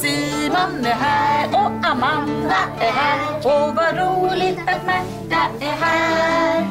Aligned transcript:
Simon 0.00 0.86
är 0.86 0.94
här 0.94 1.48
och 1.48 1.86
Amanda 1.90 2.56
är 2.80 2.92
här 2.92 3.36
och 3.36 3.74
vad 3.74 3.96
roligt 3.96 4.58
att 4.58 4.86
Märta 4.86 5.42
är 5.60 5.76
här. 5.80 6.66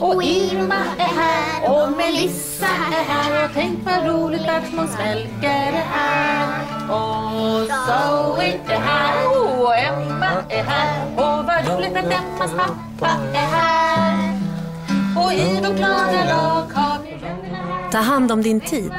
Och 0.00 0.22
Irma 0.22 0.82
är 0.98 1.20
här 1.20 1.70
och 1.72 1.92
Melissa 1.96 2.66
är 2.66 3.04
här 3.04 3.44
och 3.44 3.50
tänk 3.54 3.78
vad 3.84 4.06
roligt 4.06 4.48
att 4.48 4.72
Måns 4.72 4.98
Melker 4.98 5.48
är 5.48 5.84
här. 5.92 6.64
Och 6.84 7.68
Zoe 7.68 8.60
är 8.68 8.80
här 8.80 9.26
och 9.28 9.76
Emma 9.76 10.32
är 10.48 10.62
här 10.62 11.12
och 11.16 11.46
vad 11.46 11.68
roligt 11.68 11.96
att 11.96 12.04
Emmas 12.04 12.50
pappa 12.50 13.10
är 13.32 13.46
här. 13.46 14.40
Och 15.24 15.32
i 15.32 15.60
vårt 15.60 15.76
glada 15.76 16.24
lag 16.28 16.72
har 16.74 16.98
vi 17.04 17.10
vännerna 17.10 17.56
här. 17.56 17.90
Ta 17.90 17.98
hand 17.98 18.32
om 18.32 18.42
din 18.42 18.60
tid. 18.60 18.92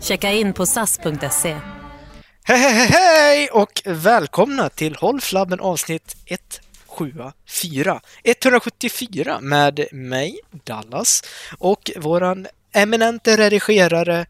Checka 0.00 0.32
in 0.32 0.52
på 0.52 0.66
sas.se. 0.66 1.56
Hej, 2.44 2.58
hej, 2.58 2.86
hej 2.86 3.48
och 3.50 3.82
välkomna 3.84 4.68
till 4.68 4.96
Håll 4.96 5.20
Flabben 5.20 5.60
avsnitt 5.60 6.16
174. 6.26 8.00
174 8.24 9.40
med 9.40 9.86
mig, 9.92 10.40
Dallas, 10.64 11.22
och 11.58 11.90
våran 11.96 12.46
eminente 12.72 13.36
redigerare, 13.36 14.26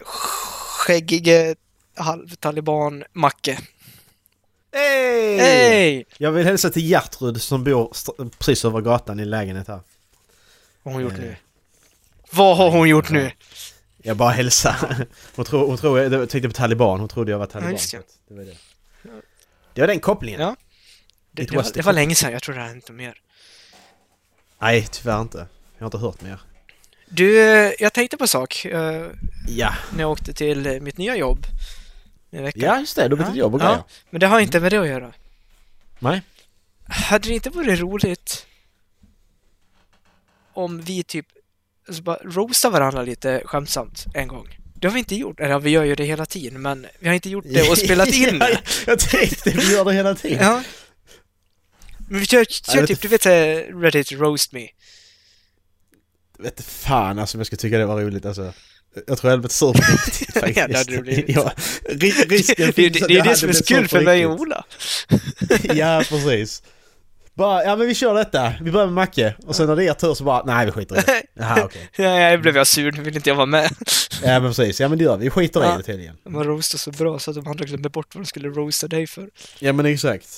skäggige 0.00 1.54
halvtaliban 1.96 3.04
Macke. 3.12 3.58
Hej! 4.72 5.38
Hej! 5.38 6.06
Jag 6.18 6.32
vill 6.32 6.44
hälsa 6.46 6.70
till 6.70 6.90
Gertrud 6.90 7.42
som 7.42 7.64
bor 7.64 7.92
precis 8.38 8.64
över 8.64 8.80
gatan 8.80 9.20
i 9.20 9.22
en 9.22 9.30
lägenhet 9.30 9.68
här. 9.68 9.80
Vad 10.82 10.94
har 10.94 11.00
hon 11.00 11.02
gjort 11.02 11.12
Eh. 11.18 11.20
nu? 11.20 11.36
Vad 12.30 12.56
har 12.56 12.70
hon 12.70 12.88
gjort 12.88 13.10
nu? 13.10 13.30
Jag 14.08 14.16
bara 14.16 14.30
hälsar. 14.30 15.06
Hon 15.36 15.44
tror, 15.44 15.66
hon 15.66 15.76
tror 15.76 16.00
jag, 16.00 16.30
tänkte 16.30 16.48
på 16.48 16.54
taliban, 16.54 17.00
hon 17.00 17.08
trodde 17.08 17.30
jag 17.30 17.38
var 17.38 17.46
taliban. 17.46 17.72
just 17.72 17.90
det. 17.92 18.02
det, 18.28 18.34
var 18.34 18.42
det. 18.44 18.56
det 19.74 19.80
var 19.80 19.88
den 19.88 20.00
kopplingen. 20.00 20.40
Ja. 20.40 20.56
Det, 21.30 21.44
det, 21.44 21.56
var, 21.56 21.66
det 21.74 21.82
var 21.82 21.92
länge 21.92 22.14
sedan, 22.14 22.32
jag 22.32 22.42
tror 22.42 22.54
det 22.54 22.60
här 22.60 22.74
inte 22.74 22.92
mer. 22.92 23.20
Nej, 24.58 24.86
tyvärr 24.90 25.20
inte. 25.20 25.46
Jag 25.78 25.84
har 25.84 25.86
inte 25.86 25.98
hört 25.98 26.20
mer. 26.20 26.40
Du, 27.08 27.34
jag 27.78 27.92
tänkte 27.92 28.16
på 28.16 28.24
en 28.24 28.28
sak 28.28 28.64
eh, 28.64 29.06
Ja, 29.48 29.74
när 29.92 30.00
jag 30.00 30.10
åkte 30.10 30.32
till 30.32 30.80
mitt 30.82 30.98
nya 30.98 31.16
jobb 31.16 31.46
ja 32.54 32.78
just 32.80 32.96
det. 32.96 33.08
Du 33.08 33.16
har 33.16 33.24
bytt 33.24 33.36
Ja. 33.36 33.40
jobb 33.40 33.54
och 33.54 33.60
Ja. 33.60 33.66
grejer. 33.66 33.82
Men 34.10 34.20
det 34.20 34.26
har 34.26 34.40
inte 34.40 34.60
med 34.60 34.72
det 34.72 34.78
att 34.80 34.88
göra. 34.88 35.12
Nej. 35.98 36.22
Hade 36.88 37.28
det 37.28 37.34
inte 37.34 37.50
varit 37.50 37.80
roligt 37.80 38.46
om 40.52 40.80
vi 40.80 41.02
typ 41.04 41.26
alltså 41.88 42.02
bara 42.02 42.18
roastar 42.24 42.70
varandra 42.70 43.02
lite 43.02 43.42
skämtsamt 43.44 44.04
en 44.14 44.28
gång? 44.28 44.48
Det 44.74 44.86
har 44.88 44.92
vi 44.94 44.98
inte 44.98 45.14
gjort. 45.16 45.40
Eller 45.40 45.58
vi 45.58 45.70
gör 45.70 45.84
ju 45.84 45.94
det 45.94 46.04
hela 46.04 46.26
tiden, 46.26 46.62
men 46.62 46.86
vi 46.98 47.06
har 47.08 47.14
inte 47.14 47.30
gjort 47.30 47.44
det 47.48 47.70
och 47.70 47.78
spelat 47.78 48.08
in 48.08 48.36
ja, 48.40 48.46
det. 48.46 48.60
jag 48.86 48.98
tänkte 48.98 49.50
vi 49.50 49.72
gör 49.72 49.84
det 49.84 49.92
hela 49.92 50.14
tiden. 50.14 50.38
Ja. 50.46 50.62
Men 52.08 52.20
vi 52.20 52.26
kör, 52.26 52.44
kör 52.44 52.86
typ, 52.86 53.00
du 53.00 53.08
vet 53.08 53.22
såhär 53.22 53.80
Reddit 53.82 54.12
roast 54.12 54.52
me. 54.52 54.68
Vet 56.38 56.64
fan 56.64 57.18
alltså 57.18 57.36
om 57.36 57.40
jag 57.40 57.46
ska 57.46 57.56
tycka 57.56 57.78
det 57.78 57.86
var 57.86 58.00
roligt 58.00 58.26
alltså. 58.26 58.52
Jag 59.06 59.18
tror 59.18 59.18
jag 59.22 59.30
hade 59.30 59.38
blivit 59.40 59.52
sur 59.52 59.72
på 59.72 59.82
riktigt 59.92 60.32
faktiskt. 60.40 60.56
Ja, 60.58 60.68
det 60.68 60.78
hade 60.78 60.90
du 60.96 61.02
blivit. 61.02 61.36
Ja, 61.36 61.52
ri- 61.88 62.28
risken 62.28 62.66
Det, 62.66 62.72
finns 62.72 62.92
det, 62.92 63.02
att 63.02 63.08
det 63.08 63.18
är 63.18 63.24
det 63.24 63.36
som 63.36 63.48
är 63.48 63.52
så 63.52 63.64
sur 63.64 63.86
för 63.86 64.00
mig 64.00 64.26
och. 64.26 64.40
Ola. 64.40 64.64
ja, 65.62 66.02
precis. 66.08 66.62
Bara, 67.38 67.64
ja 67.64 67.76
men 67.76 67.86
vi 67.86 67.94
kör 67.94 68.14
detta. 68.14 68.52
Vi 68.60 68.70
börjar 68.70 68.86
med 68.86 68.94
Macke. 68.94 69.34
Och 69.46 69.56
sen 69.56 69.66
när 69.66 69.76
det 69.76 69.84
är 69.84 69.88
er 69.90 69.94
tur 69.94 70.14
så 70.14 70.24
bara, 70.24 70.42
nej 70.44 70.66
vi 70.66 70.72
skiter 70.72 70.96
i 70.98 71.00
det. 71.06 71.22
Jaha 71.34 71.64
okej. 71.64 71.90
Ja, 71.96 72.04
jag 72.20 72.42
blev 72.42 72.56
jag 72.56 72.66
sur, 72.66 72.92
nu 72.92 73.02
vill 73.02 73.16
inte 73.16 73.30
jag 73.30 73.34
vara 73.36 73.46
med. 73.46 73.70
Ja 74.22 74.40
men 74.40 74.50
precis, 74.50 74.80
ja 74.80 74.88
men 74.88 74.98
det 74.98 75.04
gör 75.04 75.16
vi. 75.16 75.24
Vi 75.24 75.30
skiter 75.30 75.60
Ja. 75.62 75.74
i 75.74 75.76
det 75.76 75.82
tydligen. 75.82 76.16
Man 76.28 76.44
roastar 76.44 76.78
så 76.78 76.90
bra 76.90 77.18
så 77.18 77.30
att 77.30 77.34
de 77.36 77.46
andra 77.46 77.64
glömmer 77.64 77.88
bort 77.88 78.14
vad 78.14 78.24
de 78.24 78.26
skulle 78.26 78.48
roasta 78.48 78.88
dig 78.88 79.06
för. 79.06 79.30
Ja 79.58 79.72
men 79.72 79.86
exakt. 79.86 80.28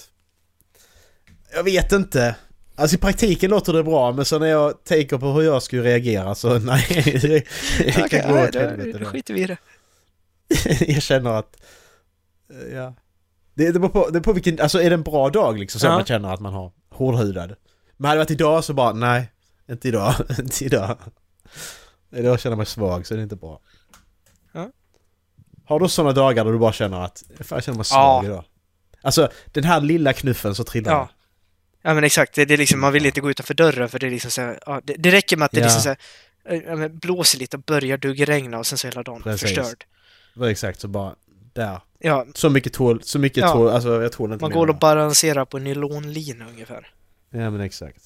Jag 1.55 1.63
vet 1.65 1.93
inte. 1.93 2.35
Alltså 2.77 2.97
i 2.97 2.99
praktiken 2.99 3.51
låter 3.51 3.73
det 3.73 3.83
bra 3.85 4.13
men 4.13 4.25
så 4.25 4.39
när 4.39 4.47
jag 4.47 4.85
tänker 4.85 5.19
på 5.19 5.27
hur 5.33 5.43
jag 5.43 5.63
skulle 5.63 5.83
reagera 5.83 6.35
så 6.35 6.59
nej. 6.59 6.87
Det, 7.23 8.11
kan 8.11 8.29
gå 8.29 8.35
nej, 8.35 8.49
åt 8.49 8.55
helvete 8.55 8.93
då 8.93 8.99
då. 8.99 9.05
skiter 9.05 9.35
vi 9.35 9.43
i 9.43 9.47
det. 9.47 9.57
jag 10.93 11.03
känner 11.03 11.31
att... 11.31 11.57
eh, 12.51 12.75
Ja. 12.77 12.95
Det, 13.61 13.73
det 13.73 13.79
beror 13.79 13.89
på, 13.93 14.07
det 14.07 14.13
beror 14.13 14.23
på 14.23 14.33
vilken, 14.33 14.61
alltså 14.61 14.83
är 14.83 14.91
det 14.91 14.95
en 14.95 15.03
bra 15.03 15.31
dag 15.31 15.59
liksom 15.59 15.81
så 15.81 15.87
Ja. 15.87 15.91
man 15.95 16.05
känner 16.05 16.35
att 16.35 16.41
man 16.41 16.53
har 16.53 16.73
hårdhudad. 16.91 17.55
Men 17.97 18.09
hade 18.09 18.17
det 18.19 18.25
varit 18.25 18.31
idag 18.31 18.65
så 18.65 18.75
bara 18.75 18.93
nej, 18.93 19.33
inte 19.71 19.89
idag, 19.89 20.15
inte 20.39 20.65
idag. 20.65 20.97
Idag 22.17 22.41
känner 22.41 22.53
jag 22.53 22.57
mig 22.59 22.67
svag 22.67 23.07
så 23.07 23.15
det 23.15 23.21
är 23.21 23.23
inte 23.23 23.37
bra. 23.37 23.61
Ja. 24.53 24.71
Har 25.65 25.81
du 25.81 25.89
sådana 25.89 26.13
dagar 26.13 26.45
då 26.45 26.53
du 26.53 26.59
bara 26.59 26.73
känner 26.73 27.01
att 27.01 27.23
fan, 27.41 27.57
jag 27.57 27.65
känner 27.65 27.77
mig 27.79 27.87
Ja. 27.91 27.95
svag 28.21 28.25
idag? 28.25 28.45
Alltså 29.03 29.29
den 29.53 29.65
här 29.65 29.81
lilla 29.81 30.13
knuffen 30.13 30.55
så 30.55 30.65
trillar 30.65 30.93
Ja. 30.93 31.09
Ja 31.83 31.95
men 31.95 32.05
exakt, 32.05 32.35
det, 32.35 32.45
det 32.45 32.55
är 32.55 32.59
liksom, 32.59 32.81
man 32.81 32.93
vill 32.93 33.07
inte 33.07 33.21
gå 33.21 33.31
utanför 33.31 33.55
dörren 33.55 33.89
för 33.89 33.99
det 33.99 34.07
är 34.07 34.11
liksom 34.11 34.31
så 34.31 34.41
här, 34.41 34.59
ja, 34.67 34.81
det, 34.85 34.95
det 34.99 35.11
räcker 35.11 35.37
med 35.37 35.47
att 35.47 35.53
det 35.53 35.61
Ja. 35.61 35.65
liksom 35.67 35.83
så 35.83 35.89
här, 35.89 35.99
ja, 36.83 36.89
blåser 36.89 37.39
lite 37.39 37.57
och 37.57 37.63
börjar 37.63 37.99
duggregna 37.99 38.59
och 38.59 38.67
sen 38.67 38.79
så 38.79 38.87
är 38.87 38.93
hela 38.93 39.03
dagen 39.03 39.23
Precis. 39.23 39.41
förstörd. 39.43 39.85
det. 40.35 40.41
var 40.41 40.49
exakt 40.49 40.81
så 40.81 40.89
bara 40.89 41.15
där. 41.53 41.81
Ja, 42.03 42.27
Så 42.35 42.51
mycket 42.51 42.73
tål, 42.73 43.03
så 43.03 43.19
mycket 43.19 43.41
Ja. 43.41 43.53
tål, 43.53 43.69
alltså 43.69 44.03
jag 44.03 44.13
tål 44.13 44.33
inte 44.33 44.45
man 44.45 44.51
mer 44.51 44.57
går 44.59 44.69
och 44.69 44.79
balanserar 44.79 45.45
på 45.45 45.57
en 45.57 45.65
nylonlina 45.65 46.49
ungefär. 46.49 46.91
Ja 47.31 47.51
men 47.51 47.61
exakt. 47.61 48.03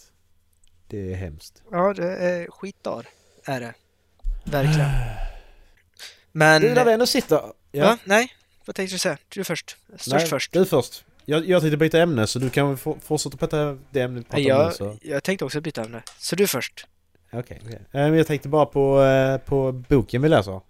Det 0.88 1.12
är 1.12 1.16
hemskt. 1.16 1.62
Ja, 1.70 1.92
det 1.94 2.16
är 2.16 2.46
skitdag, 2.50 3.02
är 3.44 3.60
det. 3.60 3.74
Verkligen. 4.44 4.88
Men... 6.32 6.62
Du 6.62 6.74
när 6.74 6.84
vi 6.84 6.92
ändå 6.92 7.06
sitter... 7.06 7.40
ja. 7.72 7.98
nej? 8.04 8.32
Vad 8.64 8.76
tänkte 8.76 8.94
du 8.94 8.98
säga? 8.98 9.18
Du 9.28 9.44
först. 9.44 9.76
Störst 9.88 10.08
Nej, 10.08 10.26
först. 10.26 10.52
Du 10.52 10.66
först. 10.66 11.04
Jag, 11.24 11.48
jag 11.48 11.60
tänkte 11.62 11.76
byta 11.76 12.00
ämne 12.00 12.26
så 12.26 12.38
du 12.38 12.50
kan 12.50 12.76
fortsätta 12.76 13.36
prata 13.36 13.78
det 13.90 14.00
ämnet 14.00 14.26
Nej, 14.32 14.44
pratar 14.44 14.58
om 14.60 14.62
nu, 14.62 14.64
jag, 14.64 14.74
så. 14.74 14.98
jag 15.02 15.22
tänkte 15.22 15.44
också 15.44 15.60
byta 15.60 15.84
ämne. 15.84 16.02
Så 16.18 16.36
du 16.36 16.46
först. 16.46 16.86
Okej, 17.32 17.60
okej. 17.64 17.74
Eh, 17.74 17.80
Men 17.92 18.14
jag 18.14 18.26
tänkte 18.26 18.48
bara 18.48 18.66
på, 18.66 19.02
eh, 19.02 19.38
på 19.38 19.72
boken 19.72 20.22
vi 20.22 20.28
läser. 20.28 20.60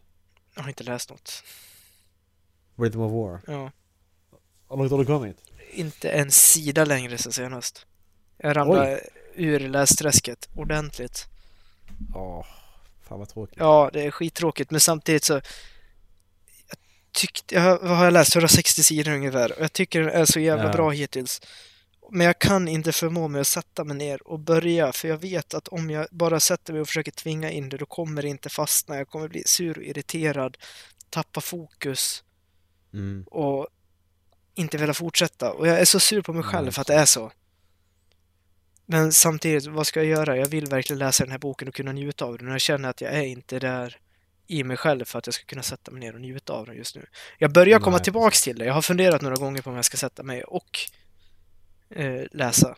Jag 0.55 0.62
har 0.62 0.69
inte 0.69 0.85
läst 0.85 1.11
något. 1.11 1.43
Rhythm 2.77 3.01
of 3.01 3.12
War. 3.12 3.41
Ja. 3.47 3.71
Hur 4.71 4.77
långt 4.77 4.91
har 4.91 4.99
du 4.99 5.05
kommit? 5.05 5.37
Inte 5.73 6.11
en 6.11 6.31
sida 6.31 6.85
längre 6.85 7.19
sen 7.19 7.33
senast. 7.33 7.87
Jag 8.39 8.57
ramlade 8.57 9.01
ur 9.35 9.61
lästräsket 9.61 10.49
ordentligt. 10.55 11.25
Åh, 12.15 12.47
fan 13.09 13.19
vad 13.19 13.29
tråkigt. 13.29 13.57
Ja, 13.59 13.91
det 13.93 14.03
är 14.03 14.11
skittråkigt, 14.11 14.71
men 14.71 14.81
samtidigt 14.81 15.25
så... 15.25 15.33
Jag 15.33 15.43
tyckte... 17.12 17.55
Jag, 17.55 17.62
har- 17.62 17.79
vad 17.79 17.97
har 17.97 18.05
jag 18.05 18.12
läst? 18.12 18.37
160 18.37 18.83
sidor 18.83 19.12
ungefär. 19.12 19.53
Och 19.53 19.62
jag 19.65 19.73
tycker 19.73 20.01
den 20.01 20.11
är 20.11 20.25
så 20.25 20.41
jävla 20.41 20.65
Ja. 20.65 20.73
bra 20.73 20.91
hittills. 20.91 21.41
Men 22.11 22.27
jag 22.27 22.39
kan 22.39 22.69
inte 22.69 22.93
förmå 22.93 23.29
mig 23.29 23.41
att 23.41 23.47
sätta 23.47 23.85
mig 23.85 23.97
ner 23.97 24.29
och 24.29 24.39
börja, 24.41 24.93
för 24.93 25.09
jag 25.09 25.17
vet 25.19 25.55
att 25.55 25.69
om 25.69 25.91
jag 25.91 26.06
bara 26.11 26.41
sätter 26.41 26.73
mig 26.73 26.83
och 26.83 26.89
försöker 26.89 27.12
tvinga 27.12 27.51
in 27.51 27.69
det, 27.69 27.77
då 27.77 27.87
kommer 27.87 28.23
det 28.23 28.29
inte 28.29 28.49
fastna. 28.49 28.97
Jag 28.97 29.09
kommer 29.09 29.29
bli 29.29 29.43
sur 29.47 29.79
och 29.79 29.85
irriterad, 29.85 30.56
tappa 31.11 31.41
fokus 31.41 32.24
Mm. 32.94 33.25
och 33.27 33.66
inte 34.55 34.78
vilja 34.78 34.94
fortsätta. 34.94 35.53
Och 35.53 35.66
jag 35.69 35.81
är 35.81 35.84
så 35.84 36.00
sur 36.00 36.22
på 36.22 36.32
mig 36.32 36.43
själv 36.43 36.65
Nej, 36.65 36.72
för 36.72 36.81
att 36.81 36.87
det 36.87 36.94
är 36.94 37.05
så. 37.05 37.32
Men 38.87 39.12
samtidigt, 39.12 39.66
vad 39.66 39.87
ska 39.87 40.00
jag 40.00 40.06
göra? 40.06 40.37
Jag 40.37 40.47
vill 40.47 40.66
verkligen 40.66 40.99
läsa 40.99 41.25
den 41.25 41.31
här 41.31 41.38
boken 41.38 41.69
och 41.69 41.75
kunna 41.75 41.93
njuta 41.93 42.25
av 42.25 42.38
den. 42.38 42.49
Jag 42.49 42.60
känner 42.60 42.88
att 42.91 43.00
jag 43.00 43.15
är 43.15 43.22
inte 43.22 43.59
där 43.59 43.99
i 44.47 44.65
mig 44.65 44.77
själv 44.77 45.05
för 45.05 45.19
att 45.19 45.27
jag 45.27 45.34
ska 45.34 45.44
kunna 45.44 45.62
sätta 45.62 45.91
mig 45.91 46.00
ner 46.00 46.15
och 46.15 46.21
njuta 46.21 46.53
av 46.53 46.66
den 46.66 46.77
just 46.77 46.97
nu. 46.97 47.06
Jag 47.38 47.53
börjar 47.53 47.78
komma 47.78 47.97
Nej, 47.97 48.05
tillbaks 48.05 48.43
till 48.43 48.59
det. 48.59 48.65
Jag 48.65 48.75
har 48.75 48.82
funderat 48.82 49.22
några 49.22 49.37
gånger 49.37 49.62
på 49.62 49.71
om 49.71 49.76
jag 49.76 49.84
ska 49.84 49.97
sätta 49.97 50.22
mig 50.22 50.43
och 50.43 50.78
eh, 51.91 52.22
läsa. 52.31 52.76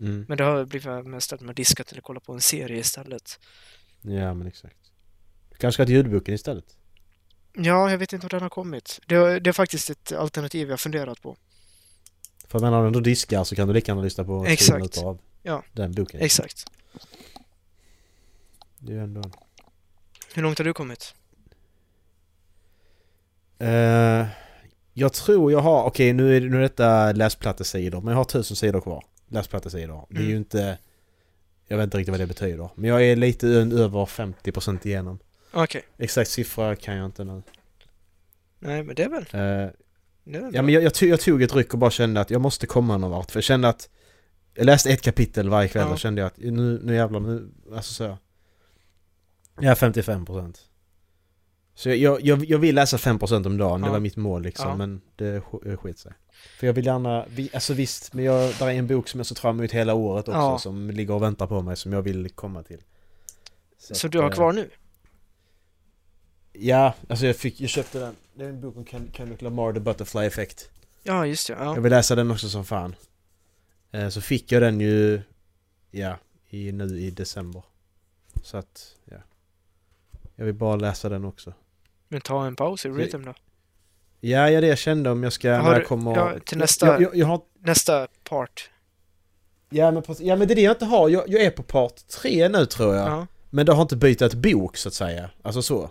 Mm. 0.00 0.24
Men 0.28 0.38
det 0.38 0.44
har 0.44 0.64
blivit 0.64 1.06
mest 1.06 1.32
att 1.32 1.40
man 1.40 1.54
diskat 1.54 1.92
eller 1.92 2.02
kolla 2.02 2.20
på 2.20 2.32
en 2.32 2.40
serie 2.40 2.78
istället. 2.78 3.40
Ja, 4.00 4.34
men 4.34 4.46
exakt. 4.46 4.76
Du 5.50 5.56
kanske 5.56 5.76
ska 5.76 5.86
till 5.86 5.94
ljudboken 5.94 6.34
istället? 6.34 6.76
Ja, 7.54 7.90
jag 7.90 7.98
vet 7.98 8.12
inte 8.12 8.24
var 8.24 8.30
den 8.30 8.42
har 8.42 8.48
kommit. 8.50 9.00
Det, 9.06 9.14
är- 9.14 9.40
det 9.40 9.50
är 9.50 9.52
faktiskt 9.52 9.90
ett 9.90 10.12
alternativ 10.12 10.70
jag 10.70 10.80
funderat 10.80 11.22
på. 11.22 11.36
För 12.48 12.58
menar, 12.58 12.86
om 12.86 12.92
du 12.92 13.00
diskar 13.00 13.44
så 13.44 13.56
kan 13.56 13.68
du 13.68 13.74
lika 13.74 13.92
gärna 13.92 14.02
lyssna 14.02 14.24
på 14.24 14.44
Exakt. 14.46 14.98
av 14.98 15.18
Ja. 15.42 15.62
den 15.72 15.92
boken. 15.92 16.20
Exakt. 16.20 16.64
Det 18.78 18.92
är 18.92 18.98
ändå... 18.98 19.22
Hur 20.34 20.42
långt 20.42 20.58
har 20.58 20.64
du 20.64 20.72
kommit? 20.72 21.14
Eh, 23.58 24.26
jag 24.92 25.12
tror 25.12 25.52
jag 25.52 25.58
har, 25.60 25.84
okej 25.84 26.12
nu 26.12 26.36
är, 26.36 26.40
nu 26.40 26.56
är 26.56 26.60
detta 26.62 27.12
läsplattesidor, 27.12 28.00
men 28.00 28.10
jag 28.10 28.16
har 28.18 28.24
tusen 28.24 28.56
sidor 28.56 28.80
kvar. 28.80 29.04
Läsplattesidor. 29.28 30.06
Det 30.10 30.16
är 30.16 30.20
ju 30.22 30.26
Mm. 30.26 30.38
inte... 30.38 30.78
Jag 31.66 31.76
vet 31.76 31.84
inte 31.84 31.98
riktigt 31.98 32.10
vad 32.12 32.20
det 32.20 32.26
betyder. 32.26 32.68
Men 32.74 32.90
jag 32.90 33.04
är 33.04 33.16
lite 33.16 33.46
över 33.48 34.06
50% 34.06 34.86
igenom. 34.86 35.18
Okej. 35.52 35.82
Exakt 35.98 36.30
siffra 36.30 36.76
kan 36.76 36.96
jag 36.96 37.06
inte 37.06 37.24
nu. 37.24 37.42
Nej, 38.58 38.82
men 38.82 38.94
det 38.94 39.02
är 39.02 39.08
väl... 39.08 39.22
Eh, 39.22 39.70
Det 40.24 40.38
är 40.38 40.40
väl 40.42 40.54
ja 40.54 40.62
men 40.62 40.74
jag, 40.74 40.82
jag, 40.82 40.94
tog, 40.94 41.08
jag 41.08 41.20
tog 41.20 41.42
ett 41.42 41.54
ryck 41.54 41.72
och 41.72 41.78
bara 41.78 41.90
kände 41.90 42.20
att 42.20 42.30
jag 42.30 42.40
måste 42.40 42.66
komma 42.66 42.98
någon 42.98 43.10
vart. 43.10 43.30
För 43.30 43.38
jag 43.38 43.44
kände 43.44 43.68
att... 43.68 43.88
Jag 44.54 44.64
läste 44.66 44.90
ett 44.90 45.02
kapitel 45.02 45.48
varje 45.48 45.68
kväll 45.68 45.86
Ja. 45.86 45.92
och 45.92 45.98
kände 45.98 46.26
att 46.26 46.36
nu, 46.38 46.80
nu 46.84 46.94
jävlar 46.94 47.20
nu... 47.20 47.50
Alltså 47.74 47.94
så... 47.94 48.18
Jag 49.60 49.64
är 49.70 49.74
55%. 49.74 50.56
Så 51.74 51.88
jag, 51.90 52.20
jag, 52.20 52.44
jag 52.44 52.58
vill 52.58 52.74
läsa 52.74 52.96
5% 52.96 53.46
om 53.46 53.56
dagen, 53.58 53.80
det 53.80 53.86
Ja. 53.86 53.92
var 53.92 54.00
mitt 54.00 54.16
mål 54.16 54.42
liksom, 54.42 54.68
Ja. 54.68 54.76
men 54.76 55.00
det 55.16 55.40
sk- 55.40 55.76
skit 55.76 55.98
sig. 55.98 56.12
För 56.58 56.66
jag 56.66 56.74
vill 56.74 56.86
gärna, 56.86 57.26
vi- 57.28 57.50
alltså 57.54 57.74
visst, 57.74 58.14
men 58.14 58.24
jag, 58.24 58.54
där 58.58 58.66
är 58.66 58.70
en 58.72 58.86
bok 58.86 59.08
som 59.08 59.20
jag 59.20 59.26
sett 59.26 59.38
fram 59.38 59.58
emot 59.58 59.72
hela 59.72 59.94
året 59.94 60.28
också 60.28 60.38
Ja. 60.40 60.58
som 60.58 60.90
ligger 60.90 61.14
och 61.14 61.22
väntar 61.22 61.46
på 61.46 61.62
mig 61.62 61.76
som 61.76 61.92
jag 61.92 62.02
vill 62.02 62.30
komma 62.30 62.62
till. 62.62 62.80
Så 63.78 64.06
att, 64.06 64.12
du 64.12 64.18
har 64.18 64.24
eh, 64.30 64.34
kvar 64.34 64.52
nu? 64.52 64.70
Ja, 66.52 66.94
alltså 67.08 67.26
jag 67.26 67.36
fick, 67.36 67.60
jag 67.60 67.70
köpte 67.70 67.98
den. 67.98 68.16
Det 68.34 68.44
är 68.44 68.48
en 68.48 68.60
bok 68.60 68.76
om 68.76 68.84
Ken- 68.84 69.10
Kendrick 69.12 69.42
Lamar, 69.42 69.72
The 69.72 69.80
Butterfly 69.80 70.20
Effect. 70.26 70.70
Ja, 71.02 71.26
just 71.26 71.46
det. 71.46 71.52
Ja. 71.52 71.74
Jag 71.74 71.80
vill 71.82 71.90
läsa 71.92 72.14
den 72.14 72.30
också 72.30 72.48
som 72.48 72.64
fan. 72.64 72.94
Eh, 73.92 74.08
Så 74.08 74.20
fick 74.20 74.52
jag 74.52 74.62
den 74.62 74.80
ju, 74.80 75.22
ja, 75.90 76.16
i, 76.48 76.72
nu 76.72 77.00
i 77.00 77.10
december. 77.10 77.62
Så 78.42 78.56
att, 78.56 78.96
ja. 79.04 79.16
Jag 80.36 80.44
vill 80.44 80.54
bara 80.54 80.76
läsa 80.76 81.08
den 81.08 81.24
också. 81.24 81.52
Men 82.08 82.20
ta 82.20 82.46
en 82.46 82.56
paus 82.56 82.86
i 82.86 82.88
Rhythm 82.88 83.24
då. 83.24 83.34
Ja, 84.20 84.50
ja 84.50 84.60
det 84.60 84.66
jag 84.66 84.78
kände 84.78 85.10
om 85.10 85.22
jag 85.22 85.32
ska, 85.32 85.54
Har 85.54 85.62
när 85.70 85.78
jag 85.78 85.86
kommer... 85.86 86.16
ja, 86.16 86.32
till 86.46 86.58
nästa- 86.58 87.00
Jag, 87.02 87.16
jag, 87.16 87.26
har, 87.26 87.40
Nästa 87.58 88.06
part. 88.24 88.70
ja, 89.70 89.90
men, 89.90 90.02
ja 90.18 90.36
men 90.36 90.48
det 90.48 90.54
är 90.54 90.56
det 90.56 90.62
jag 90.62 90.72
inte 90.72 90.84
har. 90.84 91.08
Jag, 91.08 91.28
jag 91.28 91.42
är 91.42 91.50
på 91.50 91.62
part 91.62 92.06
tre 92.08 92.48
nu 92.48 92.66
tror 92.66 92.94
jag. 92.94 93.08
Ja. 93.08 93.26
Men 93.50 93.66
det 93.66 93.72
har 93.72 93.82
inte 93.82 93.96
bytt 93.96 94.34
bok 94.34 94.76
så 94.76 94.88
att 94.88 94.94
säga. 94.94 95.30
Alltså 95.42 95.62
så. 95.62 95.90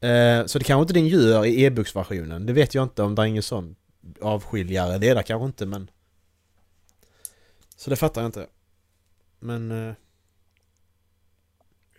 Eh, 0.00 0.46
så 0.46 0.58
det 0.58 0.64
kanske 0.64 0.82
inte 0.82 0.94
den 0.94 1.06
gör 1.06 1.44
i 1.46 1.64
e-boksversionen. 1.64 2.46
Det 2.46 2.52
vet 2.52 2.74
jag 2.74 2.82
inte 2.82 3.02
om 3.02 3.14
det 3.14 3.22
är 3.22 3.26
ingen 3.26 3.42
sån 3.42 3.76
avskiljare. 4.20 4.98
Det 4.98 5.08
är 5.08 5.14
det 5.14 5.22
kanske 5.22 5.46
inte 5.46 5.66
men... 5.66 5.90
Så 7.76 7.90
det 7.90 7.96
fattar 7.96 8.20
jag 8.20 8.28
inte. 8.28 8.46
Men 9.38 9.88
eh, 9.88 9.94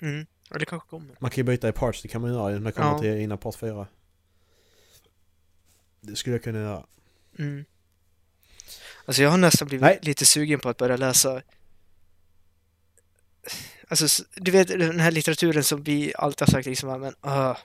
Mm. 0.02 0.26
Ja, 0.50 0.58
det 0.58 0.66
kanske 0.66 0.90
kommer. 0.90 1.16
man 1.20 1.32
kan 1.32 1.36
ju 1.38 1.44
byta 1.44 1.70
i 1.70 1.72
parts, 1.72 2.02
det 2.02 2.08
kan 2.08 2.22
man 2.22 2.34
göra 2.34 2.50
när 2.50 2.60
det 2.60 2.72
kommer 2.72 2.92
Ja. 2.92 3.00
till 3.00 3.18
innan 3.18 3.38
part 3.38 3.56
4. 3.56 3.88
Det 6.02 6.16
skulle 6.16 6.36
jag 6.36 6.44
kunna 6.44 6.60
göra. 6.60 6.86
Mm. 7.40 7.66
Alltså 9.06 9.22
jag 9.22 9.30
har 9.30 9.38
nästan 9.38 9.68
blivit 9.68 9.82
Nej. 9.82 10.00
lite 10.02 10.26
sugen 10.26 10.60
på 10.60 10.70
att 10.70 10.78
börja 10.78 10.98
läsa 10.98 11.42
Alltså, 13.88 14.24
du 14.36 14.52
vet 14.52 14.68
den 14.68 15.00
här 15.00 15.12
litteraturen 15.12 15.64
som 15.64 15.84
vi 15.84 16.14
alltid 16.18 16.48
har 16.48 16.52
sagt 16.52 16.66
liksom, 16.66 17.02
men, 17.02 17.16
uh, 17.34 17.58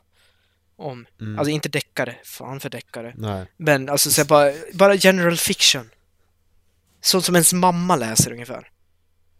om. 0.83 1.07
Mm. 1.21 1.39
Alltså 1.39 1.51
inte 1.51 1.69
deckare, 1.69 2.15
fan 2.25 2.61
för 2.61 2.71
deckare. 2.71 3.15
Nej. 3.17 3.47
Men 3.57 3.89
alltså 3.89 4.11
så 4.11 4.25
bara, 4.25 4.53
bara 4.73 4.95
general 4.95 5.37
fiction. 5.37 5.91
Sånt 7.01 7.25
som 7.25 7.35
ens 7.35 7.53
mamma 7.53 7.97
läser 7.97 8.33
ungefär. 8.33 8.69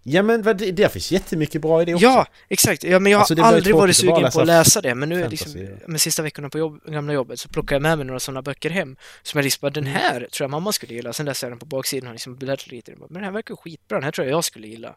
Ja 0.05 0.23
men 0.23 0.43
det, 0.43 0.55
det 0.55 0.93
finns 0.93 1.13
jättemycket 1.13 1.63
bra 1.63 1.83
i 1.83 1.85
det 1.85 1.95
också. 1.95 2.07
Ja, 2.07 2.27
exakt. 2.49 2.85
Ja, 2.85 2.99
men 2.99 3.13
jag 3.13 3.19
Alltså, 3.19 3.35
har 3.35 3.53
aldrig 3.53 3.75
varit 3.77 3.97
sugen 3.97 4.31
på 4.33 4.41
att 4.41 4.47
läsa 4.47 4.81
det. 4.81 4.95
Men 4.95 5.09
nu 5.09 5.23
är 5.25 5.29
liksom, 5.29 5.53
ja. 5.63 5.69
med 5.87 6.01
sista 6.01 6.23
veckorna 6.23 6.49
på 6.51 6.59
jobb, 6.59 6.81
gamla 6.87 7.13
jobbet 7.13 7.41
så 7.41 7.49
plockar 7.49 7.75
jag 7.77 7.83
med 7.83 7.99
mig 7.99 8.07
några 8.07 8.21
sådana 8.21 8.43
böcker 8.43 8.71
hem. 8.71 8.97
Som 9.23 9.39
jag 9.39 9.45
liksom 9.45 9.61
bara, 9.61 9.71
den 9.71 9.87
Mm. 9.87 9.95
här 9.97 10.21
tror 10.33 10.45
jag 10.45 10.51
mamma 10.51 10.73
skulle 10.73 10.95
gilla. 10.95 11.13
Sen 11.13 11.27
läser 11.27 11.47
jag 11.47 11.53
den 11.53 11.59
på 11.59 11.67
baksidan 11.67 12.09
och 12.09 12.15
liksom 12.15 12.37
bläddrar 12.37 12.71
lite. 12.71 12.93
Men 12.99 13.09
den 13.13 13.25
här 13.25 13.31
verkar 13.31 13.57
skitbra, 13.57 13.97
den 13.97 14.05
här 14.05 14.11
tror 14.13 14.27
jag 14.27 14.37
jag 14.37 14.45
skulle 14.45 14.69
gilla. 14.69 14.97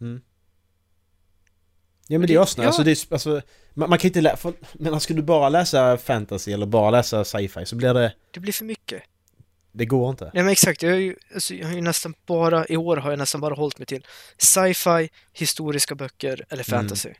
Mm. 0.00 0.20
Ja 2.12 2.18
men 2.18 2.28
det- 2.28 2.34
är 2.34 2.40
asnice. 2.42 2.62
ja. 2.62 2.66
Alltså, 2.66 2.82
det 2.82 2.90
är, 2.90 2.98
alltså, 3.12 3.42
man, 3.74 3.90
man 3.90 3.98
kan 3.98 4.08
inte 4.08 4.20
läsa... 4.20 4.52
Men 4.72 5.00
ska 5.00 5.14
du 5.14 5.22
bara 5.22 5.48
läsa 5.48 5.96
fantasy 5.98 6.52
eller 6.52 6.66
bara 6.66 6.90
läsa 6.90 7.24
sci-fi 7.24 7.66
så 7.66 7.76
blir 7.76 7.94
det... 7.94 8.14
Det 8.30 8.40
blir 8.40 8.52
för 8.52 8.64
mycket. 8.64 9.02
Det 9.72 9.86
går 9.86 10.10
inte. 10.10 10.24
Nej 10.34 10.42
men 10.42 10.52
exakt, 10.52 10.82
jag 10.82 10.90
har, 10.90 10.96
ju, 10.98 11.16
alltså, 11.34 11.54
jag 11.54 11.66
har 11.66 11.74
ju 11.74 11.80
nästan 11.80 12.14
bara, 12.26 12.66
i 12.66 12.76
år 12.76 12.96
har 12.96 13.10
jag 13.10 13.18
nästan 13.18 13.40
bara 13.40 13.54
hållit 13.54 13.78
mig 13.78 13.86
till 13.86 14.06
sci-fi, 14.38 15.10
historiska 15.32 15.94
böcker 15.94 16.44
eller 16.48 16.70
Mm. 16.72 16.80
fantasy. 16.80 17.10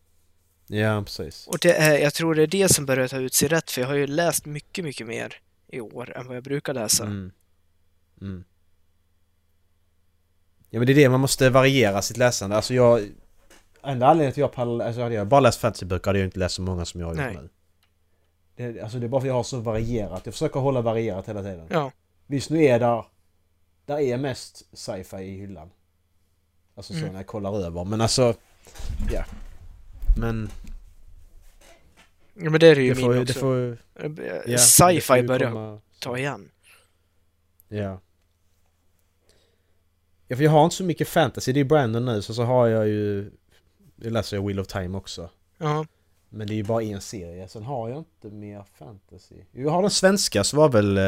Ja 0.67 1.03
precis. 1.05 1.47
Och 1.47 1.59
det 1.59 1.73
är, 1.73 1.99
jag 1.99 2.15
tror 2.15 2.35
det 2.35 2.43
är 2.43 2.47
det 2.47 2.69
som 2.69 2.87
börjar 2.87 3.09
ta 3.09 3.17
ut 3.17 3.35
sig 3.35 3.49
rätt, 3.49 3.71
för 3.71 3.81
jag 3.81 3.89
har 3.89 3.95
ju 3.95 4.07
läst 4.07 4.47
mycket, 4.47 4.85
mycket 4.85 5.07
mer 5.07 5.35
i 5.69 5.81
år 5.81 6.17
än 6.17 6.27
vad 6.27 6.37
jag 6.37 6.45
brukar 6.45 6.75
läsa. 6.75 7.05
Mm. 7.05 7.33
Mm. 8.21 8.45
Ja 10.71 10.79
men 10.79 10.87
det 10.87 10.93
är 10.93 10.95
det, 10.95 11.09
man 11.09 11.21
måste 11.21 11.51
variera 11.51 12.03
sitt 12.03 12.17
läsande. 12.17 12.57
Alltså 12.57 12.75
jag... 12.75 13.09
Enda 13.83 14.07
anledningen 14.07 14.33
till 14.35 14.43
att 14.45 14.49
jag 14.49 14.53
pallar... 14.53 14.87
Alltså 14.87 15.03
hade 15.03 15.15
jag 15.15 15.27
bara 15.27 15.41
läst 15.41 15.61
fantasyböcker 15.61 16.07
hade 16.07 16.19
jag 16.19 16.27
inte 16.27 16.39
läst 16.39 16.55
så 16.55 16.63
många 16.63 16.85
som 16.85 17.01
jag 17.01 17.07
har 17.07 17.15
gjort 17.15 17.43
nu. 17.43 17.49
Det, 18.57 18.81
alltså 18.81 18.99
det 18.99 19.07
är 19.07 19.09
bara 19.09 19.21
för 19.21 19.27
att 19.27 19.29
jag 19.29 19.35
har 19.35 19.43
så 19.43 19.61
varierat. 19.61 20.21
Jag 20.27 20.35
försöker 20.35 20.61
hålla 20.61 20.81
varierat 20.81 21.29
hela 21.29 21.43
tiden. 21.43 21.67
Ja, 21.71 21.93
Visst 22.27 22.51
nu 22.51 22.65
är 22.65 22.79
där... 22.81 23.05
Där 23.87 23.99
är 24.01 24.19
mest 24.19 24.65
sci-fi 24.79 25.17
i 25.17 25.37
hyllan. 25.41 25.71
Alltså 26.75 26.93
så 26.93 26.99
Mm. 26.99 27.13
när 27.13 27.19
jag 27.19 27.27
kollar 27.27 27.53
över. 27.67 27.85
Men 27.85 28.01
alltså... 28.01 28.35
Ja. 29.13 29.25
Men... 30.17 30.51
ja 32.35 32.51
men 32.51 32.61
det 32.61 32.67
är 32.69 32.75
det 32.75 32.83
ju 32.83 32.95
Det 32.95 33.01
får, 33.01 33.09
min 33.09 33.17
det 33.17 33.23
också. 33.23 33.39
får, 33.41 33.79
ja, 34.03 34.09
det 34.09 34.43
får 34.47 34.57
Sci-fi 34.57 35.15
ju 35.21 35.27
börjar 35.27 35.51
komma- 35.51 35.81
ta 36.01 36.19
igen. 36.19 36.51
Ja. 37.69 38.01
Ja 40.27 40.37
för 40.37 40.45
jag 40.45 40.51
har 40.51 40.65
inte 40.65 40.77
så 40.77 40.85
mycket 40.85 41.09
fantasy. 41.09 41.53
Det 41.53 41.61
är 41.61 41.65
Brandon 41.65 42.05
nu 42.05 42.23
så 42.23 42.35
så 42.35 42.43
har 42.43 42.67
jag 42.67 42.89
ju... 42.89 43.31
Jag 44.01 44.13
läser 44.13 44.37
jag 44.37 44.47
Wheel 44.47 44.61
of 44.61 44.67
Time 44.67 44.99
också. 44.99 45.31
Ja, 45.59 45.87
Men 46.29 46.47
det 46.47 46.53
är 46.53 46.57
ju 46.57 46.63
bara 46.65 46.83
en 46.83 47.01
serie. 47.01 47.49
Sen 47.49 47.63
har 47.63 47.89
jag 47.89 47.99
inte 47.99 48.31
mer 48.31 48.65
fantasy. 48.79 49.35
Jag 49.53 49.71
har 49.71 49.83
den 49.83 49.91
svenska 49.91 50.45
svavel... 50.45 50.99
eh, 50.99 51.05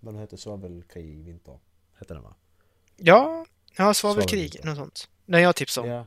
Vad 0.00 0.14
den 0.14 0.20
heter? 0.20 0.36
Svavelkrig 0.36 1.24
vinter. 1.24 1.58
Hette 1.98 2.14
den 2.14 2.22
va? 2.22 2.34
ja, 2.96 3.46
ja 3.76 3.94
svavelkrig, 3.94 4.60
något 4.64 4.76
sånt. 4.76 5.08
Den 5.26 5.42
jag 5.42 5.56
tipsade 5.56 5.88
om. 5.88 5.94
Ja. 5.94 6.06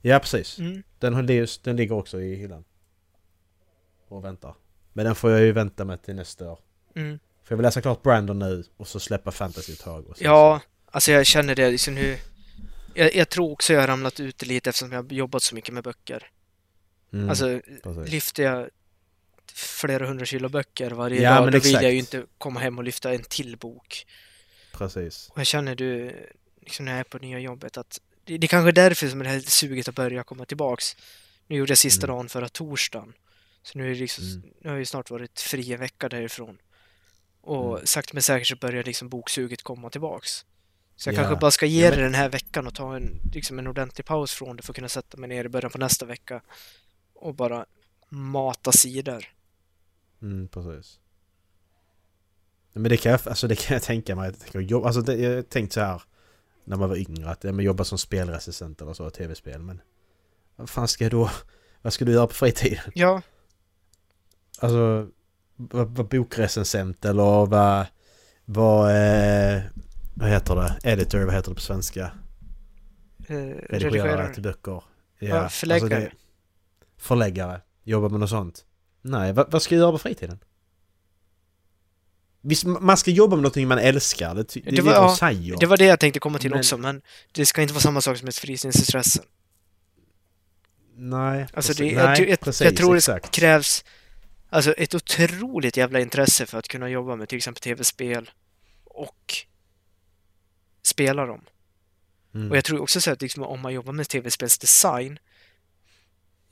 Ja 0.00 0.18
precis. 0.18 0.58
Mm. 0.58 0.82
Den, 0.98 1.26
det 1.26 1.34
just- 1.34 1.64
den 1.64 1.76
ligger 1.76 1.94
också 1.94 2.20
i 2.20 2.34
hyllan. 2.34 2.64
Och 4.08 4.24
väntar. 4.24 4.54
Men 4.92 5.04
den 5.04 5.14
får 5.14 5.30
jag 5.30 5.40
ju 5.40 5.52
vänta 5.52 5.84
med 5.84 6.02
till 6.02 6.14
nästa 6.14 6.50
år. 6.52 6.58
Mm. 6.94 7.18
För 7.42 7.52
jag 7.52 7.56
vill 7.56 7.64
läsa 7.64 7.80
klart 7.80 8.02
Brandon 8.02 8.38
nu 8.38 8.64
och 8.76 8.88
så 8.88 9.00
släppa 9.00 9.30
fantasy 9.30 9.72
ett 9.72 9.80
tag. 9.80 10.04
Ja, 10.18 10.60
alltså 10.86 11.12
jag 11.12 11.26
känner 11.26 11.54
det 11.54 11.70
liksom 11.70 11.94
nu. 11.94 12.18
Jag, 12.94 13.14
jag 13.14 13.28
tror 13.28 13.50
också 13.52 13.72
jag 13.72 13.80
har 13.80 13.86
ramlat 13.88 14.20
ut 14.20 14.42
lite 14.42 14.70
eftersom 14.70 14.92
jag 14.92 15.02
har 15.02 15.12
jobbat 15.12 15.42
så 15.42 15.54
mycket 15.54 15.74
med 15.74 15.84
böcker. 15.84 16.30
Mm, 17.12 17.28
Alltså, 17.30 17.60
precis. 17.82 18.12
lyfter 18.12 18.42
jag 18.42 18.70
flera 19.54 20.06
hundra 20.06 20.24
kilo 20.26 20.48
böcker 20.48 20.90
varje 20.90 21.22
Ja, 21.22 21.34
dag, 21.34 21.44
men 21.44 21.52
då 21.52 21.58
vill 21.58 21.70
exakt. 21.70 21.82
jag 21.82 21.92
ju 21.92 21.98
inte 21.98 22.24
komma 22.38 22.60
hem 22.60 22.78
och 22.78 22.84
lyfta 22.84 23.12
en 23.14 23.22
till 23.22 23.56
bok. 23.56 24.06
precis. 24.72 25.28
Och 25.32 25.38
jag 25.38 25.46
känner 25.46 25.74
du, 25.74 26.16
liksom 26.60 26.84
när 26.84 26.92
jag 26.92 27.00
är 27.00 27.04
på 27.04 27.18
nya 27.18 27.38
jobbet, 27.38 27.76
att 27.76 28.00
det, 28.24 28.38
det 28.38 28.46
är 28.46 28.48
kanske 28.48 28.70
är 28.70 28.72
därför 28.72 29.08
som 29.08 29.18
det 29.18 29.28
här 29.28 29.40
suget 29.40 29.88
att 29.88 29.94
börja 29.94 30.22
komma 30.24 30.44
tillbaks. 30.44 30.96
Nu 31.46 31.56
gjorde 31.56 31.70
jag 31.70 31.78
sista 31.78 32.06
Mm. 32.06 32.16
dagen 32.16 32.28
förra 32.28 32.48
torsdagen. 32.48 33.12
Så 33.62 33.78
nu, 33.78 33.90
är 33.90 33.94
liksom, 33.94 34.24
Mm. 34.24 34.42
nu 34.60 34.68
har 34.68 34.74
jag 34.74 34.78
ju 34.78 34.84
snart 34.86 35.10
varit 35.10 35.40
fri 35.40 35.72
en 35.72 35.80
vecka 35.80 36.08
därifrån. 36.08 36.58
Och 37.40 37.74
Mm. 37.74 37.86
sakta 37.86 38.10
men 38.14 38.22
säkert 38.22 38.48
så 38.48 38.56
börjar 38.56 38.84
liksom 38.84 39.08
boksuget 39.08 39.62
komma 39.62 39.90
tillbaks. 39.90 40.44
Så 40.96 41.08
jag 41.08 41.14
Ja. 41.14 41.18
kanske 41.18 41.36
bara 41.40 41.50
ska 41.50 41.66
ge 41.66 41.84
Ja, 41.84 41.90
det 41.90 41.96
men- 41.96 42.04
den 42.04 42.14
här 42.14 42.28
veckan 42.28 42.66
och 42.66 42.74
ta 42.74 42.96
en, 42.96 43.20
liksom 43.32 43.58
en 43.58 43.66
ordentlig 43.66 44.06
paus 44.06 44.32
från 44.32 44.56
det 44.56 44.62
för 44.62 44.72
att 44.72 44.76
kunna 44.76 44.88
sätta 44.88 45.16
mig 45.16 45.28
ner 45.28 45.44
i 45.44 45.48
början 45.48 45.70
på 45.70 45.78
nästa 45.78 46.06
vecka 46.06 46.42
och 47.14 47.34
bara 47.34 47.66
mata 48.08 48.72
sidor. 48.72 49.24
Mm, 50.22 50.48
precis. 50.48 50.98
Men 52.72 52.82
det 52.82 52.96
kan 52.96 53.12
jag, 53.12 53.20
alltså 53.28 53.48
det 53.48 53.56
kan 53.56 53.74
jag 53.74 53.82
tänka 53.82 54.16
mig. 54.16 54.32
Jag, 54.52 54.62
jobba, 54.62 54.86
alltså 54.86 55.00
det, 55.02 55.16
jag 55.16 55.48
tänkte 55.48 55.74
så 55.74 55.80
här 55.80 56.02
när 56.64 56.76
man 56.76 56.88
var 56.88 56.96
yngre 56.96 57.30
att 57.30 57.44
ja, 57.44 57.52
men 57.52 57.64
jobba 57.64 57.84
som 57.84 57.98
spelrecensent 57.98 58.80
eller 58.82 58.92
så, 58.94 59.10
tv-spel. 59.10 59.62
Men 59.62 59.80
vad 60.56 60.70
fan 60.70 60.88
ska 60.88 61.04
jag 61.04 61.10
då... 61.10 61.30
Vad 61.82 61.92
ska 61.92 62.04
du 62.04 62.12
göra 62.12 62.26
på 62.26 62.34
fritiden? 62.34 62.84
Ja, 62.94 63.22
Alltså, 64.58 65.08
vad, 65.56 65.88
vad 65.96 66.08
bokrecensent 66.08 67.04
eller 67.04 67.46
vad... 67.46 67.86
Vad... 68.44 68.90
Eh, 68.90 69.62
vad 70.14 70.28
heter 70.28 70.54
det? 70.54 70.78
Editor, 70.90 71.18
vad 71.24 71.34
heter 71.34 71.48
det 71.50 71.54
på 71.54 71.60
svenska? 71.60 72.12
eh, 73.28 73.34
Redigerare 73.68 74.34
till 74.34 74.42
böcker. 74.42 74.82
Ja, 75.18 75.48
förläggare. 75.48 75.94
Alltså 75.96 76.10
det, 76.10 77.02
förläggare. 77.02 77.60
Jobba 77.84 78.08
med 78.08 78.20
något 78.20 78.30
sånt. 78.30 78.64
Nej, 79.02 79.32
vad, 79.32 79.52
vad 79.52 79.62
ska 79.62 79.74
jag 79.74 79.80
göra 79.80 79.92
på 79.92 79.98
fritiden? 79.98 80.38
Visst, 82.40 82.64
man 82.64 82.96
ska 82.96 83.10
jobba 83.10 83.36
med 83.36 83.42
någonting 83.42 83.68
man 83.68 83.78
älskar. 83.78 84.34
Det, 84.34 84.42
det, 84.54 84.60
Det 84.60 84.70
det 84.70 84.82
var- 84.82 84.92
är 84.92 85.00
det 85.00 85.06
de 85.06 85.16
säger. 85.16 85.56
Det 85.56 85.66
var 85.66 85.76
det 85.76 85.84
jag 85.84 86.00
tänkte 86.00 86.20
komma 86.20 86.38
till 86.38 86.50
Men- 86.50 86.58
också, 86.58 86.76
men 86.78 87.02
det 87.32 87.46
ska 87.46 87.62
inte 87.62 87.74
vara 87.74 87.80
samma 87.82 88.00
sak 88.00 88.18
som 88.18 88.28
ett 88.28 88.36
frysningsintresse. 88.36 89.22
Nej, 90.94 91.40
Alltså 91.54 91.54
precis. 91.70 91.76
det, 91.76 91.86
jag, 91.86 92.04
Nej, 92.06 92.16
tror- 92.16 92.28
jag, 92.28 92.40
precis, 92.40 92.60
jag 92.64 92.76
tror 92.76 92.92
det 92.92 92.98
exakt. 92.98 93.30
krävs 93.30 93.84
alltså 94.50 94.72
ett 94.72 94.94
otroligt 94.94 95.76
jävla 95.76 96.00
intresse 96.00 96.46
för 96.46 96.58
att 96.58 96.68
kunna 96.68 96.88
jobba 96.88 97.16
med 97.16 97.28
till 97.28 97.36
exempel 97.36 97.60
tv-spel 97.62 98.30
och 98.84 99.34
spela 100.92 101.26
dem. 101.26 101.40
Mm. 102.34 102.50
Och 102.50 102.56
jag 102.56 102.64
tror 102.64 102.82
också 102.82 103.00
så 103.00 103.10
att 103.10 103.22
liksom, 103.22 103.42
om 103.42 103.60
man 103.60 103.74
jobbar 103.74 103.92
med 103.92 104.08
tv-spelsdesign 104.08 105.18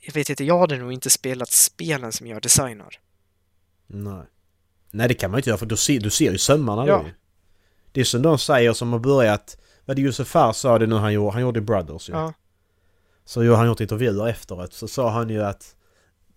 jag 0.00 0.14
vet 0.14 0.30
inte, 0.30 0.44
jag 0.44 0.58
hade 0.58 0.76
nog 0.76 0.92
inte 0.92 1.10
spelat 1.10 1.50
spelen 1.50 2.12
som 2.12 2.26
jag 2.26 2.42
designar. 2.42 3.00
Nej. 3.86 4.24
Nej, 4.90 5.08
det 5.08 5.14
kan 5.14 5.30
man 5.30 5.38
inte 5.38 5.50
göra 5.50 5.58
för 5.58 5.66
du 5.66 5.76
ser, 5.76 6.00
du 6.00 6.10
ser 6.10 6.32
ju 6.32 6.38
sömmarna 6.38 6.86
Ja. 6.86 6.96
då. 6.96 7.10
Det 7.92 8.00
är 8.00 8.04
som 8.04 8.22
de 8.22 8.38
säger 8.38 8.72
som 8.72 8.92
har 8.92 8.98
börjat... 8.98 9.56
Vad 9.84 9.96
det 9.96 10.02
Josef 10.02 10.28
Fares 10.28 10.56
sa 10.56 10.78
det 10.78 10.86
nu 10.86 10.94
han 10.94 11.12
gjorde, 11.12 11.32
han 11.32 11.42
gjorde 11.42 11.60
Brothers 11.60 12.08
ju. 12.08 12.12
Ja. 12.12 12.32
Så 13.24 13.42
ju 13.42 13.50
har 13.50 13.56
han 13.56 13.66
gjort 13.66 13.80
intervjuer 13.80 14.28
efteråt 14.28 14.72
så 14.72 14.88
sa 14.88 15.10
han 15.10 15.28
ju 15.28 15.42
att 15.42 15.76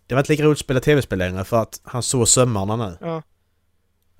Det 0.07 0.15
var 0.15 0.21
inte 0.21 0.31
lika 0.31 0.43
roligt 0.43 0.55
att 0.55 0.59
spela 0.59 0.79
tv-spel 0.79 1.19
längre 1.19 1.43
för 1.43 1.61
att 1.61 1.81
han 1.83 2.03
såg 2.03 2.27
sömmarna 2.27 2.75
nu. 2.75 2.97
Ja. 3.01 3.23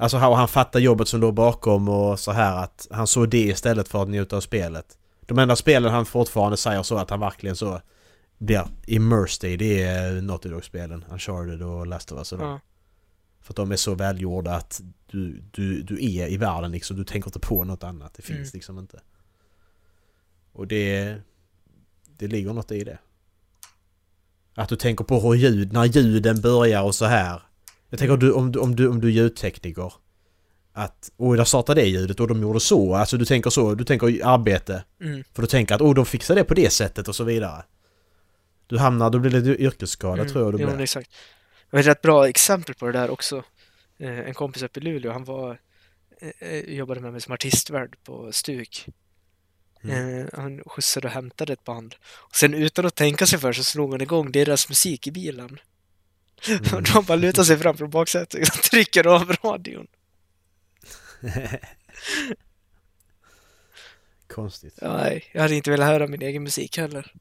Alltså 0.03 0.17
han, 0.17 0.33
han 0.33 0.47
fattar 0.47 0.79
jobbet 0.79 1.07
som 1.07 1.19
låg 1.21 1.33
bakom 1.33 1.89
och 1.89 2.19
så 2.19 2.31
här 2.31 2.63
att 2.63 2.87
han 2.91 3.07
såg 3.07 3.29
det 3.29 3.41
istället 3.41 3.87
för 3.87 4.01
att 4.03 4.09
njuta 4.09 4.37
av 4.37 4.41
spelet. 4.41 4.97
De 5.25 5.39
enda 5.39 5.55
spelen 5.55 5.91
han 5.91 6.05
fortfarande 6.05 6.57
säger 6.57 6.83
så 6.83 6.97
att 6.97 7.09
han 7.09 7.19
verkligen 7.19 7.55
så 7.55 7.81
blir 8.37 8.65
immersed 8.87 9.51
i 9.51 9.57
det 9.57 9.83
är 9.83 10.21
Naughty 10.21 10.49
Dog-spelen. 10.49 11.05
Uncharted 11.11 11.61
och 11.61 11.87
Last 11.87 12.11
of 12.11 12.17
Us 12.17 12.31
och. 12.31 12.41
Ja. 12.41 12.59
För 13.41 13.53
att 13.53 13.55
de 13.55 13.71
är 13.71 13.75
så 13.75 13.95
välgjorda 13.95 14.55
att 14.55 14.81
du, 15.11 15.43
du, 15.51 15.81
du 15.81 16.05
är 16.05 16.27
i 16.27 16.37
världen 16.37 16.71
liksom. 16.71 16.97
Du 16.97 17.03
tänker 17.03 17.27
inte 17.29 17.39
på 17.39 17.63
något 17.63 17.83
annat. 17.83 18.13
Det 18.13 18.21
finns 18.21 18.39
Mm. 18.39 18.49
liksom 18.53 18.79
inte. 18.79 18.99
Och 20.51 20.67
det... 20.67 21.15
Det 22.17 22.27
ligger 22.27 22.53
något 22.53 22.71
i 22.71 22.83
det. 22.83 22.97
Att 24.55 24.69
du 24.69 24.75
tänker 24.75 25.03
på 25.03 25.19
hur 25.19 25.33
ljud, 25.33 25.73
när 25.73 25.85
ljuden 25.85 26.41
börjar 26.41 26.83
och 26.83 26.95
så 26.95 27.05
här. 27.05 27.41
Jag 27.93 27.99
tänker 27.99 28.13
om 28.13 28.19
du, 28.19 28.31
om 28.31 28.51
du, 28.51 28.59
om 28.59 28.75
du, 28.75 28.87
om 28.87 29.01
du 29.01 29.07
är 29.07 29.11
ljudtekniker. 29.11 29.93
Att, 30.73 31.11
oj 31.17 31.37
där 31.37 31.43
startade 31.43 31.81
det 31.81 31.87
ljudet 31.87 32.19
och 32.19 32.27
de 32.27 32.41
gjorde 32.41 32.59
så. 32.59 32.95
Alltså 32.95 33.17
du 33.17 33.25
tänker 33.25 33.49
så, 33.49 33.75
du 33.75 33.83
tänker 33.83 34.25
arbete. 34.25 34.83
Mm. 35.01 35.23
För 35.33 35.41
du 35.41 35.47
tänker 35.47 35.75
att, 35.75 35.81
oh 35.81 35.93
de 35.93 36.05
fixar 36.05 36.35
det 36.35 36.43
på 36.43 36.53
det 36.53 36.69
sättet 36.69 37.07
och 37.07 37.15
så 37.15 37.23
vidare. 37.23 37.63
Du 38.67 38.77
hamnar, 38.77 39.09
då 39.09 39.19
blir 39.19 39.41
det 39.41 39.57
yrkesskada 39.61 40.21
Mm. 40.21 40.27
tror 40.33 40.43
jag 40.43 40.53
du 40.53 40.57
blir. 40.57 40.67
men 40.67 40.79
exakt. 40.79 41.11
Jag 41.69 41.77
har 41.77 41.81
ett 41.81 41.87
rätt 41.87 42.01
bra 42.01 42.27
exempel 42.29 42.75
på 42.75 42.85
det 42.85 42.91
där 42.91 43.09
också. 43.09 43.43
Eh, 43.99 44.19
En 44.19 44.33
kompis 44.33 44.63
uppe 44.63 44.79
i 44.79 44.83
Luleå, 44.83 45.11
han 45.11 45.23
var 45.23 45.59
eh, 46.21 46.49
eh, 46.49 46.59
jobbade 46.59 47.01
med 47.01 47.11
mig 47.11 47.21
som 47.21 47.33
artistvärd 47.33 47.95
på 48.03 48.31
Stuk. 48.31 48.85
Mm. 49.83 50.29
Han 50.33 50.61
skjutsade 50.65 51.07
och 51.07 51.13
hämtade 51.13 51.53
ett 51.53 51.63
band. 51.63 51.95
Och 52.03 52.35
sen 52.35 52.53
utan 52.53 52.85
att 52.85 52.95
tänka 52.95 53.25
sig 53.25 53.39
för 53.39 53.53
så 53.53 53.63
slog 53.63 53.91
han 53.91 54.01
igång 54.01 54.31
deras 54.31 54.69
musik 54.69 55.07
i 55.07 55.11
bilen. 55.11 55.59
Mm. 56.47 56.83
De 56.93 57.05
bara 57.05 57.15
lutar 57.15 57.43
sig 57.43 57.57
fram 57.57 57.77
från 57.77 57.89
baksätet 57.89 58.49
och 58.49 58.63
trycker 58.71 59.07
av 59.07 59.31
radion. 59.43 59.87
Konstigt. 64.33 64.79
Nej, 64.81 65.23
jag 65.33 65.41
hade 65.41 65.55
inte 65.55 65.71
velat 65.71 65.87
höra 65.87 66.07
min 66.07 66.21
egen 66.21 66.43
musik 66.43 66.77
heller. 66.77 67.11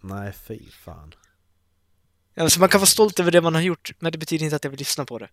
Nej, 0.00 0.32
fy 0.48 0.58
fan. 0.84 1.14
Ja, 2.34 2.48
så 2.50 2.60
man 2.60 2.68
kan 2.68 2.80
vara 2.80 2.86
stolt 2.86 3.20
över 3.20 3.30
det 3.30 3.40
man 3.40 3.54
har 3.54 3.62
gjort, 3.62 3.92
men 3.98 4.12
det 4.12 4.18
betyder 4.18 4.44
inte 4.44 4.56
att 4.56 4.64
jag 4.64 4.70
vill 4.70 4.78
lyssna 4.78 5.04
på 5.04 5.18
det. 5.18 5.28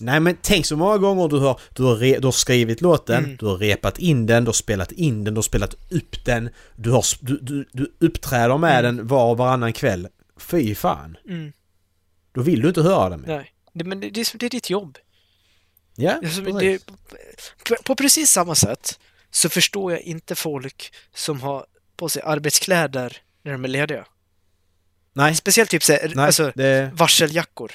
Nej 0.00 0.20
men 0.20 0.36
tänk 0.42 0.66
så 0.66 0.76
många 0.76 0.98
gånger 0.98 1.28
du 1.28 1.38
har, 1.38 1.60
du 1.74 1.82
har, 1.82 1.96
re, 1.96 2.18
du 2.18 2.26
har 2.26 2.32
skrivit 2.32 2.80
låten, 2.80 3.24
Mm. 3.24 3.36
du 3.36 3.46
har 3.46 3.56
repat 3.56 3.98
in 3.98 4.26
den, 4.26 4.44
du 4.44 4.48
har 4.48 4.52
spelat 4.52 4.92
in 4.92 5.24
den, 5.24 5.34
du 5.34 5.38
har 5.38 5.42
spelat 5.42 5.74
upp 5.90 6.24
den, 6.24 6.50
du, 6.76 6.90
har, 6.90 7.04
du, 7.20 7.38
du, 7.42 7.68
du 7.72 7.92
uppträder 8.00 8.58
med 8.58 8.84
Mm. 8.84 8.96
den 8.96 9.06
var 9.06 9.30
och 9.30 9.38
varannan 9.38 9.72
kväll. 9.72 10.08
Fy 10.36 10.74
fan. 10.74 11.16
Mm, 11.28 11.52
Då 12.32 12.42
vill 12.42 12.62
du 12.62 12.68
inte 12.68 12.82
höra 12.82 13.08
den 13.08 13.20
mer. 13.20 13.28
nej. 13.28 13.54
Det, 13.72 13.84
men 13.84 14.00
det, 14.00 14.10
det, 14.10 14.20
är 14.20 14.38
det 14.38 14.48
ditt 14.48 14.70
jobb. 14.70 14.98
Ja, 15.96 16.12
Alltså, 16.12 16.42
precis. 16.42 16.84
det, 17.64 17.84
på, 17.84 17.96
precis 17.96 18.30
samma 18.30 18.54
sätt 18.54 19.00
så 19.30 19.48
förstår 19.48 19.92
jag 19.92 20.00
inte 20.00 20.34
folk 20.34 20.94
som 21.14 21.40
har 21.40 21.66
på 21.96 22.08
sig 22.08 22.22
arbetskläder 22.22 23.16
när 23.42 23.52
de 23.52 23.64
är 23.64 23.68
lediga. 23.68 24.06
Nej, 25.12 25.34
Speciellt 25.34 25.70
typ 25.70 25.82
såhär, 25.82 26.12
nej, 26.14 26.26
alltså 26.26 26.52
det... 26.54 26.90
varseljackor. 26.94 27.72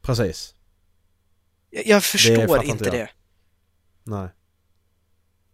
Precis. 0.00 0.54
Jag, 1.70 1.86
jag 1.86 2.04
förstår 2.04 2.64
inte 2.64 2.84
jag. 2.84 2.94
det. 2.94 3.08
Nej. 4.04 4.28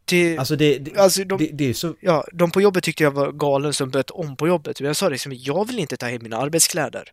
det 0.04 0.38
Alltså 0.38 0.56
det... 0.56 0.78
Det, 0.78 0.96
alltså, 0.96 1.24
de, 1.24 1.38
det, 1.38 1.50
det 1.52 1.64
är 1.64 1.74
så... 1.74 1.94
ja, 2.00 2.24
de 2.32 2.50
på 2.50 2.60
jobbet 2.60 2.84
tyckte 2.84 3.02
jag 3.02 3.10
var 3.10 3.32
galen 3.32 3.74
som 3.74 3.90
böt 3.90 4.10
om 4.10 4.36
på 4.36 4.48
jobbet. 4.48 4.80
Men 4.80 4.86
jag 4.86 4.96
sa 4.96 5.08
liksom, 5.08 5.32
jag 5.34 5.66
vill 5.66 5.78
inte 5.78 5.96
ta 5.96 6.06
hem 6.06 6.22
mina 6.22 6.36
arbetskläder. 6.36 7.12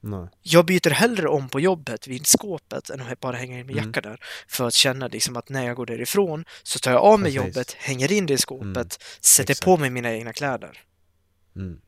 Nej. 0.00 0.28
Jag 0.42 0.66
byter 0.66 0.90
hellre 0.90 1.28
om 1.28 1.48
på 1.48 1.60
jobbet 1.60 2.06
vid 2.08 2.26
skåpet 2.26 2.90
än 2.90 3.00
att 3.00 3.20
bara 3.20 3.36
hänga 3.36 3.58
in 3.58 3.66
min 3.66 3.78
Mm. 3.78 3.88
jacka 3.90 4.00
där. 4.00 4.20
För 4.48 4.66
att 4.66 4.74
känna 4.74 5.06
liksom 5.08 5.36
att 5.36 5.48
när 5.48 5.66
jag 5.66 5.76
går 5.76 5.86
därifrån 5.86 6.44
så 6.62 6.78
tar 6.78 6.90
jag 6.90 7.00
av 7.02 7.20
mig 7.20 7.32
Precis. 7.32 7.46
jobbet, 7.46 7.72
hänger 7.72 8.12
in 8.12 8.26
det 8.26 8.34
i 8.34 8.38
skåpet, 8.38 8.76
Mm. 8.76 8.88
sätter 9.20 9.50
Exakt. 9.52 9.64
på 9.64 9.76
mig 9.76 9.90
mina 9.90 10.12
egna 10.12 10.32
kläder. 10.32 10.78
Mm. 11.56 11.80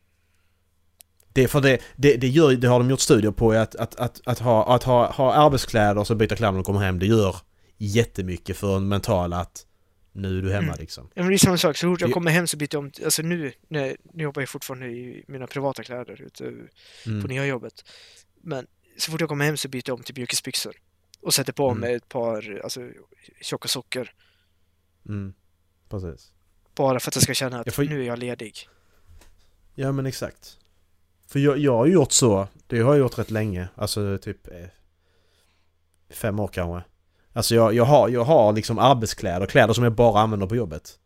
Det, 1.33 1.49
för 1.49 1.61
det, 1.61 1.79
det, 1.97 2.17
det, 2.17 2.29
gör, 2.29 2.53
det 2.53 2.69
har 2.69 2.79
de 2.79 2.91
gjort 2.91 3.01
studier 3.01 3.31
på 3.31 3.53
att, 3.53 3.75
att, 3.77 3.97
att, 3.97 4.21
att, 4.25 4.39
ha, 4.39 4.75
att 4.75 4.83
ha, 4.83 5.13
ha 5.13 5.33
arbetskläder 5.35 5.99
och 5.99 6.07
så 6.07 6.15
byta 6.15 6.37
kläder 6.37 6.53
när 6.53 6.59
de 6.59 6.65
kommer 6.65 6.81
hem. 6.81 6.99
Det 6.99 7.07
gör 7.07 7.37
jättemycket 7.79 8.57
för 8.57 8.77
en 8.77 8.89
mental 8.89 9.33
att 9.33 9.67
nu 10.13 10.39
är 10.39 10.43
du 10.43 10.53
hemma 10.53 10.67
Mm. 10.69 10.81
liksom. 10.81 11.11
Ja, 11.15 11.23
men 11.23 11.29
det 11.29 11.37
är 11.37 11.39
samma 11.39 11.57
sak, 11.59 11.77
så 11.77 11.87
fort 11.93 12.01
jag 12.01 12.13
kommer 12.13 12.31
hem 12.31 12.47
så 12.47 12.57
byter 12.57 12.69
jag 12.75 12.81
om, 12.85 12.91
alltså 13.05 13.23
nu, 13.23 13.53
nu, 13.69 13.97
nu 14.13 14.23
jobbar 14.23 14.43
jag 14.43 14.49
fortfarande 14.49 14.87
i 14.87 15.25
mina 15.29 15.47
privata 15.47 15.83
kläder 15.85 16.23
ute 16.23 16.45
på 17.05 17.11
Mm. 17.11 17.27
nya 17.27 17.47
jobbet. 17.47 17.85
Men 18.41 18.67
så 18.99 19.11
fort 19.13 19.21
jag 19.21 19.29
kommer 19.29 19.45
hem 19.45 19.57
så 19.57 19.69
byter 19.69 19.83
jag 19.87 19.99
om 19.99 20.03
till 20.05 20.15
mjukisbyxor. 20.17 20.77
Och 21.21 21.35
sätter 21.35 21.53
på 21.53 21.69
Mm. 21.69 21.81
mig 21.81 21.95
ett 21.95 22.09
par 22.09 22.61
alltså, 22.65 22.91
tjocka 23.41 23.69
sockor. 23.69 24.11
Mm. 25.09 25.35
Precis. 25.89 26.33
Bara 26.75 27.01
för 27.01 27.11
att 27.11 27.15
jag 27.15 27.23
ska 27.23 27.35
känna 27.35 27.61
att 27.61 27.67
Jag 27.67 27.75
får- 27.75 27.85
nu 27.85 28.01
är 28.03 28.07
jag 28.07 28.19
ledig. 28.19 28.69
Ja 29.75 29.93
men 29.93 30.07
exakt. 30.07 30.59
För 31.27 31.39
jag, 31.39 31.59
jag 31.59 31.77
har 31.77 31.87
gjort 31.87 32.13
så, 32.13 32.49
det 32.67 32.79
har 32.81 32.93
jag 32.95 32.99
gjort 32.99 33.19
rätt 33.19 33.31
länge, 33.31 33.69
alltså 33.75 34.19
typ 34.19 34.47
eh, 34.49 34.67
fem 36.11 36.41
år 36.41 36.49
kanske. 36.49 36.89
Alltså 37.33 37.55
jag, 37.55 37.75
jag, 37.75 37.85
har, 37.85 38.09
jag 38.09 38.25
har 38.25 38.53
liksom 38.53 38.79
arbetskläder, 38.79 39.47
kläder 39.47 39.75
som 39.75 39.85
jag 39.85 39.93
bara 39.93 40.21
använder 40.21 40.47
på 40.47 40.57
jobbet. 40.57 40.99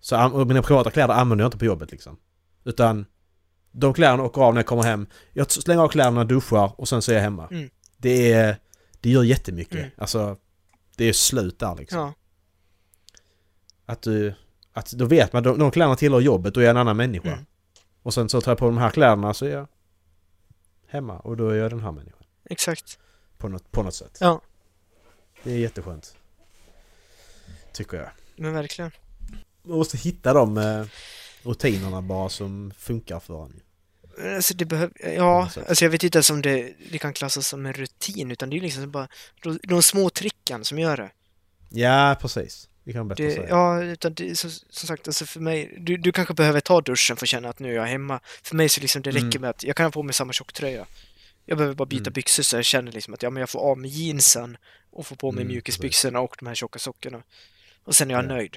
Så 0.00 0.44
mina 0.44 0.62
privata 0.62 0.90
kläder 0.90 1.14
använder 1.14 1.42
jag 1.44 1.48
inte 1.48 1.58
på 1.58 1.64
jobbet 1.64 1.90
liksom. 1.90 2.16
Utan 2.64 3.06
de 3.72 3.94
kläderna 3.94 4.22
åker 4.22 4.42
av 4.42 4.54
när 4.54 4.58
jag 4.58 4.66
kommer 4.66 4.82
hem. 4.82 5.06
Jag 5.32 5.50
slänger 5.50 5.82
av 5.82 5.88
kläderna, 5.88 6.24
duschar 6.24 6.80
och 6.80 6.88
sen 6.88 7.02
så 7.02 7.10
är 7.12 7.14
jag 7.14 7.22
hemma. 7.22 7.48
Mm. 7.50 7.70
Det 7.96 8.32
är... 8.32 8.56
Det 9.00 9.10
gör 9.10 9.22
jättemycket. 9.22 9.78
Mm. 9.78 9.90
Alltså, 9.96 10.36
det 10.96 11.04
är 11.04 11.12
slut 11.12 11.58
där 11.58 11.74
liksom. 11.76 11.98
Ja, 11.98 12.12
Att 13.86 14.02
du... 14.02 14.34
Att 14.72 14.92
då 14.92 15.04
vet 15.04 15.32
man, 15.32 15.42
de, 15.42 15.58
de 15.58 15.70
kläderna 15.70 15.96
tillhör 15.96 16.20
jobbet, 16.20 16.54
då 16.54 16.60
är 16.60 16.64
jag 16.64 16.70
en 16.70 16.76
annan 16.76 16.96
människa. 16.96 17.32
Mm. 17.32 17.44
Och 18.02 18.14
sen 18.14 18.28
så 18.28 18.40
tar 18.40 18.50
jag 18.50 18.58
på 18.58 18.64
de 18.64 18.78
här 18.78 18.90
kläderna 18.90 19.34
så 19.34 19.46
är 19.46 19.50
jag 19.50 19.66
hemma 20.86 21.18
och 21.18 21.36
då 21.36 21.48
är 21.48 21.54
jag 21.54 21.70
den 21.70 21.80
här 21.80 21.92
människan. 21.92 22.22
exakt. 22.44 22.98
På 23.38 23.48
något, 23.48 23.72
på 23.72 23.82
något 23.82 23.94
sätt. 23.94 24.18
Ja. 24.20 24.40
Det 25.42 25.50
är 25.52 25.58
jätteskönt. 25.58 26.14
Tycker 27.72 27.96
jag. 27.96 28.08
Men 28.36 28.52
verkligen. 28.52 28.90
Man 29.62 29.78
måste 29.78 29.96
hitta 29.98 30.32
de 30.32 30.58
eh, 30.58 30.84
rutinerna 31.42 32.02
bara 32.02 32.28
som 32.28 32.72
funkar 32.78 33.20
för 33.20 33.44
en. 33.44 33.60
Alltså 34.34 34.54
det 34.54 34.64
behöver, 34.64 35.12
ja, 35.16 35.50
alltså 35.68 35.84
jag 35.84 35.90
vet 35.90 36.02
inte 36.04 36.18
ens 36.18 36.30
om 36.30 36.42
det, 36.42 36.72
det 36.90 36.98
kan 36.98 37.12
klassas 37.12 37.46
som 37.48 37.66
en 37.66 37.72
rutin 37.72 38.30
utan 38.30 38.50
det 38.50 38.56
är 38.56 38.60
liksom 38.60 38.90
bara 38.90 39.08
de, 39.42 39.58
de 39.62 39.82
små 39.82 40.10
tricken 40.10 40.64
som 40.64 40.78
gör 40.78 40.96
det. 40.96 41.10
Ja, 41.68 42.16
precis. 42.20 42.68
Det 42.84 42.92
kan 42.92 43.08
bättre 43.08 43.24
det 43.24 43.32
säga. 43.34 43.48
ja, 43.48 43.82
utan 43.82 44.14
det, 44.14 44.38
så, 44.38 44.50
som 44.50 44.86
sagt, 44.88 45.08
alltså 45.08 45.26
för 45.26 45.40
mig, 45.40 45.76
du, 45.80 45.96
du 45.96 46.12
kanske 46.12 46.34
behöver 46.34 46.60
ta 46.60 46.80
duschen 46.80 47.16
för 47.16 47.24
att 47.24 47.28
känna 47.28 47.48
att 47.48 47.58
nu 47.58 47.70
är 47.70 47.76
jag 47.76 47.86
hemma. 47.86 48.20
För 48.42 48.56
mig 48.56 48.68
så 48.68 48.80
liksom 48.80 49.02
det 49.02 49.10
räcker 49.10 49.20
Mm. 49.26 49.40
med 49.40 49.50
att 49.50 49.64
jag 49.64 49.76
kan 49.76 49.86
ha 49.86 49.90
på 49.90 50.02
mig 50.02 50.14
samma 50.14 50.32
tjocktröja. 50.32 50.86
Jag 51.50 51.58
behöver 51.58 51.74
bara 51.74 51.86
byta 51.86 52.02
Mm. 52.02 52.12
byxor 52.12 52.42
så 52.42 52.56
jag 52.56 52.64
känner 52.64 52.92
liksom 52.92 53.14
att 53.14 53.22
ja, 53.22 53.30
men 53.30 53.40
jag 53.40 53.50
får 53.50 53.60
av 53.60 53.78
mig 53.78 53.90
jeansen 53.90 54.56
och 54.90 55.06
får 55.06 55.16
på 55.16 55.32
mig 55.32 55.42
Mm, 55.42 55.52
mjukisbyxorna 55.52 56.20
och 56.20 56.36
de 56.38 56.46
här 56.46 56.54
tjocka 56.54 56.78
sockorna. 56.78 57.22
Och 57.84 57.94
sen 57.94 58.10
är 58.10 58.14
jag 58.14 58.24
Ja. 58.24 58.28
nöjd. 58.28 58.56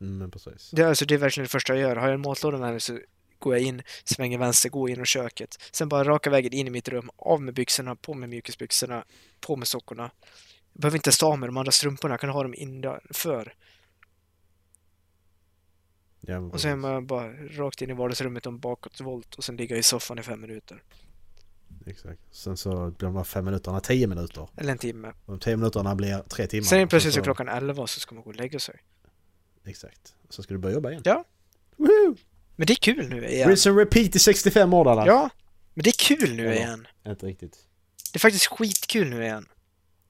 Mm, 0.00 0.30
precis. 0.30 0.70
Det, 0.70 0.82
är 0.82 0.86
alltså, 0.86 1.04
det 1.04 1.14
är 1.14 1.18
verkligen 1.18 1.44
det 1.44 1.48
första 1.50 1.72
jag 1.74 1.82
gör. 1.82 1.96
Har 1.96 2.06
jag 2.06 2.14
en 2.14 2.20
matlåda 2.20 2.58
med 2.58 2.70
mig 2.70 2.80
så 2.80 2.98
går 3.38 3.54
jag 3.54 3.62
in, 3.62 3.82
svänger 4.04 4.38
vänster, 4.38 4.68
går 4.68 4.90
in 4.90 5.02
i 5.02 5.06
köket. 5.06 5.56
Sen 5.72 5.88
bara 5.88 6.04
raka 6.04 6.30
vägen 6.30 6.52
in 6.52 6.66
i 6.66 6.70
mitt 6.70 6.88
rum, 6.88 7.10
av 7.16 7.42
med 7.42 7.54
byxorna, 7.54 7.96
på 7.96 8.14
med 8.14 8.28
mjukisbyxorna, 8.28 9.04
på 9.40 9.56
med 9.56 9.68
sockorna. 9.68 10.10
Jag 10.72 10.80
behöver 10.80 10.98
inte 10.98 11.12
stå 11.12 11.36
med 11.36 11.48
de 11.48 11.56
andra 11.56 11.72
strumporna, 11.72 12.12
jag 12.12 12.20
kan 12.20 12.30
ha 12.30 12.42
dem 12.42 12.54
innanför. 12.54 13.54
Ja, 16.20 16.38
Och 16.38 16.60
sen 16.60 16.70
är 16.70 16.76
man 16.76 17.06
bara 17.06 17.32
rakt 17.32 17.82
in 17.82 17.90
i 17.90 17.92
vardagsrummet 17.92 18.46
och 18.46 18.52
bakåtvolt 18.52 19.34
och 19.34 19.44
sen 19.44 19.56
ligga 19.56 19.76
i 19.76 19.82
soffan 19.82 20.18
i 20.18 20.22
fem 20.22 20.40
minuter. 20.40 20.82
Exakt. 21.86 22.20
Sen 22.30 22.56
så 22.56 22.90
blir 22.90 23.06
de 23.08 23.16
här 23.16 23.24
fem 23.24 23.44
minuterna 23.44 23.80
tio 23.80 24.06
minuter. 24.06 24.48
Eller 24.56 24.72
en 24.72 24.78
timme. 24.78 25.12
De 25.26 25.38
tio 25.38 25.56
minuterna 25.56 25.94
blir 25.94 26.18
tre 26.28 26.46
timmar. 26.46 26.64
Sen 26.64 26.78
är 26.78 26.82
det 26.82 26.88
plötsligt 26.88 27.14
så 27.14 27.22
klockan 27.22 27.48
elva 27.48 27.86
så 27.86 28.00
ska 28.00 28.14
man 28.14 28.24
gå 28.24 28.30
och 28.30 28.36
lägga 28.36 28.58
sig. 28.58 28.80
Exakt. 29.64 30.14
Så 30.28 30.42
ska 30.42 30.54
du 30.54 30.58
börja 30.58 30.74
jobba 30.74 30.90
igen. 30.90 31.02
Ja. 31.04 31.24
Woohoo! 31.76 32.16
Men 32.56 32.66
det 32.66 32.72
är 32.72 32.76
kul 32.76 33.08
nu 33.08 33.26
igen. 33.28 33.48
Rinse 33.48 33.70
and 33.70 33.78
repeat 33.78 34.16
i 34.16 34.18
65 34.18 34.74
år 34.74 34.84
Dallas. 34.84 35.06
Ja, 35.06 35.30
men 35.74 35.82
det 35.82 35.90
är 35.90 36.16
kul 36.16 36.34
nu 36.34 36.44
Ja. 36.44 36.52
igen. 36.52 36.86
Inte 37.06 37.26
riktigt. 37.26 37.58
Det 38.12 38.16
är 38.16 38.20
faktiskt 38.20 38.46
skitkul 38.46 39.10
nu 39.10 39.22
igen. 39.22 39.48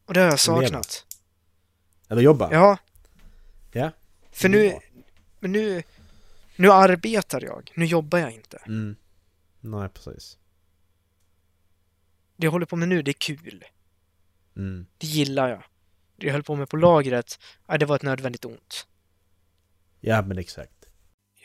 Och 0.07 0.15
det 0.15 0.21
har 0.21 0.27
jag 0.27 0.41
saknat. 0.41 1.07
Eller 2.09 2.23
jobba. 2.23 2.53
Ja. 2.53 2.79
Ja. 3.73 3.91
För 4.33 4.49
nu, 4.49 4.79
men 5.41 5.53
nu, 5.53 5.83
nu 6.57 6.73
arbetar 6.73 7.41
jag. 7.45 7.73
Nu 7.75 7.85
jobbar 7.85 8.19
jag 8.19 8.31
inte. 8.31 8.57
Mm. 8.67 8.97
Nej, 9.61 9.89
precis. 9.89 10.39
Det 12.37 12.47
jag 12.47 12.51
håller 12.53 12.67
på 12.67 12.77
med 12.77 12.89
nu, 12.89 13.03
det 13.03 13.11
är 13.11 13.13
kul. 13.13 13.65
Mm. 14.57 14.87
Det 14.99 15.07
gillar 15.07 15.49
jag. 15.49 15.63
Det 16.17 16.27
jag 16.27 16.33
höll 16.33 16.43
på 16.43 16.57
med 16.57 16.69
på 16.69 16.77
lagret, 16.77 17.39
ja, 17.67 17.79
det 17.79 17.87
var 17.87 17.97
ett 17.97 18.03
nödvändigt 18.03 18.45
ont. 18.45 18.87
Ja, 20.01 20.23
men 20.23 20.39
exakt. 20.39 20.87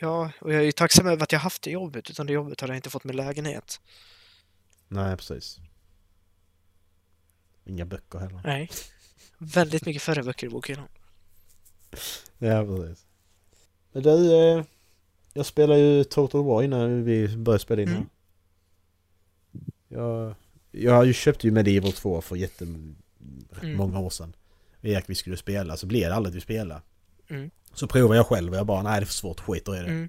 Ja, 0.00 0.30
och 0.40 0.52
jag 0.52 0.60
är 0.60 0.64
ju 0.64 0.72
tacksam 0.72 1.06
över 1.06 1.22
att 1.22 1.32
jag 1.32 1.40
haft 1.40 1.62
det 1.62 1.70
jobbet. 1.70 2.10
Utan 2.10 2.26
det 2.26 2.32
jobbet 2.32 2.60
hade 2.60 2.72
jag 2.72 2.78
inte 2.78 2.90
fått 2.90 3.04
med 3.04 3.14
lägenhet. 3.14 3.80
Nej, 4.88 5.16
precis. 5.16 5.58
Inga 7.64 7.84
böcker 7.84 8.18
heller. 8.18 8.40
Nej. 8.44 8.70
Väldigt 9.38 9.86
mycket 9.86 10.02
färre 10.02 10.22
böcker 10.22 10.46
i 10.46 10.50
bokhyllan. 10.50 10.88
Ja, 12.38 12.64
precis. 12.66 13.06
Men 13.92 14.02
du, 14.02 14.34
eh, 14.34 14.64
jag 15.32 15.46
spelar 15.46 15.76
ju 15.76 16.04
Total 16.04 16.44
War 16.44 16.62
innan 16.62 17.04
vi 17.04 17.36
började 17.36 17.62
spela 17.62 17.82
in. 17.82 17.88
Mm. 17.88 18.08
Jag, 19.88 20.34
jag 20.70 21.14
köpte 21.14 21.46
ju 21.46 21.52
Medieval 21.52 21.92
2 21.92 22.20
för 22.20 22.36
jättemånga 22.36 22.94
Mm. 23.62 23.96
år 23.96 24.10
sedan. 24.10 24.36
Erik 24.82 25.04
vi 25.08 25.14
skulle 25.14 25.36
spela, 25.36 25.76
så 25.76 25.86
blev 25.86 26.08
det 26.08 26.14
aldrig 26.14 26.30
att 26.32 26.36
vi 26.36 26.40
spelade. 26.40 26.82
Mm. 27.28 27.50
Så 27.74 27.86
provade 27.86 28.16
jag 28.16 28.26
själv 28.26 28.52
och 28.52 28.58
jag 28.58 28.66
bara, 28.66 28.82
nej 28.82 29.00
det 29.00 29.04
är 29.04 29.06
för 29.06 29.12
svårt, 29.14 29.40
skiter 29.40 29.76
i 29.76 29.78
det. 29.80 29.86
Mm. 29.86 30.08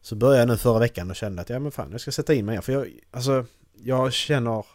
Så 0.00 0.16
började 0.16 0.38
jag 0.38 0.48
nu 0.48 0.56
förra 0.56 0.78
veckan 0.78 1.10
och 1.10 1.16
kände 1.16 1.42
att 1.42 1.48
ja 1.50 1.58
men 1.58 1.72
fan 1.72 1.92
jag 1.92 2.00
ska 2.00 2.12
sätta 2.12 2.34
in 2.34 2.46
mig. 2.46 2.62
För 2.62 2.72
jag, 2.72 2.88
alltså, 3.10 3.46
jag 3.76 4.12
känner... 4.12 4.66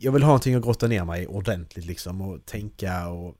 Jag 0.00 0.12
vill 0.12 0.22
ha 0.22 0.28
någonting 0.28 0.54
att 0.54 0.62
grotta 0.64 0.86
ner 0.86 1.04
mig 1.04 1.26
ordentligt 1.26 1.84
liksom 1.84 2.20
och 2.20 2.46
tänka 2.46 3.08
och 3.08 3.36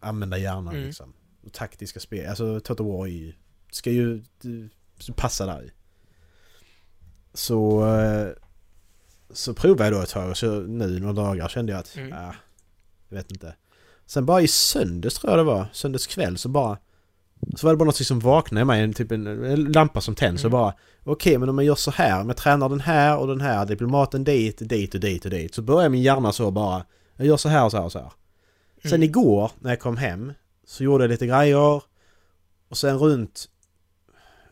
använda 0.00 0.38
hjärnan 0.38 0.68
Mm. 0.74 0.86
liksom. 0.86 1.12
Och 1.42 1.52
taktiska 1.52 2.00
spel, 2.00 2.28
alltså 2.30 2.60
Total 2.60 2.86
War 2.86 3.06
är 3.06 3.10
ju, 3.10 3.32
ska 3.70 3.90
ju 3.90 4.22
passa 5.16 5.46
där 5.46 5.62
i. 5.64 5.70
Så... 7.34 7.84
Så 9.32 9.54
provade 9.54 9.84
jag 9.84 9.92
då 9.92 10.02
ett 10.02 10.08
tag 10.10 10.30
och 10.30 10.36
så 10.36 10.60
nu 10.60 11.00
några 11.00 11.12
dagar 11.12 11.48
kände 11.48 11.72
jag 11.72 11.78
att, 11.78 11.96
Mm. 11.96 12.12
ah, 12.12 12.34
jag 13.08 13.16
vet 13.16 13.30
inte. 13.30 13.54
Sen 14.06 14.26
bara 14.26 14.40
i 14.40 14.48
söndags 14.48 15.14
tror 15.18 15.30
jag 15.30 15.38
det 15.38 15.44
var, 15.44 15.66
söndags 15.72 16.06
kväll 16.06 16.38
så 16.38 16.48
bara 16.48 16.78
så 17.56 17.66
var 17.66 17.72
det 17.72 17.76
bara 17.76 17.84
något 17.84 17.96
som 17.96 18.20
vaknade 18.20 18.62
i 18.62 18.64
mig, 18.64 18.82
en, 18.82 18.92
typ 18.94 19.12
en, 19.12 19.26
en 19.26 19.64
lampa 19.72 20.00
som 20.00 20.14
tänds 20.14 20.44
och 20.44 20.50
Mm. 20.50 20.60
bara 20.60 20.74
Okej 21.04 21.38
men 21.38 21.48
om 21.48 21.58
jag 21.58 21.64
gör 21.64 21.74
så 21.74 21.90
här, 21.90 22.20
om 22.20 22.28
jag 22.28 22.36
tränar 22.36 22.68
den 22.68 22.80
här 22.80 23.18
och 23.18 23.26
den 23.26 23.40
här, 23.40 23.66
diplomaten 23.66 24.24
dit, 24.24 24.58
dit 24.68 24.94
och 24.94 25.00
dit 25.00 25.24
och 25.24 25.30
dit 25.30 25.54
Så 25.54 25.62
börjar 25.62 25.88
min 25.88 26.02
hjärna 26.02 26.32
så 26.32 26.50
bara 26.50 26.84
Jag 27.16 27.26
gör 27.26 27.36
så 27.36 27.48
här 27.48 27.64
och 27.64 27.70
så 27.70 27.76
här 27.76 27.84
och 27.84 27.92
så 27.92 27.98
här 27.98 28.12
Sen 28.82 28.90
Mm. 28.92 29.02
igår 29.02 29.50
när 29.58 29.70
jag 29.70 29.80
kom 29.80 29.96
hem 29.96 30.32
Så 30.66 30.84
gjorde 30.84 31.04
jag 31.04 31.08
lite 31.10 31.26
grejer 31.26 31.82
Och 32.68 32.76
sen 32.76 32.98
runt 32.98 33.48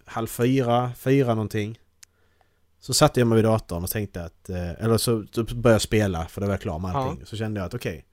Halv 0.05 0.27
fyra, 0.27 0.91
fyra 0.97 1.29
någonting 1.35 1.79
Så 2.81 2.95
satte 2.95 3.21
jag 3.21 3.27
mig 3.27 3.37
vid 3.37 3.45
datorn 3.45 3.85
och 3.85 3.91
tänkte 3.91 4.25
att 4.25 4.51
eh, 4.51 4.71
Eller 4.85 4.99
så, 4.99 5.25
började 5.35 5.71
jag 5.71 5.83
spela 5.83 6.27
för 6.27 6.41
det 6.41 6.47
var 6.47 6.55
jag 6.55 6.61
klar 6.61 6.79
med 6.79 6.97
allting 6.97 7.27
Så 7.27 7.37
kände 7.37 7.61
jag 7.61 7.67
att 7.67 7.75
okej 7.75 8.05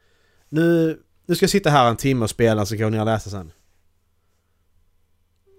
nu, 0.50 1.00
nu 1.26 1.36
ska 1.36 1.44
jag 1.44 1.50
sitta 1.50 1.70
här 1.70 1.90
en 1.90 1.98
timme 1.98 2.24
och 2.24 2.30
spela 2.30 2.66
så 2.66 2.76
går 2.76 2.82
jag 2.84 2.92
ner 2.92 3.00
och 3.00 3.06
läsa 3.06 3.30
sen 3.30 3.52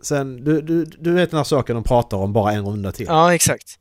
Sen, 0.03 0.45
du, 0.45 0.61
du, 0.61 0.85
du 0.85 1.13
vet 1.13 1.31
den 1.31 1.37
här 1.37 1.45
saken 1.45 1.75
de 1.75 1.85
pratar 1.85 2.17
om 2.17 2.33
bara 2.33 2.53
en 2.53 2.67
runda 2.67 2.93
till 2.93 3.07
Ja, 3.09 3.35
exakt. 3.35 3.79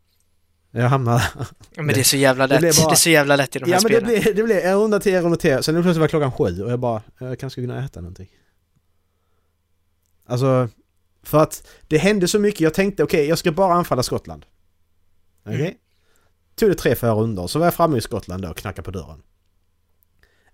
Jag 0.72 0.89
hamnar 0.89 1.24
Ja, 1.39 1.46
Men 1.75 1.88
det 1.88 2.00
är 2.00 2.03
så 2.03 2.17
jävla 2.17 2.48
Det 2.48 2.60
lätt. 2.60 2.75
Det, 2.75 2.82
bara- 2.84 2.91
är 2.91 2.96
så 2.96 3.10
jävla 3.10 3.36
lätt 3.36 3.55
i 3.55 3.60
de 3.60 3.65
här 3.65 3.72
Ja 3.72 3.79
men 3.84 3.91
det 3.91 3.98
spelen. 4.08 4.22
blev, 4.24 4.36
det 4.36 4.44
blev 4.44 4.58
en 4.65 4.75
runda 4.77 5.00
till, 5.00 5.15
en 5.15 5.24
runda 5.24 5.38
till. 5.38 5.63
Sen 5.63 5.75
plötsligt 5.75 5.98
var 5.98 6.08
klockan 6.08 6.32
sju 6.32 6.63
och 6.63 6.72
jag 6.72 6.79
bara, 6.79 7.01
jag 7.20 7.39
kanske 7.39 7.50
skulle 7.53 7.67
kunna 7.67 7.86
äta 7.86 8.01
någonting. 8.01 8.27
Alltså, 10.25 10.70
för 11.24 11.39
att 11.44 11.67
det 11.88 11.98
hände 11.98 12.27
så 12.27 12.39
mycket. 12.39 12.62
Jag 12.62 12.74
tänkte 12.74 13.03
okej, 13.03 13.27
jag 13.27 13.38
ska 13.38 13.51
bara 13.51 13.74
anfalla 13.74 14.03
Skottland. 14.03 14.46
Okej? 15.45 15.61
Mm. 15.61 15.73
Tog 16.55 16.69
det 16.69 16.75
tre, 16.75 16.95
fyra 16.95 17.11
rundor. 17.13 17.47
Så 17.47 17.59
var 17.59 17.65
jag 17.65 17.73
framme 17.73 17.97
i 17.97 18.01
Skottland 18.01 18.43
då 18.43 18.49
och 18.49 18.57
knackade 18.57 18.85
på 18.85 18.91
dörren. 18.91 19.21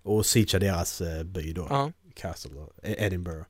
Och 0.04 0.26
siegeade 0.26 0.66
deras 0.66 1.02
eh, 1.02 1.24
by 1.24 1.54
då. 1.54 1.68
Ja. 1.70 1.92
Castle, 2.16 2.52
då, 2.54 2.72
E- 2.84 2.96
Edinburgh. 3.06 3.46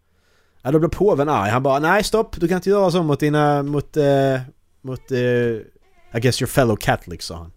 Ja, 0.62 0.72
då 0.72 0.80
blev 0.80 0.90
påven 0.90 1.30
arg. 1.30 1.50
Han 1.50 1.64
bara 1.64 1.80
nej 1.80 2.04
stopp, 2.04 2.40
du 2.40 2.48
kan 2.48 2.56
inte 2.56 2.70
göra 2.70 2.92
så 2.92 3.04
mot 3.04 3.20
dina, 3.20 3.64
mot, 3.64 3.98
eh, 3.98 4.42
mot, 4.82 5.12
eh, 5.12 5.20
I 5.20 6.20
guess 6.22 6.42
your 6.42 6.48
fellow 6.48 6.76
Catholics 6.76 7.26
sa 7.26 7.36
han. 7.38 7.52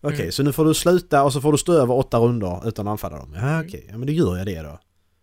Okej, 0.00 0.20
Mm. 0.20 0.32
så 0.32 0.42
nu 0.42 0.52
får 0.52 0.64
du 0.64 0.74
sluta 0.74 1.22
och 1.24 1.32
så 1.32 1.40
får 1.40 1.52
du 1.52 1.58
stå 1.58 1.72
över 1.72 1.94
åtta 1.94 2.18
runder 2.18 2.68
utan 2.68 2.88
att 2.88 2.90
anfalla 2.92 3.16
dem. 3.18 3.32
Ja 3.34 3.40
Mm. 3.40 3.66
okej, 3.66 3.86
ja 3.90 3.98
men 3.98 4.06
då 4.06 4.12
gör 4.12 4.36
jag 4.36 4.46
det 4.46 4.62
då. 4.62 4.78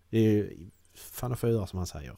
Det 0.10 0.18
är 0.18 0.22
ju 0.32 0.70
fan 0.96 1.38
får 1.38 1.50
jag 1.50 1.56
göra 1.58 1.68
som 1.68 1.78
han 1.78 1.88
säger. 1.88 2.16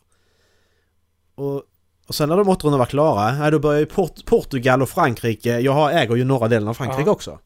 Och, 1.36 1.64
och 2.08 2.16
sen 2.16 2.30
när 2.30 2.38
de 2.38 2.50
åtta 2.50 2.64
rundorna 2.68 2.78
var 2.78 2.86
klara, 2.86 3.52
då 3.52 3.60
börjar 3.60 3.80
ju 3.80 3.86
Port 3.86 4.26
Portugal 4.26 4.82
och 4.82 4.90
Frankrike, 4.90 5.60
jag 5.60 5.72
har, 5.72 5.92
äger 5.92 6.16
ju 6.16 6.24
norra 6.24 6.48
delen 6.48 6.68
av 6.68 6.74
Frankrike 6.74 7.04
Ja. 7.06 7.12
också. 7.12 7.40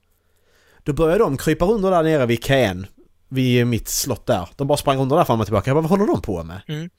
Då 0.84 0.94
börjar 0.94 1.20
de 1.20 1.38
krypa 1.38 1.66
runt 1.66 1.84
där 1.84 2.04
nere 2.04 2.26
vid 2.26 2.44
Caen, 2.44 2.88
vid 3.30 3.68
mitt 3.68 3.88
slott 3.88 4.26
där. 4.26 4.50
De 4.56 4.68
bara 4.68 4.78
sprang 4.78 4.98
runt 4.98 5.10
där 5.10 5.24
fram 5.24 5.40
och 5.40 5.46
tillbaka. 5.46 5.70
Jag 5.70 5.76
bara, 5.76 5.82
vad 5.82 5.90
håller 6.00 6.08
de 6.14 6.22
på 6.22 6.44
med? 6.44 6.62
Mm. 6.68 6.90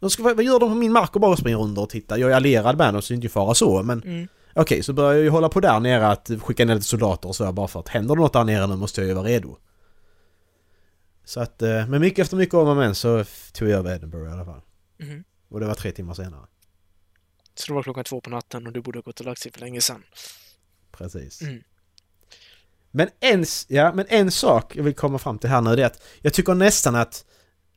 De 0.00 0.10
ska, 0.10 0.22
vad 0.22 0.42
gör 0.44 0.60
de 0.60 0.68
på 0.68 0.74
min 0.74 0.92
mark 0.92 1.14
och 1.14 1.20
bara 1.20 1.36
springer 1.36 1.58
runt 1.58 1.78
och 1.78 1.90
tittar? 1.90 2.16
Jag 2.16 2.30
är 2.30 2.34
allierad 2.36 2.78
med 2.78 2.94
dem 2.94 3.02
så 3.02 3.08
det 3.08 3.14
är 3.14 3.16
inte 3.16 3.28
fara 3.28 3.54
så 3.54 3.82
men 3.82 4.02
Mm. 4.02 4.28
Okej, 4.56 4.82
så 4.82 4.92
börjar 4.92 5.12
jag 5.12 5.22
ju 5.22 5.28
hålla 5.30 5.48
på 5.48 5.60
där 5.60 5.80
nere 5.80 6.08
att 6.08 6.30
skicka 6.42 6.64
ner 6.64 6.74
lite 6.74 6.86
soldater 6.86 7.28
och 7.28 7.36
så 7.36 7.52
bara 7.52 7.68
för 7.68 7.80
att 7.80 7.88
händer 7.88 8.14
det 8.14 8.20
något 8.20 8.32
där 8.32 8.44
nere 8.44 8.66
nu 8.66 8.76
måste 8.76 9.00
jag 9.00 9.08
ju 9.08 9.14
vara 9.14 9.26
redo. 9.26 9.56
Så 11.24 11.40
att, 11.40 11.62
eh, 11.62 11.86
men 11.86 12.00
mycket 12.00 12.18
efter 12.18 12.36
mycket 12.36 12.54
om 12.54 12.68
och 12.68 12.76
men 12.76 12.94
så 12.94 13.24
tog 13.52 13.68
jag 13.68 13.78
över 13.78 13.94
Edinburgh 13.94 14.30
i 14.30 14.32
alla 14.32 14.44
fall. 14.44 14.60
Mhm. 15.00 15.24
Och 15.50 15.60
det 15.60 15.66
var 15.66 15.74
tre 15.74 15.92
timmar 15.92 16.14
senare. 16.14 16.40
Så 17.54 17.66
det 17.66 17.74
var 17.74 17.82
klockan 17.82 18.04
två 18.04 18.20
på 18.20 18.30
natten 18.30 18.66
och 18.66 18.72
du 18.72 18.80
borde 18.80 18.98
ha 18.98 19.02
gått 19.02 19.20
och 19.20 19.26
lagt 19.26 19.40
sig 19.40 19.52
för 19.52 19.60
länge 19.60 19.80
sedan. 19.80 20.02
Precis. 20.92 21.42
Mm. 21.42 21.62
Men, 22.90 23.08
en, 23.20 23.44
ja, 23.68 23.92
men 23.94 24.06
en 24.08 24.30
sak 24.30 24.76
jag 24.76 24.82
vill 24.82 24.94
komma 24.94 25.18
fram 25.18 25.38
till 25.38 25.50
här 25.50 25.60
nu 25.60 25.76
det 25.76 25.82
är 25.82 25.86
att 25.86 26.02
jag 26.20 26.32
tycker 26.32 26.54
nästan 26.54 26.94
att 26.94 27.24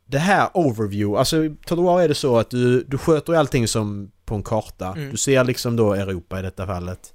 det 0.06 0.18
här 0.18 0.50
overview, 0.54 1.20
alltså 1.20 1.46
i 1.46 1.56
Total 1.66 1.86
War 1.86 2.02
är 2.02 2.08
det 2.08 2.16
så 2.16 2.38
att 2.38 2.50
du, 2.50 2.84
du 2.84 2.98
sköter 2.98 3.34
allting 3.34 3.68
som 3.68 4.12
på 4.26 4.36
en 4.36 4.44
karta. 4.44 4.88
Mm. 4.88 5.12
Du 5.12 5.18
ser 5.18 5.44
liksom 5.44 5.76
då 5.76 5.94
Europa 5.94 6.40
i 6.40 6.42
detta 6.42 6.66
fallet. 6.66 7.14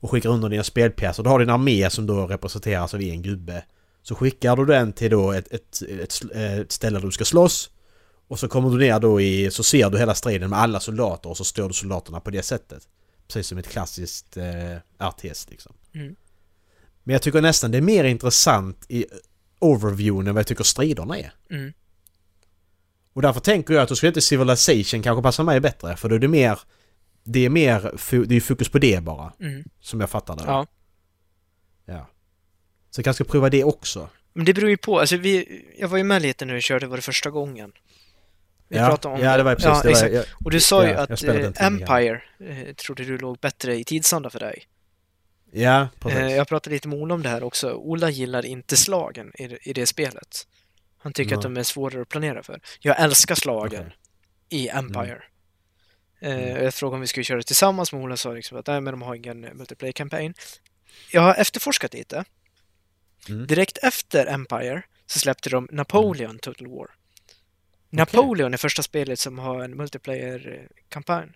Och 0.00 0.10
skickar 0.10 0.30
under 0.30 0.48
dina 0.48 0.64
spelpjäser. 0.64 1.22
Du 1.22 1.28
har 1.28 1.38
din 1.38 1.50
armé 1.50 1.90
som 1.90 2.06
då 2.06 2.26
representeras 2.26 2.94
av 2.94 3.00
en 3.00 3.22
gubbe. 3.22 3.64
Så 4.02 4.14
skickar 4.14 4.56
du 4.56 4.66
den 4.66 4.92
till 4.92 5.10
då 5.10 5.32
ett, 5.32 5.52
ett, 5.52 5.82
ett, 5.82 6.34
ett 6.34 6.72
ställe 6.72 6.98
där 6.98 7.06
du 7.06 7.12
ska 7.12 7.24
slåss. 7.24 7.70
Och 8.28 8.38
så 8.38 8.48
kommer 8.48 8.70
du 8.70 8.78
ner 8.78 9.00
då 9.00 9.20
i, 9.20 9.50
så 9.50 9.62
ser 9.62 9.90
du 9.90 9.98
hela 9.98 10.14
striden 10.14 10.50
med 10.50 10.58
alla 10.58 10.80
soldater 10.80 11.30
och 11.30 11.36
så 11.36 11.44
står 11.44 11.68
du 11.68 11.74
soldaterna 11.74 12.20
på 12.20 12.30
det 12.30 12.42
sättet. 12.42 12.88
Precis 13.26 13.46
som 13.46 13.58
ett 13.58 13.68
klassiskt 13.68 14.36
eh, 14.36 15.08
RTS 15.08 15.50
liksom. 15.50 15.74
Mm. 15.94 16.16
Men 17.02 17.12
jag 17.12 17.22
tycker 17.22 17.40
nästan 17.40 17.70
det 17.70 17.78
är 17.78 17.82
mer 17.82 18.04
intressant 18.04 18.86
i 18.88 19.06
overviewen 19.58 20.26
än 20.26 20.34
vad 20.34 20.40
jag 20.40 20.46
tycker 20.46 20.64
striderna 20.64 21.18
är. 21.18 21.32
Mm. 21.50 21.72
Och 23.12 23.22
därför 23.22 23.40
tänker 23.40 23.74
jag 23.74 23.82
att 23.82 23.88
då 23.88 23.96
skulle 23.96 24.08
inte 24.08 24.20
Civilization 24.20 25.02
kanske 25.02 25.22
passa 25.22 25.42
mig 25.42 25.60
bättre 25.60 25.96
för 25.96 26.08
då 26.08 26.14
är 26.14 26.18
det 26.18 26.28
mer... 26.28 26.58
Det 27.24 27.44
är 27.44 27.50
mer... 27.50 27.80
Det 28.26 28.36
är 28.36 28.40
fokus 28.40 28.68
på 28.68 28.78
det 28.78 29.02
bara. 29.02 29.32
Mm. 29.40 29.64
Som 29.80 30.00
jag 30.00 30.10
fattar 30.10 30.36
det. 30.36 30.42
Ja. 30.46 30.66
ja. 31.84 32.08
Så 32.90 32.98
jag 32.98 33.04
kanske 33.04 33.24
ska 33.24 33.32
prova 33.32 33.50
det 33.50 33.64
också. 33.64 34.08
Men 34.32 34.44
det 34.44 34.54
beror 34.54 34.70
ju 34.70 34.76
på. 34.76 35.00
Alltså 35.00 35.16
vi, 35.16 35.64
jag 35.78 35.88
var 35.88 35.98
ju 35.98 36.04
med 36.04 36.22
lite 36.22 36.44
när 36.44 36.54
du 36.54 36.60
körde, 36.60 36.86
var 36.86 36.96
det 36.96 37.02
första 37.02 37.30
gången? 37.30 37.72
Vi 38.68 38.76
ja, 38.76 38.86
pratade 38.88 39.14
om 39.14 39.20
ja, 39.20 39.36
det 39.36 39.42
var 39.42 39.54
precis 39.54 39.66
Ja, 39.66 39.82
det. 39.82 40.02
Var, 40.02 40.08
jag, 40.08 40.24
Och 40.44 40.50
du 40.50 40.60
sa 40.60 40.84
ju 40.84 40.90
Ja, 40.90 40.98
att 40.98 41.22
eh. 41.24 41.66
Empire 41.66 42.22
eh, 42.40 42.74
trodde 42.74 43.04
du 43.04 43.18
låg 43.18 43.38
bättre 43.38 43.76
i 43.76 43.84
tidsanda 43.84 44.30
för 44.30 44.38
dig. 44.38 44.64
ja, 45.52 45.88
precis. 46.00 46.18
Eh, 46.18 46.36
jag 46.36 46.48
pratade 46.48 46.74
lite 46.74 46.88
med 46.88 46.98
Ola 46.98 47.14
om 47.14 47.22
det 47.22 47.28
här 47.28 47.42
också. 47.42 47.72
Ola 47.72 48.10
gillar 48.10 48.46
inte 48.46 48.76
slagen 48.76 49.32
i, 49.34 49.58
i 49.62 49.72
det 49.72 49.86
spelet. 49.86 50.46
Han 50.98 51.12
tycker 51.12 51.34
att 51.36 51.44
Nej. 51.44 51.52
de 51.54 51.60
är 51.60 51.64
svårare 51.64 52.02
att 52.02 52.08
planera 52.08 52.42
för. 52.42 52.60
Jag 52.80 53.00
älskar 53.00 53.34
slagen 53.34 53.80
Okej. 53.80 53.96
i 54.48 54.68
Empire. 54.68 55.22
Mm. 56.20 56.38
Eh, 56.38 56.62
jag 56.62 56.74
frågade 56.74 56.94
om 56.94 57.00
vi 57.00 57.06
skulle 57.06 57.24
köra 57.24 57.42
tillsammans, 57.42 57.92
men 57.92 58.02
Ola 58.02 58.16
sa 58.16 58.32
liksom 58.32 58.58
att 58.58 58.66
nej, 58.66 58.80
men 58.80 58.92
de 58.92 59.02
har 59.02 59.14
ingen 59.14 59.40
multiplayer 59.40 59.92
campaign. 59.92 60.34
Jag 61.12 61.20
har 61.20 61.34
efterforskat 61.34 61.94
lite. 61.94 62.24
Mm. 63.28 63.46
Direkt 63.46 63.78
efter 63.82 64.26
Empire 64.26 64.82
så 65.06 65.18
släppte 65.18 65.50
de 65.50 65.68
Napoleon 65.72 66.38
Total 66.38 66.68
War. 66.68 66.86
Napoleon 67.96 68.52
är 68.54 68.58
första 68.58 68.82
spelet 68.82 69.18
som 69.18 69.38
har 69.38 69.60
en 69.64 69.76
multiplayer-kampanj. 69.76 71.28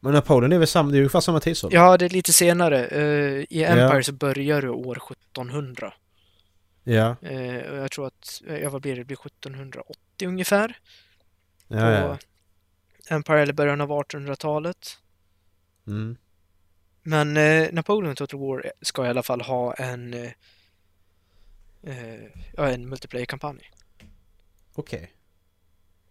Men 0.00 0.12
Napoleon 0.12 0.52
är 0.52 0.58
väl 0.58 0.68
samma... 0.68 0.90
Det 0.90 0.96
är 0.96 1.00
ungefär 1.00 1.20
samma 1.20 1.40
tidsålder? 1.40 1.78
Ja, 1.78 1.96
det 1.96 2.04
är 2.04 2.08
lite 2.08 2.32
senare. 2.32 2.86
Eh, 2.86 3.44
I 3.50 3.64
Empire 3.64 3.96
Ja. 3.96 4.02
så 4.02 4.12
börjar 4.12 4.62
du 4.62 4.68
år 4.68 4.96
1700. 4.96 5.94
Ja. 6.84 7.16
Eh, 7.22 7.70
och 7.70 7.76
jag 7.78 7.90
tror 7.90 8.06
att, 8.06 8.42
eh, 8.46 8.56
ja 8.58 8.70
vad 8.70 8.82
blir 8.82 8.92
det, 8.94 9.00
det 9.00 9.04
blir 9.04 9.26
1780 9.26 10.28
ungefär. 10.28 10.78
Ja, 11.68 11.76
på 11.76 11.84
ja. 11.84 12.18
Empire 13.08 13.42
eller 13.42 13.52
början 13.52 13.80
av 13.80 13.90
1800-talet. 13.90 14.98
Mm. 15.86 16.16
Men 17.02 17.36
eh, 17.36 17.68
Napoleon 17.72 18.14
Total 18.14 18.40
War 18.40 18.72
ska 18.82 19.06
i 19.06 19.08
alla 19.08 19.22
fall 19.22 19.40
ha 19.40 19.74
en, 19.74 20.30
ja, 22.56 22.68
en 22.68 22.88
multiplayer-kampanj. 22.88 23.70
Okej. 24.74 25.12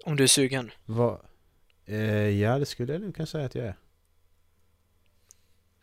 Om 0.04 0.16
du 0.16 0.24
är 0.24 0.28
sugen. 0.28 0.72
Vad... 0.86 1.20
Eh, 1.86 2.30
ja, 2.30 2.60
det 2.60 2.66
skulle 2.66 2.94
jag 2.94 3.02
nog 3.02 3.16
kunna 3.16 3.26
säga 3.26 3.46
att 3.46 3.56
jag 3.56 3.66
är. 3.66 3.76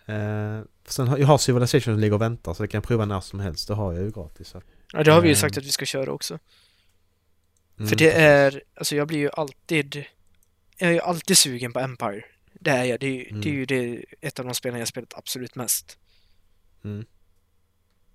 Eh, 0.07 0.65
sen 0.85 1.09
har, 1.09 1.19
jag 1.19 1.27
har 1.27 1.39
Civilization 1.39 1.95
som 1.95 1.99
ligger 2.01 2.15
och 2.15 2.21
väntar 2.23 2.55
så 2.55 2.63
det 2.63 2.69
kan 2.69 2.79
jag 2.79 2.85
prova 2.85 3.05
när 3.05 3.21
som 3.21 3.41
helst. 3.41 3.69
Det 3.69 3.75
har 3.75 3.93
jag 3.93 4.03
ju 4.03 4.11
gratis. 4.11 4.49
Så. 4.49 4.63
Ja, 4.93 5.03
det 5.05 5.13
har 5.13 5.21
vi 5.21 5.29
ju 5.29 5.33
Eh. 5.33 5.39
sagt 5.39 5.59
att 5.59 5.65
vi 5.65 5.71
ska 5.71 5.85
köra 5.85 6.13
också. 6.13 6.39
Mm, 7.77 7.89
För 7.89 7.97
det 7.97 8.13
är, 8.13 8.63
alltså 8.75 8.97
jag 8.97 9.09
blir 9.09 9.19
ju 9.19 9.31
alltid, 9.33 10.05
jag 10.77 10.89
är 10.91 10.93
ju 10.95 11.01
alltid 11.01 11.39
sugen 11.39 11.73
på 11.73 11.81
Empire. 11.81 12.25
Det 12.53 12.71
är 12.71 12.85
jag. 12.85 13.01
Det 13.01 13.07
är, 13.07 13.11
ju- 13.11 13.25
det 13.25 13.49
är 13.49 13.53
Mm. 13.53 13.55
ju 13.59 13.67
det, 13.67 14.05
ett 14.21 14.39
av 14.39 14.45
de 14.45 14.55
spelen 14.55 14.79
jag 14.79 14.89
spelat 14.89 15.15
absolut 15.15 15.55
mest. 15.55 15.99
Mm. 16.85 17.05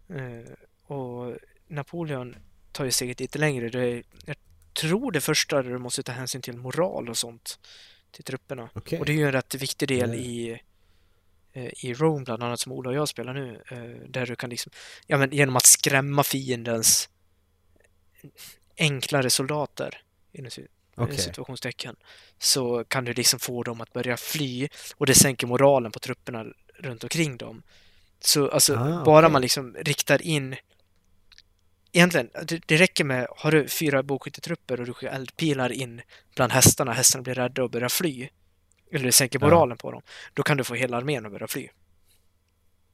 Eh, 0.09 0.51
och 0.95 1.37
Napoleon 1.67 2.35
tar 2.71 2.85
ju 2.85 2.91
steget 2.91 3.19
lite 3.19 3.39
längre. 3.39 3.69
Det 3.69 3.79
är, 3.79 4.03
jag 4.25 4.35
tror 4.77 5.11
det 5.11 5.21
första 5.21 5.61
du 5.61 5.77
måste 5.77 6.03
ta 6.03 6.11
hänsyn 6.11 6.41
till 6.41 6.57
moral 6.57 7.09
och 7.09 7.17
sånt 7.17 7.59
till 8.11 8.23
trupperna. 8.23 8.69
Okej. 8.73 8.99
Och 8.99 9.05
det 9.05 9.11
är 9.11 9.17
ju 9.17 9.25
en 9.25 9.31
rätt 9.31 9.55
viktig 9.55 9.87
del 9.87 10.09
Ja. 10.09 10.15
i, 10.15 10.59
eh, 11.53 11.85
i 11.85 11.93
Rome 11.93 12.23
bland 12.25 12.43
annat 12.43 12.59
som 12.59 12.71
Ola 12.71 12.89
och 12.89 12.95
jag 12.95 13.09
spelar 13.09 13.33
nu. 13.33 13.61
eh, 13.71 14.09
Där 14.09 14.25
du 14.25 14.35
kan 14.35 14.49
liksom, 14.49 14.71
ja 15.07 15.17
men 15.17 15.31
genom 15.31 15.55
att 15.55 15.65
skrämma 15.65 16.23
fiendens 16.23 17.09
enklare 18.77 19.29
soldater 19.29 20.01
inom 20.33 20.51
si- 20.51 20.67
Okej. 20.95 21.17
situationstecken 21.17 21.95
så 22.39 22.83
kan 22.83 23.05
du 23.05 23.13
liksom 23.13 23.39
få 23.39 23.63
dem 23.63 23.81
att 23.81 23.93
börja 23.93 24.17
fly 24.17 24.69
och 24.97 25.05
det 25.05 25.15
sänker 25.15 25.47
moralen 25.47 25.91
på 25.91 25.99
trupperna 25.99 26.45
runt 26.79 27.03
omkring 27.03 27.37
dem. 27.37 27.63
Så 28.19 28.49
alltså 28.49 28.75
Ah, 28.75 29.03
bara 29.05 29.29
man 29.29 29.41
liksom 29.41 29.75
riktar 29.75 30.21
in 30.21 30.55
Egentligen, 31.91 32.29
det, 32.65 32.77
räcker 32.77 33.03
med, 33.03 33.27
har 33.37 33.51
du 33.51 33.67
fyra 33.67 34.03
bågskyttetrupper 34.03 34.79
och 34.79 34.85
du 34.85 34.93
skickar 34.93 35.13
eldpilar 35.13 35.71
in 35.71 36.01
bland 36.35 36.51
hästarna, 36.51 36.93
hästarna 36.93 37.23
blir 37.23 37.33
rädda 37.33 37.63
och 37.63 37.71
börjar 37.71 37.89
fly. 37.89 38.29
Eller 38.91 39.05
det 39.05 39.11
sänker 39.11 39.39
Ja. 39.39 39.45
moralen 39.45 39.77
på 39.77 39.91
dem. 39.91 40.01
Då 40.33 40.43
kan 40.43 40.57
du 40.57 40.63
få 40.63 40.75
hela 40.75 40.97
armén 40.97 41.25
att 41.25 41.31
börja 41.31 41.47
fly. 41.47 41.69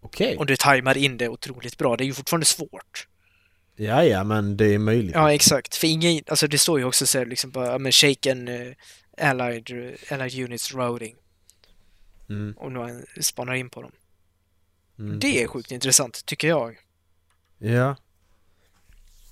Okej. 0.02 0.38
Och 0.38 0.46
du 0.46 0.56
tajmar 0.56 0.98
in 0.98 1.18
det 1.18 1.30
otroligt 1.30 1.78
bra. 1.78 1.98
Det 1.98 2.04
är 2.04 2.06
ju 2.06 2.14
fortfarande 2.14 2.46
svårt. 2.46 3.08
Ja, 3.76 4.04
ja, 4.04 4.24
men 4.24 4.58
det 4.58 4.66
är 4.66 4.80
möjligt. 4.80 5.16
Ja, 5.16 5.34
exakt. 5.34 5.76
För 5.76 5.88
ingen, 5.88 6.24
alltså 6.28 6.48
det 6.48 6.58
står 6.58 6.80
ju 6.80 6.86
också 6.86 7.06
så 7.06 7.18
här 7.18 7.26
liksom 7.26 7.52
bara, 7.52 7.68
ja 7.72 7.78
men 7.78 7.92
shaken 7.92 8.48
uh, 8.48 8.74
allied, 9.22 9.98
allied 10.12 10.46
units 10.46 10.74
routing. 10.74 11.16
Mm. 12.30 12.54
Och 12.58 12.72
man 12.72 13.06
spanar 13.22 13.54
in 13.54 13.70
på 13.70 13.82
dem. 13.82 13.92
Mm. 15.00 15.20
Det 15.20 15.44
är 15.44 15.48
sjukt 15.48 15.72
intressant, 15.72 16.26
tycker 16.26 16.48
jag. 16.48 16.78
Ja. 17.58 17.96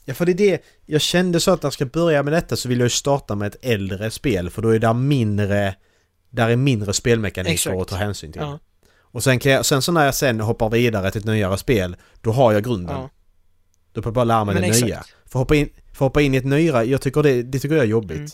Ja, 0.06 0.14
för 0.14 0.26
det 0.26 0.32
är 0.32 0.36
det. 0.36 0.64
Jag 0.86 1.02
kände 1.02 1.40
så 1.40 1.52
att 1.52 1.64
när 1.64 1.68
jag 1.68 1.74
ska 1.74 1.86
börja 1.86 2.24
med 2.24 2.34
detta 2.34 2.56
så 2.56 2.70
vill 2.70 2.80
jag 2.80 2.86
ju 2.86 2.90
starta 2.90 3.36
med 3.36 3.48
ett 3.48 3.66
äldre 3.66 4.12
spel 4.12 4.50
för 4.50 4.62
då 4.62 4.70
är 4.70 4.80
det 4.80 4.94
mindre... 4.94 5.76
Där 6.30 6.50
är 6.50 6.56
mindre 6.56 6.94
spelmekaniker 6.94 7.82
att 7.82 7.88
ta 7.88 7.96
hänsyn 7.96 8.32
till. 8.32 8.42
Ja. 8.42 8.60
Och 9.00 9.24
sen, 9.24 9.40
kan 9.40 9.52
jag, 9.52 9.66
sen 9.66 9.82
så 9.82 9.92
när 9.92 10.06
jag 10.06 10.16
sen 10.16 10.40
hoppar 10.40 10.70
vidare 10.70 11.12
till 11.12 11.20
ett 11.20 11.26
nyare 11.26 11.58
spel, 11.58 11.96
då 12.22 12.32
har 12.32 12.52
jag 12.52 12.64
grunden. 12.64 12.96
Ja. 12.96 13.10
Då 13.94 14.02
får 14.02 14.10
jag 14.10 14.14
bara 14.14 14.26
lära 14.26 14.46
mig 14.46 14.54
Men 14.56 14.62
det 14.62 14.68
exakt. 14.68 14.86
nya. 14.86 15.04
För 15.26 15.40
hoppa 15.40 15.56
in, 15.56 15.70
för 15.94 16.06
hoppa 16.06 16.22
in 16.22 16.34
i 16.34 16.38
ett 16.38 16.46
nyare, 16.46 16.84
jag 16.84 17.02
tycker 17.02 17.24
det, 17.24 17.44
det 17.44 17.60
tycker 17.60 17.76
jag 17.76 17.84
är 17.84 17.90
jobbigt. 17.90 18.18
Mm. 18.18 18.30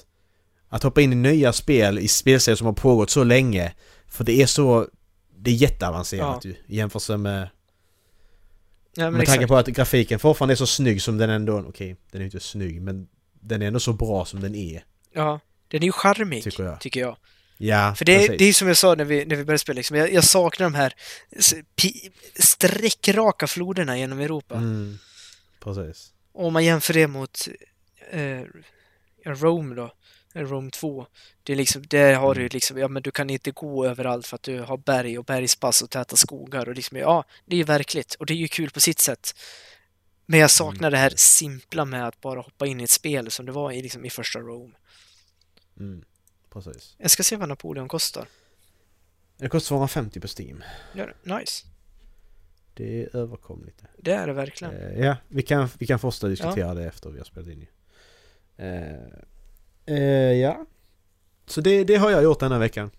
Att 0.69 0.83
hoppa 0.83 1.01
in 1.01 1.13
i 1.13 1.15
nya 1.15 1.53
spel 1.53 1.99
i 1.99 2.07
spelserier 2.07 2.55
som 2.55 2.67
har 2.67 2.73
pågått 2.73 3.09
så 3.09 3.23
länge. 3.23 3.73
För 4.07 4.23
det 4.23 4.41
är 4.41 4.45
så... 4.45 4.87
Det 5.37 5.51
är 5.51 5.55
jätteavancerat 5.55 6.45
ju 6.45 6.55
i 6.67 6.77
jämförelse 6.77 7.17
med... 7.17 7.49
Ja, 8.97 9.03
men 9.03 9.13
med 9.17 9.27
tanke 9.27 9.47
på 9.47 9.55
att 9.57 9.67
grafiken 9.67 10.19
fortfarande 10.19 10.53
är 10.53 10.55
så 10.55 10.67
snygg 10.67 11.01
som 11.01 11.17
den 11.17 11.29
ändå... 11.29 11.59
Okej, 11.59 11.95
den 12.11 12.21
är 12.21 12.25
inte 12.25 12.39
snygg 12.39 12.81
men... 12.81 13.07
Den 13.39 13.61
är 13.61 13.67
ändå 13.67 13.79
så 13.79 13.93
bra 13.93 14.25
som 14.25 14.41
den 14.41 14.55
är, 14.55 14.83
Ja, 15.13 15.39
den 15.67 15.81
är 15.83 15.85
ju 15.85 15.91
charmig, 15.91 16.43
tycker 16.43 16.63
jag. 16.63 16.79
tycker 16.79 16.99
jag. 16.99 17.17
Ja, 17.57 17.95
För 17.97 18.05
det, 18.05 18.15
är- 18.15 18.19
precis. 18.19 18.37
det 18.39 18.45
är 18.45 18.53
som 18.53 18.67
jag 18.67 18.77
sa 18.77 18.95
när 18.95 19.05
vi, 19.05 19.25
när 19.25 19.35
vi 19.35 19.43
började 19.45 19.59
spela, 19.59 19.77
liksom, 19.77 19.97
jag, 19.97 20.13
jag 20.13 20.23
saknar 20.23 20.65
de 20.65 20.75
här 20.75 20.93
sträckraka 22.39 23.47
floderna 23.47 23.97
genom 23.97 24.19
Europa. 24.19 24.55
Mm, 24.55 24.97
precis. 25.63 26.11
Och 26.33 26.45
om 26.45 26.53
man 26.53 26.65
jämför 26.65 26.93
det 26.93 27.07
mot 27.07 27.47
eh, 28.11 28.41
Rome 29.25 29.75
då, 29.75 29.91
Rome 30.33 30.71
2. 30.71 31.07
Det 31.43 31.53
är 31.53 31.57
liksom, 31.57 31.83
där 31.87 32.15
har 32.15 32.35
du 32.35 32.41
Mm. 32.41 32.49
liksom, 32.53 32.77
ja 32.77 32.87
men 32.87 33.03
du 33.03 33.11
kan 33.11 33.29
inte 33.29 33.51
gå 33.51 33.85
överallt 33.85 34.27
för 34.27 34.35
att 34.35 34.43
du 34.43 34.59
har 34.61 34.77
berg 34.77 35.17
och 35.19 35.25
bergspass 35.25 35.81
och 35.81 35.89
täta 35.89 36.15
skogar 36.15 36.69
och 36.69 36.75
liksom, 36.75 36.97
ja, 36.97 37.23
det 37.45 37.55
är 37.55 37.57
ju 37.57 37.63
verkligt 37.63 38.13
och 38.13 38.25
det 38.25 38.33
är 38.33 38.37
ju 38.37 38.47
kul 38.47 38.69
på 38.69 38.79
sitt 38.79 38.99
sätt. 38.99 39.33
Men 40.25 40.39
jag 40.39 40.51
saknar 40.51 40.91
det 40.91 40.97
här 40.97 41.13
simpla 41.15 41.85
med 41.85 42.07
att 42.07 42.21
bara 42.21 42.39
hoppa 42.41 42.67
in 42.67 42.79
i 42.81 42.83
ett 42.83 42.89
spel 42.89 43.31
som 43.31 43.45
det 43.45 43.51
var 43.51 43.71
i, 43.71 43.81
liksom, 43.81 44.05
i 44.05 44.09
första 44.09 44.39
Rome. 44.39 44.73
Mm, 45.79 46.03
precis. 46.49 46.95
Jag 46.97 47.11
ska 47.11 47.23
se 47.23 47.35
vad 47.35 47.49
Napoleon 47.49 47.87
kostar. 47.87 48.27
Det 49.37 49.49
kostar 49.49 49.67
250 49.67 50.19
på 50.19 50.27
Steam. 50.39 50.63
Ja, 50.93 51.07
nice. 51.37 51.65
Det 52.73 53.03
är 53.03 53.15
överkomligt. 53.15 53.83
Det 53.97 54.11
är 54.11 54.27
det 54.27 54.33
verkligen. 54.33 54.73
Eh, 54.75 54.99
ja, 55.05 55.17
vi 55.27 55.41
kan, 55.41 55.69
vi 55.77 55.87
kan 55.87 55.99
fortsätta 55.99 56.27
diskutera 56.27 56.73
det 56.73 56.85
efter 56.85 57.09
vi 57.09 57.17
har 57.17 57.25
spelat 57.25 57.49
in. 57.49 57.67
Eh, 58.57 58.93
eh, 59.87 59.95
ja. 60.33 60.65
Så 61.45 61.61
det, 61.61 61.83
det 61.83 61.95
har 61.95 62.11
jag 62.11 62.23
gjort 62.23 62.39
den 62.39 62.51
här 62.51 62.59
veckan. 62.59 62.91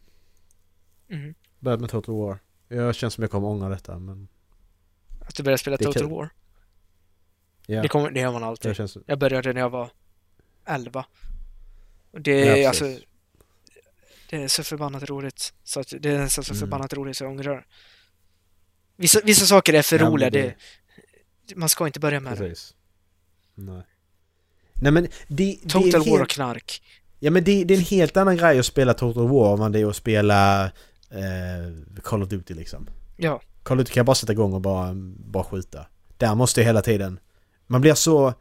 Mhm. 1.09 1.35
Börjat 1.59 1.81
med 1.81 1.91
Total 1.91 2.15
War. 2.15 2.39
Jag 2.69 2.95
känns 2.95 3.15
som 3.15 3.23
jag 3.23 3.31
kommer 3.31 3.49
ångra 3.49 3.69
detta 3.69 3.99
men... 3.99 4.29
Att 5.21 5.35
du 5.35 5.43
började 5.43 5.59
spela 5.59 5.77
Det 5.77 5.85
Total 5.85 6.03
kul. 6.03 6.11
War. 6.11 6.31
Ja, 7.67 7.83
Det, 7.83 7.89
kommer, 7.89 8.11
det 8.11 8.21
gör 8.21 8.33
man 8.33 8.43
alltid. 8.45 8.71
det 8.71 8.75
känns... 8.75 8.97
Jag 9.07 9.19
började 9.19 9.53
när 9.53 9.61
jag 9.61 9.71
var 9.71 9.91
11. 10.65 11.07
Och 12.11 12.21
det 12.21 12.31
Ja, 12.41 12.47
är 12.57 12.71
precis. 12.71 12.83
alltså... 12.83 13.05
Det 14.31 14.37
är 14.43 14.49
så 14.49 14.65
förbannat 14.65 15.03
roligt. 15.11 15.55
Så 15.65 15.81
att 15.81 15.93
det 16.01 16.11
är 16.11 16.19
nästan 16.19 16.45
så 16.45 16.53
Mm. 16.53 16.61
förbannat 16.61 16.93
roligt 16.93 17.17
så 17.17 17.25
jag 17.25 17.31
ångrar. 17.31 17.67
Vissa, 18.97 19.21
vissa 19.25 19.47
saker 19.47 19.75
är 19.75 19.83
för 19.83 19.99
Ja, 19.99 20.07
roliga. 20.07 20.31
det- 20.31 20.55
Det... 21.47 21.57
Man 21.57 21.69
ska 21.69 21.87
inte 21.87 22.01
börja 22.01 22.21
med 22.21 22.33
det. 22.33 22.37
Precis. 22.37 22.75
Nej. 23.55 23.83
Nej 24.81 24.93
men 24.93 25.03
det, 25.03 25.11
det 25.29 25.53
är 25.67 25.69
Total 25.69 26.11
War 26.11 26.23
och 26.23 26.29
knark. 26.29 26.83
Ja 27.19 27.31
men 27.31 27.45
det, 27.45 27.65
det 27.65 27.75
är 27.75 27.79
en 27.79 27.85
helt 27.85 28.17
annan 28.17 28.37
grej 28.37 28.59
att 28.59 28.67
spela 28.67 28.95
Total 28.95 29.29
War 29.29 29.67
än 29.67 29.73
det 29.73 29.81
är 29.81 29.87
att 29.87 29.97
spela 29.97 30.65
eh, 31.11 32.01
Call 32.03 32.23
of 32.23 32.29
Duty 32.29 32.55
liksom. 32.55 32.87
Ja, 33.17 33.41
Call 33.63 33.77
of 33.77 33.81
Duty 33.81 33.93
kan 33.95 34.01
jag 34.01 34.07
bara 34.07 34.15
sätta 34.15 34.33
igång 34.33 34.53
och 34.53 34.61
bara, 34.61 34.91
bara 35.19 35.45
skjuta. 35.45 35.87
Där 36.17 36.35
måste 36.35 36.61
jag 36.61 36.67
hela 36.67 36.83
tiden... 36.83 37.21
Man 37.67 37.81
blir 37.81 37.95
så 37.95 38.35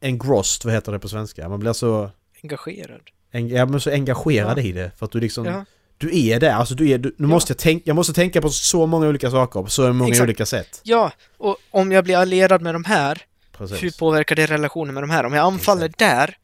engrossed, 0.00 0.64
vad 0.64 0.74
heter 0.74 0.92
det 0.92 0.98
på 0.98 1.08
svenska? 1.08 1.48
Man 1.48 1.60
blir 1.60 1.72
så... 1.72 2.10
engagerad. 2.42 3.00
En, 3.30 3.48
ja, 3.48 3.66
men 3.66 3.80
så 3.80 3.90
engagerad 3.90 4.58
Ja. 4.58 4.62
i 4.62 4.72
det. 4.72 4.90
För 4.96 5.06
att 5.06 5.12
du 5.12 5.20
liksom... 5.20 5.44
Ja, 5.44 5.64
Du 5.98 6.18
är 6.28 6.40
där, 6.40 6.50
alltså 6.52 6.74
du 6.74 6.90
är... 6.90 6.98
Du, 6.98 7.08
nu 7.08 7.14
Ja. 7.24 7.26
måste 7.26 7.50
jag, 7.52 7.58
tänka, 7.58 7.82
jag 7.86 7.94
måste 7.96 8.12
tänka 8.12 8.42
på 8.42 8.50
så 8.50 8.86
många 8.86 9.08
olika 9.08 9.30
saker 9.30 9.62
på 9.62 9.70
så 9.70 9.92
många 9.92 10.10
Exakt. 10.10 10.24
olika 10.28 10.46
sätt. 10.46 10.80
ja, 10.84 11.12
och 11.38 11.56
om 11.70 11.92
jag 11.92 12.04
blir 12.04 12.16
allierad 12.16 12.62
med 12.62 12.74
de 12.74 12.84
här, 12.84 13.22
Precis. 13.58 13.82
hur 13.82 13.90
påverkar 13.90 14.36
det 14.36 14.46
relationen 14.46 14.94
med 14.94 15.02
de 15.02 15.10
här? 15.10 15.24
Om 15.26 15.32
jag 15.32 15.44
anfaller 15.46 15.86
Exakt. 15.86 15.98
där, 15.98 16.38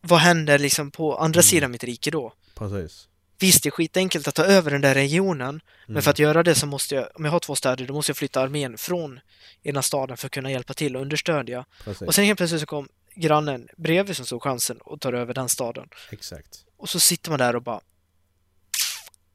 vad 0.00 0.18
händer 0.20 0.58
liksom 0.58 0.90
på 0.90 1.16
andra 1.16 1.38
Mm. 1.38 1.42
sidan 1.42 1.70
mitt 1.70 1.84
rike 1.84 2.10
då? 2.10 2.32
Precis. 2.54 3.08
Visst, 3.38 3.62
det 3.62 3.68
är 3.68 3.70
skitenkelt 3.70 4.28
att 4.28 4.34
ta 4.34 4.44
över 4.44 4.70
den 4.70 4.80
där 4.80 4.94
regionen, 4.94 5.60
Men 5.86 5.94
Mm. 5.96 6.02
för 6.02 6.10
att 6.10 6.18
göra 6.18 6.42
det 6.42 6.54
så 6.54 6.66
måste 6.66 6.94
jag, 6.94 7.08
om 7.14 7.24
jag 7.24 7.32
har 7.32 7.40
två 7.40 7.56
städer, 7.56 7.86
då 7.86 7.94
måste 7.94 8.10
jag 8.10 8.16
flytta 8.16 8.40
armén 8.40 8.78
från 8.78 9.20
ena 9.62 9.82
staden 9.82 10.16
för 10.16 10.26
att 10.26 10.32
kunna 10.32 10.50
hjälpa 10.50 10.74
till 10.74 10.96
och 10.96 11.02
understödja. 11.02 11.64
Precis. 11.84 12.02
Och 12.08 12.14
sen 12.14 12.24
helt 12.24 12.36
plötsligt 12.36 12.60
så 12.60 12.66
kom 12.66 12.88
grannen 13.14 13.68
bredvid 13.76 14.16
som 14.16 14.26
såg 14.26 14.42
chansen 14.42 14.78
och 14.80 15.00
tar 15.00 15.12
över 15.12 15.34
den 15.34 15.48
staden. 15.48 15.88
Exakt. 16.10 16.64
Och 16.76 16.88
så 16.88 17.00
sitter 17.00 17.30
man 17.30 17.38
där 17.38 17.56
och 17.56 17.62
bara 17.62 17.80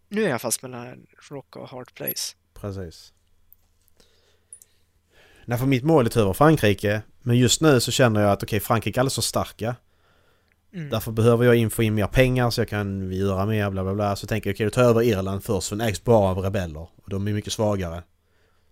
Nu 0.10 0.26
är 0.26 0.30
jag 0.30 0.42
fast 0.42 0.62
mellan 0.62 1.06
rock 1.30 1.56
och 1.56 1.70
hard 1.70 1.94
place. 1.94 2.36
Precis. 2.54 3.14
Nej, 5.50 5.58
för 5.58 5.66
mitt 5.66 5.84
mål 5.84 6.06
är 6.06 6.10
att 6.10 6.18
över 6.18 6.34
Frankrike. 6.34 7.02
Men 7.22 7.38
just 7.38 7.62
nu 7.62 7.80
så 7.80 7.92
känner 7.92 8.22
jag 8.22 8.32
att 8.32 8.44
okej, 8.44 8.60
Frankrike 8.60 8.98
är 8.98 9.02
alldeles 9.02 9.16
för 9.16 9.22
starka. 9.22 9.76
Mm. 10.74 10.90
Därför 10.90 11.12
behöver 11.12 11.46
jag 11.46 11.56
in, 11.56 11.70
få 11.70 11.84
in 11.84 11.96
mer 11.96 12.08
pengar 12.08 12.50
så 12.50 12.62
jag 12.62 12.70
kan 12.70 13.12
göra 13.12 13.46
mer, 13.46 13.70
bla 13.70 13.84
bla 13.84 13.94
bla. 13.94 14.16
Så 14.16 14.28
tänker 14.28 14.50
jag 14.50 14.56
okej, 14.56 14.66
då 14.66 14.70
tar 14.70 14.82
jag 14.82 14.90
över 14.90 15.02
Irland 15.02 15.44
först, 15.44 15.68
för 15.68 15.76
den 15.76 15.88
ägs 15.88 16.04
bara 16.04 16.30
av 16.30 16.38
rebeller. 16.38 16.82
Och 16.82 17.10
de 17.10 17.28
är 17.28 17.34
mycket 17.34 17.54
svagare. 17.54 18.04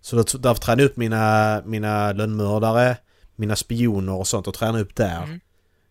Så 0.01 0.15
då, 0.15 0.23
därför 0.39 0.61
tränar 0.61 0.81
jag 0.81 0.89
upp 0.89 0.97
mina, 0.97 1.61
mina 1.65 2.13
lönnmördare, 2.13 2.97
mina 3.35 3.55
spioner 3.55 4.15
och 4.15 4.27
sånt 4.27 4.47
och 4.47 4.53
tränar 4.53 4.79
upp 4.79 4.95
där. 4.95 5.23
Mm. 5.23 5.39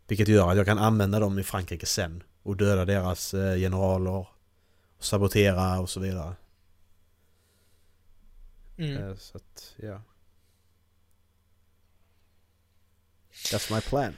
Vilket 0.08 0.28
gör 0.28 0.50
att 0.50 0.56
jag 0.56 0.66
kan 0.66 0.78
använda 0.78 1.20
dem 1.20 1.38
i 1.38 1.42
Frankrike 1.42 1.86
sen. 1.86 2.22
Och 2.42 2.56
döda 2.56 2.84
deras 2.84 3.34
eh, 3.34 3.56
generaler. 3.56 4.16
Och 4.98 5.04
sabotera 5.04 5.80
och 5.80 5.90
så 5.90 6.00
vidare. 6.00 6.32
Mm. 8.76 8.96
Eh, 8.96 9.16
Så 9.16 9.36
att, 9.36 9.74
ja. 9.76 10.00
That's 13.44 13.74
my 13.74 13.80
plan. 13.80 14.16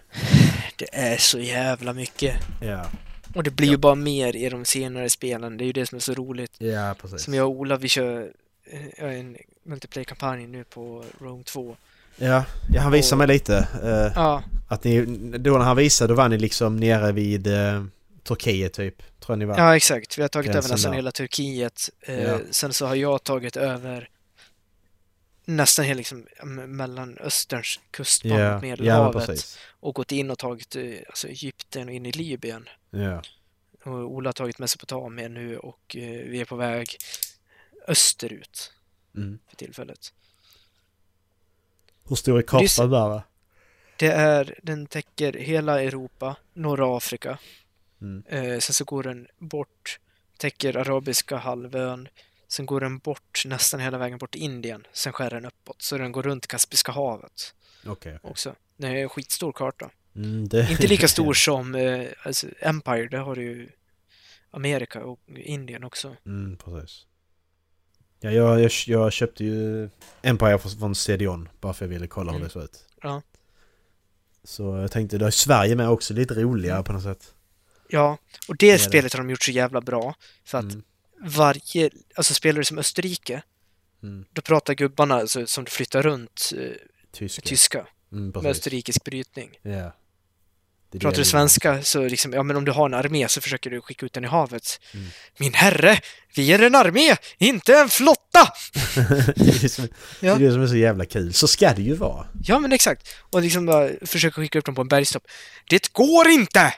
Det 0.76 0.88
är 0.92 1.16
så 1.16 1.38
jävla 1.38 1.92
mycket. 1.92 2.36
Ja, 2.62 2.86
Och 3.34 3.42
det 3.42 3.50
blir 3.50 3.66
ju 3.68 3.72
Ja. 3.74 3.78
bara 3.78 3.94
mer 3.94 4.36
i 4.36 4.48
de 4.48 4.64
senare 4.64 5.10
spelen. 5.10 5.56
Det 5.56 5.64
är 5.64 5.66
ju 5.66 5.72
det 5.72 5.86
som 5.86 5.96
är 5.96 6.00
så 6.00 6.14
roligt. 6.14 6.52
ja 6.58 6.94
precis. 7.00 7.22
Som 7.22 7.34
jag 7.34 7.46
och 7.46 7.52
Ola, 7.56 7.76
vi 7.76 7.88
kör 7.88 8.30
eh, 8.98 9.04
en 9.18 9.36
multiplayer-kampanj 9.62 10.46
nu 10.46 10.64
på 10.64 11.04
Rome 11.20 11.44
2. 11.44 11.76
Ja, 12.16 12.44
ja, 12.72 12.80
han 12.80 12.92
visade 12.92 13.14
Och- 13.14 13.18
mig 13.18 13.26
lite. 13.36 13.68
eh, 13.82 14.12
Ja, 14.14 14.42
att 14.68 14.84
ni, 14.84 15.00
då 15.38 15.50
när 15.50 15.64
han 15.64 15.76
visade, 15.76 16.12
då 16.12 16.16
var 16.16 16.28
ni 16.28 16.38
liksom 16.38 16.76
nere 16.76 17.12
vid 17.12 17.46
uh, 17.46 17.84
Turkiet 18.24 18.72
typ. 18.72 18.98
Tror 18.98 19.32
jag 19.32 19.38
ni 19.38 19.44
var. 19.44 19.58
Ja, 19.58 19.76
exakt. 19.76 20.18
Vi 20.18 20.22
har 20.22 20.28
tagit 20.28 20.52
Gränsen 20.52 20.64
över 20.64 20.74
nästan 20.74 20.90
där. 20.92 20.96
hela 20.96 21.10
Turkiet. 21.12 21.90
Eh, 22.00 22.22
Ja. 22.22 22.38
Sen 22.50 22.72
så 22.72 22.86
har 22.86 22.94
jag 22.94 23.22
tagit 23.24 23.56
över 23.56 24.08
nästan 25.48 25.84
hela 25.84 25.98
liksom, 25.98 26.26
Mellanösterns 26.66 27.80
ja, 28.22 28.52
mot 28.54 28.62
Medelhavet 28.62 29.26
precis. 29.26 29.58
och 29.80 29.94
gått 29.94 30.12
in 30.12 30.30
och 30.30 30.38
tagit 30.38 30.76
eh, 30.76 30.98
alltså, 31.08 31.28
Egypten 31.28 31.88
och 31.88 31.94
in 31.94 32.06
i 32.06 32.12
Libyen. 32.12 32.68
Ja, 32.90 33.22
Och 33.84 33.92
Ola 33.92 34.28
har 34.28 34.32
tagit 34.32 34.58
Mesopotamien 34.58 35.34
nu 35.34 35.58
och 35.58 35.96
eh, 35.96 36.02
vi 36.02 36.40
är 36.40 36.44
på 36.44 36.56
väg 36.56 36.96
österut 37.86 38.72
mm. 39.16 39.38
för 39.48 39.56
tillfället. 39.56 40.12
Hur 42.08 42.16
stor 42.16 42.38
är 42.38 42.42
kartan 42.42 42.90
där? 42.90 43.08
va? 43.08 43.22
Det 43.96 44.10
är, 44.12 44.58
den 44.62 44.86
täcker 44.86 45.32
hela 45.32 45.82
Europa, 45.82 46.36
norra 46.52 46.96
Afrika. 46.96 47.38
Mm. 48.00 48.24
Eh, 48.26 48.58
sen 48.58 48.74
så 48.74 48.84
går 48.84 49.02
den 49.02 49.28
bort, 49.38 50.00
täcker 50.36 50.76
arabiska 50.76 51.36
halvön. 51.36 52.08
Sen 52.48 52.66
går 52.66 52.80
den 52.80 52.98
bort 52.98 53.42
nästan 53.46 53.80
hela 53.80 53.98
vägen 53.98 54.18
bort 54.18 54.30
till 54.30 54.42
Indien. 54.42 54.86
Sen 54.92 55.12
skär 55.12 55.30
den 55.30 55.44
uppåt. 55.44 55.82
Så 55.82 55.98
den 55.98 56.12
går 56.12 56.22
runt 56.22 56.46
Kaspiska 56.46 56.92
havet 56.92 57.54
Okej. 57.86 58.18
också. 58.22 58.54
Det 58.76 58.86
är 58.86 58.94
en 58.94 59.08
skitstor 59.08 59.52
karta. 59.52 59.90
Mm, 60.16 60.48
det... 60.48 60.70
Inte 60.70 60.86
lika 60.86 61.08
stor 61.08 61.34
som 61.34 61.74
eh, 61.74 62.06
alltså 62.22 62.46
Empire, 62.60 63.08
där 63.08 63.18
har 63.18 63.34
du 63.34 63.42
ju 63.42 63.68
Amerika 64.50 65.04
och 65.04 65.20
Indien 65.36 65.84
också. 65.84 66.16
Mm, 66.26 66.56
precis. 66.56 67.06
Ja, 68.20 68.30
jag, 68.30 68.60
jag, 68.60 68.70
jag 68.86 69.12
köpte 69.12 69.44
ju 69.44 69.88
Empire 70.22 70.58
från 70.58 70.94
CDON 70.94 71.48
bara 71.60 71.72
för 71.72 71.84
jag 71.84 71.90
ville 71.90 72.06
kolla 72.06 72.32
hur 72.32 72.36
Mm. 72.38 72.46
det 72.48 72.52
såg 72.52 72.62
ut. 72.62 72.84
Ja. 73.02 73.22
Så 74.44 74.62
jag 74.76 74.90
tänkte, 74.90 75.18
då 75.18 75.26
är 75.26 75.30
Sverige 75.30 75.76
med 75.76 75.88
också 75.90 76.14
lite 76.14 76.34
roligare 76.34 76.82
på 76.82 76.92
något 76.92 77.02
sätt. 77.02 77.34
Ja, 77.88 78.18
och 78.48 78.56
det, 78.56 78.66
Det 78.66 78.72
är 78.72 78.78
det. 78.78 78.84
spelet 78.84 79.12
har 79.12 79.18
de 79.18 79.30
gjort 79.30 79.42
så 79.42 79.50
jävla 79.50 79.80
bra. 79.80 80.14
För 80.44 80.58
att 80.58 80.64
Mm. 80.64 80.82
Varje, 81.20 81.90
alltså 82.14 82.34
spelar 82.34 82.58
du 82.58 82.64
som 82.64 82.78
Österrike, 82.78 83.42
Mm. 84.02 84.24
då 84.32 84.42
pratar 84.42 84.74
gubbarna 84.74 85.14
alltså, 85.14 85.46
som 85.46 85.64
du 85.64 85.70
flyttar 85.70 86.02
runt 86.02 86.52
eh, 86.56 86.70
Tyska. 87.12 87.42
tyska 87.42 87.86
Mm, 88.12 88.30
med 88.42 88.46
österrikisk 88.46 89.04
brytning. 89.04 89.58
Ja. 89.62 89.92
Det 90.90 90.98
Pratar 90.98 91.18
du 91.18 91.24
svenska 91.24 91.82
så 91.82 92.08
liksom, 92.08 92.32
ja 92.32 92.42
men 92.42 92.56
om 92.56 92.64
du 92.64 92.72
har 92.72 92.86
en 92.86 92.94
armé 92.94 93.28
så 93.28 93.40
försöker 93.40 93.70
du 93.70 93.80
skicka 93.80 94.06
ut 94.06 94.12
den 94.12 94.24
i 94.24 94.26
havet. 94.26 94.80
Mm. 94.94 95.06
Min 95.38 95.54
herre, 95.54 96.00
vi 96.34 96.52
är 96.52 96.62
en 96.62 96.74
armé, 96.74 97.16
inte 97.38 97.74
en 97.74 97.88
flotta! 97.88 98.52
det, 99.36 99.48
är 99.48 99.62
det, 99.62 99.68
som, 99.68 99.88
Ja. 100.20 100.34
det 100.34 100.44
är 100.44 100.46
det 100.46 100.52
som 100.52 100.62
är 100.62 100.66
så 100.66 100.76
jävla 100.76 101.04
kul. 101.04 101.32
Så 101.32 101.48
ska 101.48 101.72
det 101.72 101.82
ju 101.82 101.94
vara. 101.94 102.26
Ja 102.44 102.58
men 102.58 102.72
exakt. 102.72 103.08
Och 103.30 103.42
liksom 103.42 103.66
bara 103.66 103.90
försöka 104.02 104.40
skicka 104.40 104.58
upp 104.58 104.64
dem 104.64 104.74
på 104.74 104.80
en 104.80 104.88
bergstopp. 104.88 105.22
Det 105.68 105.92
går 105.92 106.28
inte! 106.28 106.74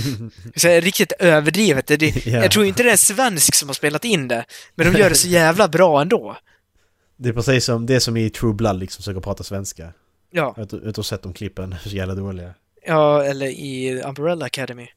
så 0.56 0.68
riktigt 0.68 1.12
överdrivet. 1.12 1.86
Det, 1.86 2.26
Ja. 2.26 2.42
Jag 2.42 2.50
tror 2.50 2.64
inte 2.64 2.82
det 2.82 2.88
är 2.88 2.92
en 2.92 2.98
svensk 2.98 3.54
som 3.54 3.68
har 3.68 3.74
spelat 3.74 4.04
in 4.04 4.28
det. 4.28 4.44
Men 4.74 4.92
de 4.92 4.98
gör 4.98 5.08
det 5.08 5.16
så 5.16 5.28
jävla 5.28 5.68
bra 5.68 6.00
ändå. 6.00 6.36
Det 7.16 7.28
är 7.28 7.32
precis 7.32 7.64
som 7.64 7.86
det 7.86 7.94
är 7.94 8.00
som 8.00 8.16
i 8.16 8.30
True 8.30 8.54
Blood 8.54 8.78
liksom 8.78 9.02
försöker 9.02 9.20
prata 9.20 9.44
svenska. 9.44 9.92
Ja, 10.30 10.54
Jag 10.56 10.96
har 10.96 11.02
sett 11.02 11.22
de 11.22 11.32
klippen, 11.32 11.74
så 11.84 11.88
jävla 11.88 12.14
dåliga 12.14 12.54
ja 12.86 13.24
eller 13.24 13.46
i 13.46 14.02
Umbrella 14.02 14.46
Academy. 14.46 14.88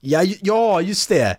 Ja, 0.00 0.22
ja, 0.40 0.80
just 0.80 1.08
det! 1.08 1.36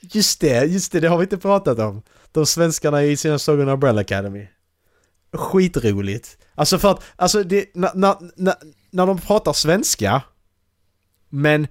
Just 0.00 0.40
det, 0.40 0.64
just 0.64 0.92
det, 0.92 1.00
det 1.00 1.08
har 1.08 1.18
vi 1.18 1.22
inte 1.22 1.38
pratat 1.38 1.78
om. 1.78 2.02
De 2.32 2.46
svenskarna 2.46 3.04
i 3.04 3.16
sina 3.16 3.38
Sagan 3.38 3.68
Umbrella 3.68 4.00
Academy. 4.00 4.46
Skitroligt. 5.32 6.38
Alltså 6.54 6.78
för 6.78 6.90
att, 6.90 7.02
alltså 7.16 7.42
det, 7.42 7.70
när, 7.74 7.90
när, 7.94 8.16
när, 8.36 8.54
när 8.90 9.06
de 9.06 9.18
pratar 9.18 9.52
svenska, 9.52 10.22
men 11.28 11.66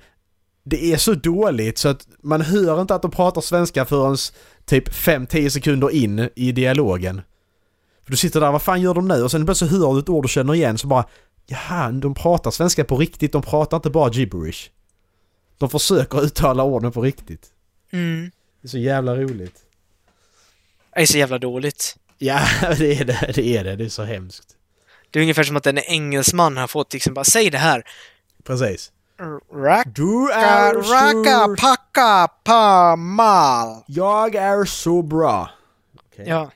det 0.64 0.94
är 0.94 0.98
så 0.98 1.14
dåligt 1.14 1.78
så 1.78 1.90
att 1.90 2.08
man 2.24 2.42
hör 2.42 2.82
inte 2.82 2.96
att 2.96 3.02
de 3.02 3.12
pratar 3.12 3.42
svenska 3.42 3.86
förrän 3.86 4.18
typ 4.66 4.90
5-10 4.90 5.50
sekunder 5.50 5.92
in 5.92 6.30
i 6.36 6.52
dialogen. 6.52 7.22
För 8.04 8.12
du 8.12 8.18
sitter 8.18 8.40
där, 8.40 8.52
vad 8.52 8.62
fan 8.62 8.82
gör 8.82 8.94
de 8.94 9.08
nu? 9.08 9.24
Och 9.24 9.32
sen 9.32 9.46
plötsligt 9.46 9.72
hör 9.72 9.94
du 9.94 10.00
ett 10.00 10.10
ord 10.10 10.24
du 10.24 10.30
känner 10.30 10.56
igen 10.56 10.78
så 10.78 10.88
bara 10.88 11.06
Jaha, 11.50 11.92
de 11.92 12.14
pratar 12.14 12.52
svenska 12.52 12.84
på 12.84 12.98
riktigt, 12.98 13.32
de 13.32 13.42
pratar 13.42 13.78
inte 13.78 13.90
bara 13.90 14.12
gibberish. 14.12 14.70
De 15.58 15.70
försöker 15.70 16.22
uttala 16.22 16.64
orden 16.64 16.92
på 16.92 17.02
riktigt. 17.02 17.48
Mm. 17.92 18.32
Det 18.62 18.68
är 18.68 18.70
så 18.70 18.78
jävla 18.78 19.16
roligt. 19.16 19.56
Det 20.96 21.02
är 21.02 21.06
så 21.06 21.18
jävla 21.18 21.38
dåligt. 21.40 21.98
Ja, 22.18 22.40
det 22.78 23.00
är 23.00 23.06
det, 23.06 23.32
det 23.36 23.58
är 23.58 23.64
det. 23.64 23.76
Det 23.76 23.86
är 23.86 23.90
så 23.90 24.04
hemskt. 24.04 24.56
Det 25.12 25.20
är 25.20 25.22
ungefär 25.22 25.44
som 25.44 25.56
att 25.56 25.68
en 25.68 25.78
engelsman 25.78 26.58
har 26.58 26.68
fått 26.68 26.94
liksom 26.94 27.14
bara, 27.14 27.26
säg 27.26 27.50
det 27.50 27.58
här. 27.58 27.84
Precis. 28.44 28.92
Racka, 29.54 29.90
Du 29.90 30.32
är 30.32 30.74
racka, 30.74 31.46
så... 31.46 31.56
packa, 31.56 32.28
pa, 32.44 32.96
mal. 32.96 33.84
Jag 33.88 34.36
är 34.36 34.66
så 34.66 35.02
bra. 35.02 35.50
Okej. 35.96 36.26
Ja. 36.28 36.52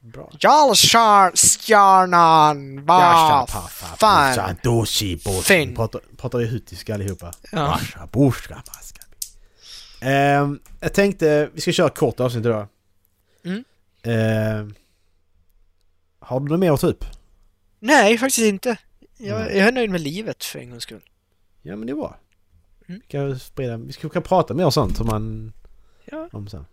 Bra. 0.00 0.32
Jarlstjärnan 0.40 2.84
var 2.84 3.46
fan. 3.46 3.96
Fin. 5.42 5.74
Pratar, 5.74 6.00
pratar 6.16 6.42
i 6.42 6.46
hutiska 6.46 6.94
allihopa. 6.94 7.32
Ja. 7.52 7.80
Ehm, 10.00 10.60
jag 10.80 10.92
tänkte, 10.92 11.50
vi 11.52 11.60
ska 11.60 11.72
köra 11.72 11.86
ett 11.86 11.94
kort 11.94 12.20
avsnitt 12.20 12.46
idag. 12.46 12.66
Mm. 13.44 13.64
Ehm, 14.02 14.74
har 16.18 16.40
du 16.40 16.48
något 16.48 16.60
mer 16.60 16.72
att 16.72 16.80
ta 16.80 16.86
upp? 16.86 17.04
Nej, 17.78 18.18
faktiskt 18.18 18.46
inte. 18.46 18.76
Jag, 19.16 19.40
jag 19.40 19.68
är 19.68 19.72
nöjd 19.72 19.90
med 19.90 20.00
livet 20.00 20.44
för 20.44 20.58
en 20.58 20.70
gångs 20.70 20.82
skull. 20.82 21.02
Ja 21.62 21.76
men 21.76 21.86
det 21.86 21.92
är 21.92 21.96
bra. 21.96 22.16
Mm. 22.88 23.00
Vi 23.00 23.06
kan 23.06 23.38
sprida, 23.38 23.76
vi 23.76 23.92
ska, 23.92 24.08
kan 24.08 24.22
prata 24.22 24.54
mer 24.54 24.70
sånt 24.70 24.96
som 24.96 25.06
man... 25.06 25.52
Ja. 26.04 26.28
Om 26.32 26.48
sen. 26.48 26.66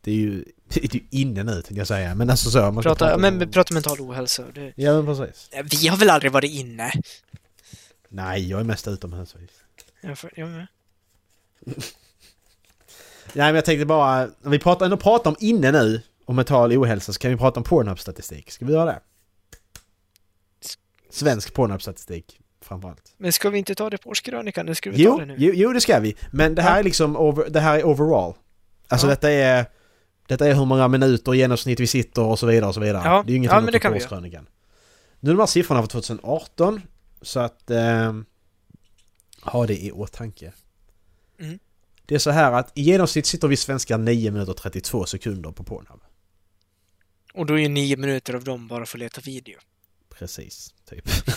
Det 0.00 0.10
är 0.10 0.14
ju, 0.14 0.44
det 0.68 0.84
är 0.84 0.94
ju 0.94 1.00
inne 1.10 1.42
nu 1.42 1.52
tänkte 1.52 1.74
jag 1.74 1.86
säga, 1.86 2.14
men 2.14 2.30
alltså 2.30 2.50
så. 2.50 2.70
Man 2.72 2.82
Prata, 2.82 3.14
om- 3.14 3.20
men 3.20 3.50
prata 3.50 3.74
mental 3.74 4.00
ohälsa. 4.00 4.44
Det, 4.54 4.72
Ja 4.76 5.02
men 5.02 5.06
precis. 5.06 5.50
vi 5.80 5.88
har 5.88 5.96
väl 5.96 6.10
aldrig 6.10 6.32
varit 6.32 6.50
inne? 6.50 6.92
Nej, 8.08 8.50
jag 8.50 8.60
är 8.60 8.64
mest 8.64 8.88
utomhusvis. 8.88 9.50
Jag, 10.00 10.18
får- 10.18 10.30
jag 10.36 10.48
med. 10.48 10.66
Nej 13.32 13.46
men 13.46 13.54
jag 13.54 13.64
tänkte 13.64 13.86
bara, 13.86 14.28
när 14.42 14.50
vi 14.50 14.58
pratar, 14.58 14.84
ändå 14.84 14.96
pratar 14.96 15.30
om 15.30 15.36
inne 15.40 15.72
nu, 15.72 16.02
om 16.24 16.36
mental 16.36 16.72
ohälsa, 16.78 17.12
så 17.12 17.18
kan 17.18 17.30
vi 17.30 17.36
prata 17.36 17.60
om 17.60 17.64
Pornhub-statistik. 17.64 18.50
Ska 18.50 18.64
vi 18.64 18.72
göra 18.72 18.84
det? 18.84 19.00
Svensk 21.10 21.54
Pornhub-statistik, 21.54 22.40
framförallt. 22.60 23.14
Men 23.16 23.32
ska 23.32 23.50
vi 23.50 23.58
inte 23.58 23.74
ta 23.74 23.90
det 23.90 23.98
på 23.98 24.10
årskrönikan? 24.10 24.66
Eller 24.66 24.74
ska 24.74 24.90
vi 24.90 24.96
ta 24.96 25.02
Jo, 25.02 25.18
det 25.18 25.24
nu? 25.26 25.34
jo, 25.38 25.52
jo, 25.54 25.72
det 25.72 25.80
ska 25.80 25.98
vi. 26.00 26.16
Men 26.32 26.54
det 26.54 26.62
här 26.62 26.78
är 26.78 26.82
liksom, 26.82 27.16
over, 27.16 27.50
det 27.50 27.60
här 27.60 27.78
är 27.78 27.84
overall. 27.86 28.34
Alltså 28.88 29.06
Ja. 29.06 29.10
detta 29.10 29.30
är... 29.30 29.66
Detta 30.26 30.48
är 30.48 30.54
hur 30.54 30.64
många 30.64 30.88
minuter 30.88 31.34
i 31.34 31.38
genomsnitt 31.38 31.80
vi 31.80 31.86
sitter 31.86 32.22
och 32.22 32.38
så 32.38 32.46
vidare 32.46 32.68
och 32.68 32.74
så 32.74 32.80
vidare. 32.80 33.02
Ja. 33.04 33.22
Det 33.26 33.30
är 33.30 33.32
ju 33.32 33.36
ingenting 33.36 33.54
Ja, 33.54 33.58
att 33.58 33.64
men 33.64 33.72
det 33.72 33.78
kan 33.78 33.94
årskrönikan. 33.94 34.46
Nu 35.20 35.30
är 35.30 35.34
de 35.34 35.40
här 35.40 35.46
siffrorna 35.46 35.82
för 35.82 35.88
2018, 35.88 36.82
så 37.22 37.40
att... 37.40 37.70
Eh, 37.70 38.12
ha 39.44 39.66
det 39.66 39.84
i 39.84 39.92
åtanke. 39.92 40.52
Mm. 41.40 41.58
Det 42.06 42.14
är 42.14 42.18
så 42.18 42.30
här 42.30 42.52
att 42.52 42.72
i 42.74 42.82
genomsnitt 42.82 43.26
sitter 43.26 43.48
vi 43.48 43.56
svenskar 43.56 43.98
9 43.98 44.30
minuter 44.30 44.52
och 44.52 44.58
32 44.58 45.06
sekunder 45.06 45.50
på 45.50 45.64
Pornhub. 45.64 46.00
Och 47.34 47.46
då 47.46 47.54
är 47.54 47.58
ju 47.58 47.68
nio 47.68 47.96
minuter 47.96 48.34
av 48.34 48.44
dem 48.44 48.68
bara 48.68 48.86
för 48.86 48.98
att 48.98 49.00
leta 49.00 49.20
video. 49.20 49.58
Precis, 50.10 50.74
typ. 50.88 51.04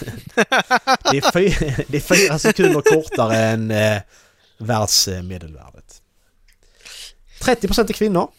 det, 1.12 1.18
är 1.18 1.32
fyra, 1.32 1.84
det 1.88 1.98
är 1.98 2.16
fyra 2.16 2.40
sekunder 2.40 2.82
kortare 2.82 3.38
än 3.38 3.72
eh, 3.72 4.02
världsmedelvärdet. 4.58 6.02
30% 7.42 7.90
är 7.90 7.94
kvinnor. 7.94 8.32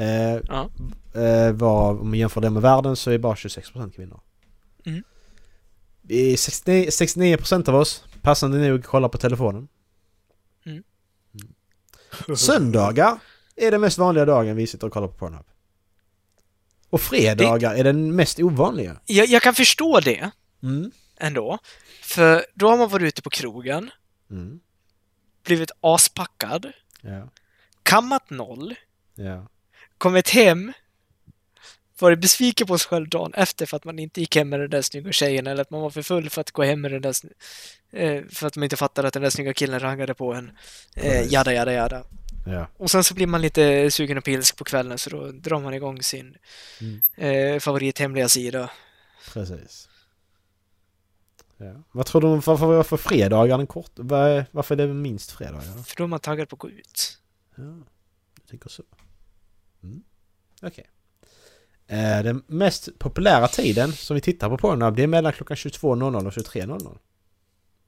Eh, 0.00 0.40
Ja. 0.48 0.70
eh, 1.20 1.52
var, 1.52 1.90
om 2.00 2.08
man 2.08 2.18
jämför 2.18 2.40
det 2.40 2.50
med 2.50 2.62
världen 2.62 2.96
så 2.96 3.10
är 3.10 3.18
bara 3.18 3.34
26% 3.34 3.90
kvinnor. 3.92 4.20
Mm. 4.86 5.02
Vi 6.02 6.32
är 6.32 6.36
69, 6.36 6.88
69% 6.90 7.68
av 7.68 7.74
oss, 7.74 8.04
passande 8.22 8.58
nog, 8.68 8.84
kollar 8.84 9.08
på 9.08 9.18
telefonen. 9.18 9.68
Mm. 10.66 10.82
Mm. 12.26 12.36
Söndagar 12.36 13.18
är 13.56 13.70
den 13.70 13.80
mest 13.80 13.98
vanliga 13.98 14.24
dagen 14.24 14.56
vi 14.56 14.66
sitter 14.66 14.86
och 14.86 14.92
kollar 14.92 15.08
på 15.08 15.14
Pornhub. 15.14 15.46
Och 16.90 17.00
fredagar 17.00 17.74
är 17.74 17.84
den 17.84 18.16
mest 18.16 18.40
ovanliga. 18.40 19.00
Jag, 19.06 19.26
jag 19.26 19.42
kan 19.42 19.54
förstå 19.54 20.00
det 20.00 20.30
Mm. 20.62 20.90
ändå. 21.16 21.58
För 22.02 22.44
då 22.54 22.68
har 22.70 22.76
man 22.78 22.88
varit 22.88 23.02
ute 23.08 23.22
på 23.22 23.30
krogen, 23.30 23.90
Mm. 24.30 24.60
blivit 25.44 25.70
aspackad, 25.80 26.66
Ja. 27.00 27.28
kammat 27.82 28.30
noll, 28.30 28.74
Ja. 29.14 29.46
Kommit 30.00 30.28
hem, 30.30 30.72
varit 31.98 32.18
besviken 32.20 32.66
på 32.66 32.78
sig 32.78 32.88
själv 32.88 33.08
dagen 33.08 33.34
efter 33.34 33.66
för 33.66 33.76
att 33.76 33.84
man 33.84 33.98
inte 33.98 34.20
gick 34.20 34.36
hem 34.36 34.48
med 34.48 34.60
den 34.60 34.70
där 34.70 34.82
snygga 34.82 35.12
tjejen 35.12 35.46
eller 35.46 35.62
att 35.62 35.70
man 35.70 35.80
var 35.80 35.90
för 35.90 36.02
full 36.02 36.30
för 36.30 36.40
att 36.40 36.50
gå 36.50 36.62
hem 36.62 36.80
med 36.80 36.90
den 36.92 37.02
där 37.02 37.14
eh, 37.90 38.24
för 38.30 38.46
att 38.46 38.56
man 38.56 38.62
inte 38.64 38.76
fattade 38.76 39.08
att 39.08 39.14
den 39.14 39.22
där 39.22 39.30
snygga 39.30 39.54
killen 39.54 39.80
rangade 39.80 40.14
på 40.14 40.32
en. 40.34 40.50
Eh, 40.96 41.32
jada, 41.32 41.52
jada, 41.54 41.72
jada. 41.72 42.04
Ja. 42.46 42.66
Och 42.76 42.90
sen 42.90 43.04
så 43.04 43.14
blir 43.14 43.26
man 43.26 43.40
lite 43.42 43.90
sugen 43.90 44.18
och 44.18 44.24
pilsk 44.24 44.56
på 44.56 44.64
kvällen 44.64 44.98
så 44.98 45.10
då 45.10 45.32
drar 45.32 45.60
man 45.60 45.74
igång 45.74 46.02
sin 46.02 46.36
Mm. 46.80 47.00
eh, 47.54 47.60
favorithemliga 47.60 48.28
sida. 48.28 48.70
Precis. 49.32 49.88
Ja. 51.56 51.82
Vad 51.92 52.06
tror 52.06 52.20
du 52.20 52.28
varför, 52.28 52.66
varför 52.66 52.96
fredagar 52.96 53.54
är 53.54 53.58
den 53.58 53.66
kort? 53.66 53.90
Varför 53.94 54.76
är 54.80 54.86
det 54.86 54.94
minst 54.94 55.30
fredagar? 55.30 55.82
För 55.82 55.96
då 55.96 56.02
är 56.04 56.08
man 56.08 56.20
taggad 56.20 56.48
på 56.48 56.54
att 56.56 56.60
gå 56.60 56.70
ut. 56.70 57.18
Ja, 57.56 57.62
jag 58.40 58.48
tänker 58.50 58.68
så. 58.68 58.82
Mm. 60.62 60.72
Okej. 60.72 60.86
Eh, 61.86 62.22
den 62.22 62.42
mest 62.46 62.98
populära 62.98 63.48
tiden 63.48 63.92
som 63.92 64.14
vi 64.14 64.20
tittar 64.20 64.48
på 64.48 64.58
Pornhub 64.58 64.96
det 64.96 65.02
är 65.02 65.06
mellan 65.06 65.32
klockan 65.32 65.56
22.00 65.56 66.26
och 66.26 66.32
23.00. 66.32 66.98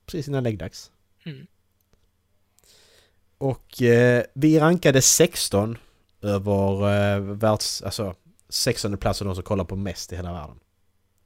Precis 0.06 0.28
innan 0.28 0.42
läggdags. 0.44 0.90
Mm. 1.24 1.46
Och 3.38 3.82
eh, 3.82 4.24
vi 4.34 4.60
rankade 4.60 5.02
16 5.02 5.78
över 6.20 6.90
eh, 7.14 7.20
världs... 7.20 7.82
Alltså 7.82 8.14
16 8.48 8.96
plats 8.98 9.20
är 9.20 9.24
de 9.24 9.34
som 9.34 9.44
kollar 9.44 9.64
på 9.64 9.76
mest 9.76 10.12
i 10.12 10.16
hela 10.16 10.32
världen. 10.32 10.60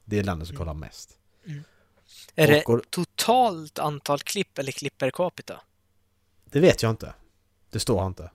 Det 0.04 0.18
är 0.18 0.22
landet 0.24 0.48
som 0.48 0.56
kollar 0.56 0.74
mest. 0.74 1.18
Är 2.34 2.46
det 2.46 2.64
och- 2.64 2.90
totalt 2.90 3.78
antal 3.78 4.18
klipp 4.18 4.58
eller 4.58 4.72
klipp 4.72 4.98
per 4.98 5.10
capita? 5.10 5.60
Det 6.44 6.60
vet 6.60 6.82
jag 6.82 6.90
inte. 6.90 7.14
Det 7.70 7.80
står 7.80 8.06
inte. 8.06 8.30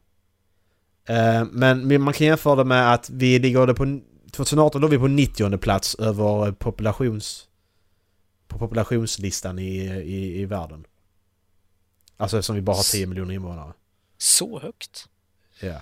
Eh, 1.06 1.46
men 1.52 2.02
man 2.04 2.14
kan 2.14 2.28
jämföra 2.28 2.56
det 2.56 2.64
med 2.64 2.94
att 2.94 3.10
vi 3.10 3.40
ligger 3.40 3.74
på... 3.74 4.00
2018 4.32 4.82
låg 4.82 4.90
vi 4.90 4.98
på 4.98 5.08
90 5.08 5.58
plats 5.58 5.96
över 5.96 6.52
populations... 6.52 7.48
På 8.48 8.60
populationslistan 8.60 9.60
i, 9.60 9.78
i, 9.86 10.42
i 10.42 10.46
världen. 10.46 10.86
Alltså 12.18 12.38
eftersom 12.38 12.56
vi 12.56 12.62
bara 12.62 12.76
har 12.76 12.92
10 12.92 13.08
miljoner 13.08 13.34
invånare. 13.34 13.74
Så 14.18 14.60
högt? 14.60 15.08
Ja. 15.62 15.82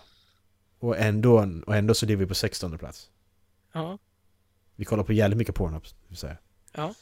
Och 0.79 0.97
ändå, 0.97 1.49
och 1.65 1.75
ändå 1.75 1.93
så 1.93 2.05
ligger 2.05 2.17
vi 2.17 2.25
på 2.25 2.35
16 2.35 2.77
plats. 2.77 3.09
Ja. 3.73 3.97
Vi 4.75 4.85
kollar 4.85 5.03
på 5.03 5.13
jävligt 5.13 5.37
mycket 5.37 5.55
Pornhub, 5.55 5.83
vill 6.07 6.17
säga. 6.17 6.37
Ja. 6.73 6.93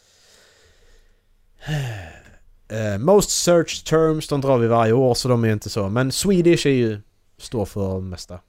Eh, 2.69 2.97
most 2.97 3.29
search 3.29 3.83
terms, 3.83 4.27
de 4.27 4.41
drar 4.41 4.57
vi 4.57 4.67
varje 4.67 4.93
år 4.93 5.13
så 5.13 5.27
de 5.27 5.43
är 5.43 5.53
inte 5.53 5.69
så. 5.69 5.89
Men 5.89 6.11
Swedish 6.11 6.67
är 6.67 6.71
ju... 6.71 7.01
Står 7.37 7.65
för 7.65 7.95
det 7.95 8.01
mesta. 8.01 8.39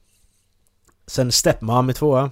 Sen 1.07 1.33
Stepmom 1.33 1.89
är 1.89 1.93
tvåa. 1.93 2.31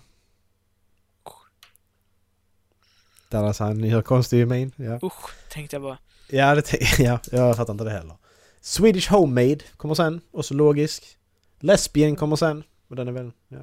Dallas 3.30 3.58
han 3.58 3.84
gör 3.84 4.02
konstig 4.02 4.48
min. 4.48 4.72
Ja, 4.76 4.98
Usch, 5.02 5.30
tänkte 5.50 5.76
jag 5.76 5.82
bara. 5.82 5.98
ja, 6.28 6.54
det 6.54 6.98
ja 6.98 7.20
jag 7.32 7.56
fattar 7.56 7.72
inte 7.72 7.84
det 7.84 7.90
heller. 7.90 8.16
Swedish 8.60 9.10
Homemade 9.10 9.58
kommer 9.76 9.94
sen, 9.94 10.20
och 10.30 10.44
så 10.44 10.54
logisk. 10.54 11.18
Lesbian 11.60 12.16
kommer 12.16 12.36
sen, 12.36 12.64
och 12.88 12.96
den 12.96 13.08
är 13.08 13.12
väl... 13.12 13.32
Ja, 13.48 13.58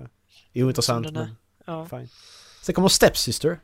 ointressant 0.65 1.11
men 1.11 1.35
Ja. 1.65 1.87
fine. 1.89 2.09
Sen 2.61 2.75
kommer 2.75 2.87
Stepsister. 2.87 3.59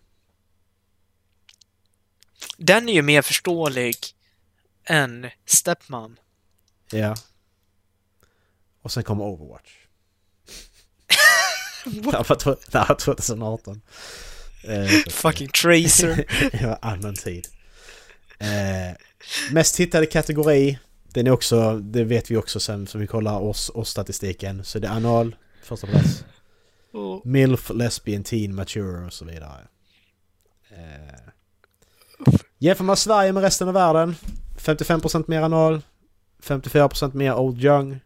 Den 2.58 2.90
är 2.90 2.94
ju 2.94 3.02
mer 3.02 3.22
förståelig 3.22 3.96
än 4.84 5.30
Stepmom. 5.46 6.18
Ja. 6.92 7.16
Och 8.90 8.94
sen 8.94 9.04
kommer 9.04 9.24
Overwatch. 9.24 9.70
det 11.86 12.12
här 12.12 12.26
var 12.30 12.36
tw- 12.36 12.72
det 12.72 12.78
här 12.78 12.88
var 12.88 12.96
2018. 12.96 13.82
Eh, 14.64 14.88
Fucking 15.10 15.48
Tracer. 15.48 16.26
det 16.52 16.66
var 16.68 16.80
annan 16.82 17.16
tid. 17.16 17.48
Eh, 18.40 18.96
mest 19.52 19.80
hittade 19.80 20.06
kategori. 20.06 20.80
Den 21.04 21.28
är 21.28 21.32
också, 21.32 21.80
det 21.80 22.04
vet 22.04 22.32
vi 22.32 22.38
också 22.38 22.60
sen 22.60 22.88
som 22.88 23.02
vi 23.02 23.08
kollar 23.08 23.40
års, 23.40 23.70
årsstatistiken. 23.74 24.64
Så 24.64 24.80
det 24.80 24.88
är 24.88 24.92
anal, 24.92 25.36
första 25.64 25.88
plats. 25.88 26.26
Och 26.94 27.26
Milf, 27.26 27.70
lesbian, 27.70 28.24
teen, 28.24 28.56
mature 28.56 29.06
och 29.06 29.14
så 29.14 29.26
vidare. 29.26 29.68
Eh, 30.70 31.20
jämför 32.58 32.84
man 32.84 32.98
Sverige 32.98 33.34
med 33.34 33.44
resten 33.44 33.68
av 33.68 33.74
världen. 33.74 34.16
55% 34.58 35.24
mer 35.28 35.42
anal. 35.42 35.82
54% 36.44 37.14
mer 37.14 37.34
old 37.34 37.64
young. 37.64 38.00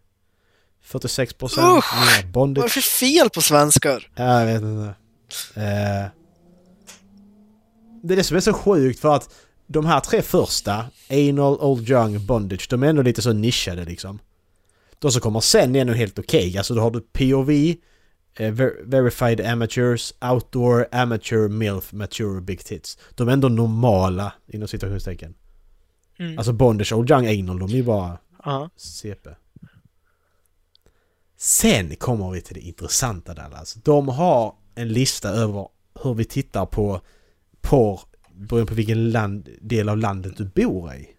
46% 0.88 1.44
Usch! 1.78 1.94
mer 1.96 2.32
bondage. 2.32 2.62
Vad 2.64 2.66
är 2.72 2.76
det 2.76 2.82
för 2.82 2.82
fel 2.82 3.30
på 3.30 3.42
svenskar? 3.42 4.08
Ja, 4.16 4.40
jag 4.40 4.46
vet 4.46 4.62
inte. 4.62 4.94
Eh, 5.56 6.06
det 8.04 8.14
är 8.14 8.18
det 8.18 8.24
som 8.24 8.38
är 8.38 8.42
så 8.42 8.54
sjukt 8.54 9.00
för 9.00 9.16
att 9.16 9.30
de 9.68 9.86
här 9.86 10.00
tre 10.00 10.22
första, 10.22 10.86
Anal, 11.10 11.58
Old 11.62 11.90
Young, 11.90 12.26
Bondage, 12.26 12.68
de 12.70 12.84
är 12.84 12.88
ändå 12.88 13.02
lite 13.02 13.22
så 13.22 13.34
nischade 13.34 13.86
liksom. 13.86 14.20
De 15.00 15.12
som 15.12 15.22
kommer 15.22 15.40
sen 15.40 15.76
är 15.76 15.82
ändå 15.82 15.94
helt 15.94 16.20
okej. 16.20 16.58
Alltså 16.58 16.74
då 16.76 16.82
har 16.82 16.92
du 16.92 17.00
POV, 17.02 17.50
eh, 17.50 18.54
ver- 18.54 18.84
Verified 18.86 19.42
Amateurs, 19.42 20.14
Outdoor, 20.22 20.88
Amateur, 20.92 21.50
MILF, 21.50 21.92
Mature, 21.94 22.42
Big 22.42 22.66
Tits. 22.66 22.98
De 23.16 23.28
är 23.28 23.34
ändå 23.34 23.50
normala 23.50 24.34
inom 24.48 24.68
citationstecken. 24.68 25.34
Mm. 26.20 26.38
Alltså 26.38 26.54
Bondage, 26.54 26.94
Old 26.94 27.10
Young, 27.12 27.28
Anal, 27.40 27.60
de 27.60 27.70
är 27.70 27.74
ju 27.76 27.84
bara 27.84 28.18
Ja. 28.46 28.70
CP. 28.78 29.30
Sen 31.44 31.96
kommer 31.96 32.32
vi 32.32 32.42
till 32.42 32.54
det 32.54 32.60
intressanta 32.60 33.34
Dallas. 33.34 33.74
De 33.74 34.08
har 34.08 34.56
en 34.76 34.88
lista 34.88 35.30
över 35.30 35.68
hur 36.04 36.14
vi 36.14 36.26
tittar 36.26 36.66
på 36.66 37.02
porr 37.62 38.02
beroende 38.34 38.70
på 38.70 38.76
vilken 38.76 39.12
land, 39.12 39.50
del 39.62 39.90
av 39.90 39.98
landet 39.98 40.38
du 40.38 40.46
bor 40.46 40.94
i. 40.94 41.10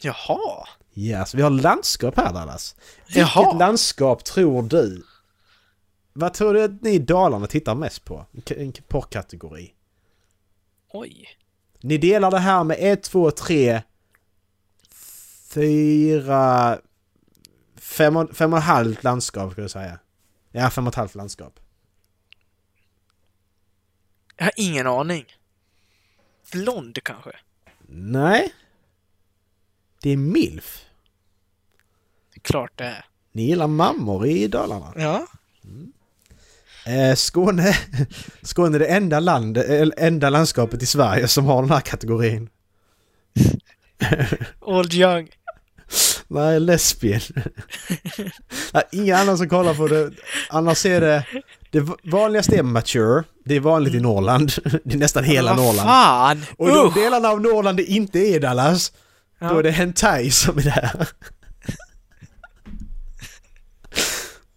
Jaha. 0.00 0.66
Ja, 0.92 1.24
så 1.24 1.36
vi 1.36 1.42
har 1.42 1.50
landskap 1.50 2.16
här 2.16 2.32
Dallas. 2.32 2.76
Vilket 3.06 3.34
Jaha. 3.34 3.58
landskap 3.58 4.24
tror 4.24 4.62
du? 4.62 5.02
Vad 6.12 6.34
tror 6.34 6.54
du 6.54 6.62
att 6.62 6.82
ni 6.82 6.90
i 6.90 6.98
Dalarna 6.98 7.46
tittar 7.46 7.74
mest 7.74 8.04
på? 8.04 8.26
En 8.56 8.72
porrkategori. 8.72 9.74
Oj. 10.92 11.28
Ni 11.80 11.98
delar 11.98 12.30
det 12.30 12.38
här 12.38 12.64
med 12.64 12.76
1, 12.80 13.02
2, 13.02 13.30
3, 13.30 13.82
4, 15.54 16.78
5 17.90 18.16
och 18.16 18.36
fem 18.36 18.52
och 18.52 18.58
ett 18.58 18.64
halvt 18.64 19.04
landskap 19.04 19.52
skulle 19.52 19.64
jag 19.64 19.70
säga. 19.70 19.98
Ja, 20.52 20.70
fem 20.70 20.86
och 20.86 20.92
ett 20.92 20.96
halvt 20.96 21.14
landskap. 21.14 21.60
Jag 24.36 24.44
har 24.44 24.52
ingen 24.56 24.86
aning. 24.86 25.24
Blond 26.52 26.98
kanske? 27.02 27.30
Nej. 27.88 28.54
Det 30.02 30.10
är 30.10 30.16
MILF. 30.16 30.84
Klart 32.42 32.72
det 32.74 32.84
är. 32.84 33.04
Ni 33.32 33.42
gillar 33.42 33.66
mammor 33.66 34.26
i 34.26 34.48
Dalarna. 34.48 34.92
Ja. 34.96 35.26
Eh, 36.86 37.14
Skåne, 37.14 37.76
Skåne 38.42 38.76
är 38.76 38.78
det 38.78 38.86
enda, 38.86 39.20
land, 39.20 39.58
enda 39.96 40.30
landskapet 40.30 40.82
i 40.82 40.86
Sverige 40.86 41.28
som 41.28 41.44
har 41.44 41.62
den 41.62 41.70
här 41.70 41.80
kategorin. 41.80 42.50
Old 44.60 44.94
Young. 44.94 45.30
Nej, 46.30 46.60
lesbien. 46.60 47.20
Nej, 48.72 48.82
Ingen 48.92 49.16
annan 49.16 49.38
som 49.38 49.48
kollar 49.48 49.74
på 49.74 49.88
det. 49.88 50.10
Annars 50.50 50.86
är 50.86 51.00
det... 51.00 51.24
Det 51.70 51.88
vanligaste 52.04 52.56
är 52.56 52.62
mature. 52.62 53.24
Det 53.44 53.54
är 53.54 53.60
vanligt 53.60 53.94
i 53.94 54.00
Norrland. 54.00 54.52
Det 54.84 54.94
är 54.94 54.98
nästan 54.98 55.24
hela 55.24 55.54
Norrland. 55.54 55.88
fan! 55.88 56.42
Och 56.58 56.68
de 56.68 56.86
Usch! 56.88 56.94
delarna 56.94 57.28
av 57.28 57.40
Norrland 57.40 57.76
det 57.76 57.84
inte 57.84 58.18
är 58.18 58.40
Dallas, 58.40 58.90
då 59.40 59.46
Ja. 59.46 59.58
är 59.58 59.62
det 59.62 59.70
hentai 59.70 60.30
som 60.30 60.58
är 60.58 60.62
där. 60.62 61.08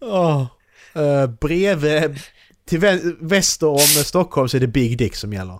Åh. 0.00 0.46
Eh, 0.94 1.26
bredvid, 1.26 2.20
till 2.66 2.80
vä- 2.80 3.16
väster 3.20 3.66
om 3.66 3.78
Stockholm 3.78 4.48
så 4.48 4.56
är 4.56 4.60
det 4.60 4.66
Big 4.66 4.98
Dick 4.98 5.16
som 5.16 5.32
gäller. 5.32 5.54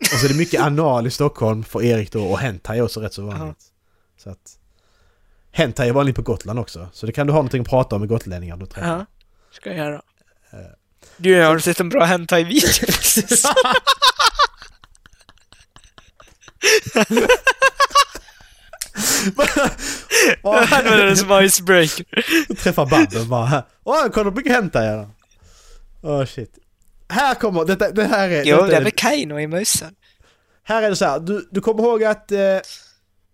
Och 0.00 0.18
så 0.20 0.26
är 0.26 0.28
det 0.28 0.34
mycket 0.38 0.60
anal 0.60 1.06
i 1.06 1.10
Stockholm 1.10 1.64
för 1.64 1.82
Erik 1.82 2.12
då 2.12 2.24
och 2.24 2.38
hentai 2.38 2.78
är 2.78 2.82
också 2.82 3.00
rätt 3.00 3.14
så 3.14 3.22
vanligt. 3.22 3.64
Så 4.22 4.30
att... 4.30 4.57
Hentai 5.58 5.88
är 5.88 5.92
vanligt 5.92 6.16
på 6.16 6.22
Gotland 6.22 6.58
också, 6.58 6.88
så 6.92 7.06
det 7.06 7.12
kan 7.12 7.26
du 7.26 7.32
ha 7.32 7.38
någonting 7.38 7.60
att 7.60 7.68
prata 7.68 7.96
om 7.96 8.00
med 8.00 8.08
gotlänningar 8.08 8.56
du 8.56 8.66
träffar. 8.66 8.88
Ja, 8.88 9.06
ska 9.52 9.70
jag 9.70 9.78
göra. 9.78 10.02
Du, 11.16 11.42
har 11.42 11.54
du 11.54 11.60
sett 11.60 11.80
en 11.80 11.88
bra 11.88 12.04
hentai-video? 12.04 12.86
Åh, 20.42 20.64
Han 20.64 20.84
var 20.84 20.96
den 20.96 21.16
som 21.16 21.44
icebreaker. 21.44 22.04
Träffa 22.54 22.86
Babben 22.86 23.28
bara. 23.28 23.62
Åh, 23.84 24.08
kolla 24.12 24.30
på 24.30 24.36
mycket 24.36 24.52
hentai 24.52 24.86
här. 24.86 25.08
Åh 26.02 26.24
shit. 26.24 26.58
Här 27.08 27.34
kommer, 27.34 27.64
detta, 27.64 27.90
det 27.90 28.04
här 28.04 28.28
är... 28.28 28.44
Jo, 28.44 28.66
det 28.66 28.76
är 28.76 28.82
väl 28.82 28.92
Kaino 28.92 29.38
i 29.38 29.46
mössen. 29.46 29.94
Här 30.62 30.82
är 30.82 30.90
det 30.90 30.96
så 30.96 31.04
här, 31.04 31.20
du, 31.20 31.48
du 31.50 31.60
kommer 31.60 31.82
ihåg 31.82 32.04
att 32.04 32.32
eh, 32.32 32.38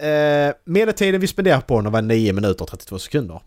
eh, 0.08 0.54
medeltiden 0.64 1.20
vi 1.20 1.26
spenderar 1.26 1.60
på 1.60 1.80
den 1.80 1.92
var 1.92 2.02
9 2.02 2.32
minuter 2.32 2.62
och 2.64 2.68
32 2.70 2.98
sekunder. 2.98 3.40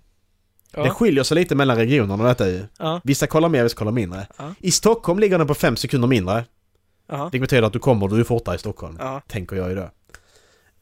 Det 0.72 0.82
Ja. 0.82 0.90
skiljer 0.90 1.24
sig 1.24 1.36
lite 1.36 1.56
mellan 1.56 1.78
regionerna 1.78 2.24
detta 2.24 2.50
ju. 2.50 2.64
Ja. 2.80 3.02
Vissa 3.04 3.28
kollar 3.28 3.50
mer, 3.50 3.64
vissa 3.64 3.76
kollar 3.76 3.92
mindre. 3.92 4.28
Ja. 4.38 4.54
I 4.60 4.72
Stockholm 4.72 5.20
ligger 5.20 5.38
den 5.38 5.48
på 5.48 5.54
5 5.54 5.76
sekunder 5.76 6.08
mindre. 6.08 6.46
Ja. 7.10 7.24
Vilket 7.24 7.42
betyder 7.42 7.64
att 7.64 7.74
du 7.74 7.80
kommer, 7.80 8.08
du 8.08 8.20
är 8.20 8.24
fortare 8.24 8.56
i 8.56 8.60
Stockholm. 8.60 9.00
Tänker 9.28 9.56
jag 9.56 9.70
ju 9.70 9.76
då. 9.76 9.82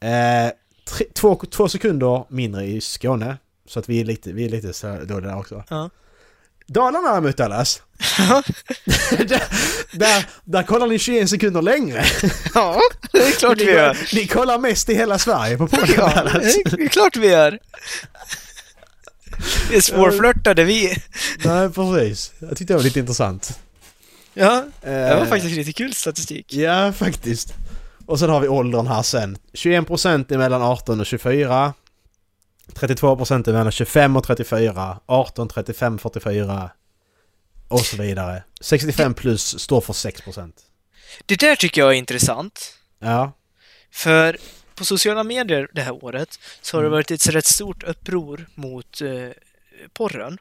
Eh, 0.06 0.50
tre, 0.84 1.06
två, 1.14 1.36
två 1.50 1.68
sekunder 1.68 2.24
mindre 2.28 2.64
i 2.66 2.80
Skåne. 2.80 3.36
Så 3.68 3.78
att 3.78 3.88
vi 3.88 4.00
är 4.00 4.04
lite, 4.04 4.32
vi 4.32 4.44
är 4.44 4.48
lite 4.48 4.72
så 4.72 4.86
dåliga 4.86 5.30
där 5.30 5.38
också. 5.38 5.64
Dalarna 6.66 7.10
däremot 7.12 7.36
Dallas. 7.36 7.82
där, 9.18 9.42
där, 9.92 10.26
där 10.44 10.62
kollar 10.62 10.86
ni 10.86 10.98
21 10.98 11.30
sekunder 11.30 11.62
längre. 11.62 12.04
Ja, 12.54 12.80
det 13.12 13.18
är 13.18 13.30
klart 13.30 13.58
vi 13.60 13.64
gör. 13.64 13.98
ni 14.14 14.26
kollar 14.26 14.58
mest 14.58 14.88
i 14.88 14.94
hela 14.94 15.18
Sverige 15.18 15.56
på 15.58 15.66
porr 15.66 15.94
Ja, 15.96 16.12
Dallas. 16.14 16.56
det 16.64 16.82
är 16.82 16.88
klart 16.88 17.16
vi 17.16 17.28
gör. 17.28 17.58
Vi 19.70 19.76
är 19.76 19.80
svårflörtade 19.80 20.64
vi. 20.64 20.96
Nej, 21.44 21.70
precis. 21.70 22.32
Jag 22.38 22.48
tyckte 22.56 22.72
det 22.72 22.76
var 22.76 22.84
lite 22.84 22.98
intressant. 23.00 23.58
Ja, 24.34 24.64
det 24.82 24.90
var 25.14 25.22
Eh, 25.22 25.24
faktiskt 25.26 25.56
lite 25.56 25.72
kul 25.72 25.94
statistik. 25.94 26.54
Ja, 26.54 26.92
faktiskt. 26.92 27.54
Och 28.06 28.18
sen 28.18 28.30
har 28.30 28.40
vi 28.40 28.48
åldern 28.48 28.86
här 28.86 29.02
sen. 29.02 29.38
21% 29.52 30.32
är 30.34 30.38
mellan 30.38 30.62
18 30.62 31.00
och 31.00 31.06
24. 31.06 31.72
32% 32.72 33.48
är 33.48 33.52
mellan 33.52 33.72
25 33.72 34.16
och 34.16 34.24
34. 34.24 35.00
18, 35.06 35.48
35, 35.48 35.98
44. 35.98 36.70
Och 37.68 37.80
så 37.80 37.96
vidare. 37.96 38.42
65 38.60 39.14
plus 39.14 39.58
står 39.58 39.80
för 39.80 39.92
6%. 39.92 40.52
Det 41.26 41.40
där 41.40 41.56
tycker 41.56 41.80
jag 41.80 41.90
är 41.90 41.94
intressant. 41.98 42.74
Ja. 42.98 43.32
För 43.90 44.38
på 44.74 44.84
sociala 44.84 45.24
medier 45.24 45.68
det 45.72 45.80
här 45.82 46.04
året 46.04 46.38
så 46.62 46.76
har 46.76 46.82
det 46.82 46.86
Mm. 46.86 46.92
varit 46.96 47.10
ett 47.10 47.26
rätt 47.26 47.46
stort 47.46 47.82
uppror 47.82 48.46
mot 48.54 49.00
eh, 49.00 49.28
porren. 49.92 50.38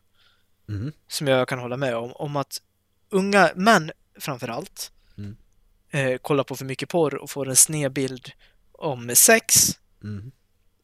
Mm. 0.69 0.91
som 1.07 1.27
jag 1.27 1.47
kan 1.47 1.59
hålla 1.59 1.77
med 1.77 1.95
om, 1.95 2.11
om 2.13 2.35
att 2.35 2.61
unga 3.09 3.51
män 3.55 3.91
framför 4.19 4.47
allt 4.47 4.91
Mm. 5.17 5.35
eh, 5.91 6.17
kollar 6.17 6.43
på 6.43 6.55
för 6.55 6.65
mycket 6.65 6.89
porr 6.89 7.15
och 7.15 7.29
får 7.29 7.49
en 7.49 7.55
sned 7.55 7.93
bild 7.93 8.31
om 8.71 9.11
sex, 9.15 9.55
Mm. 10.03 10.31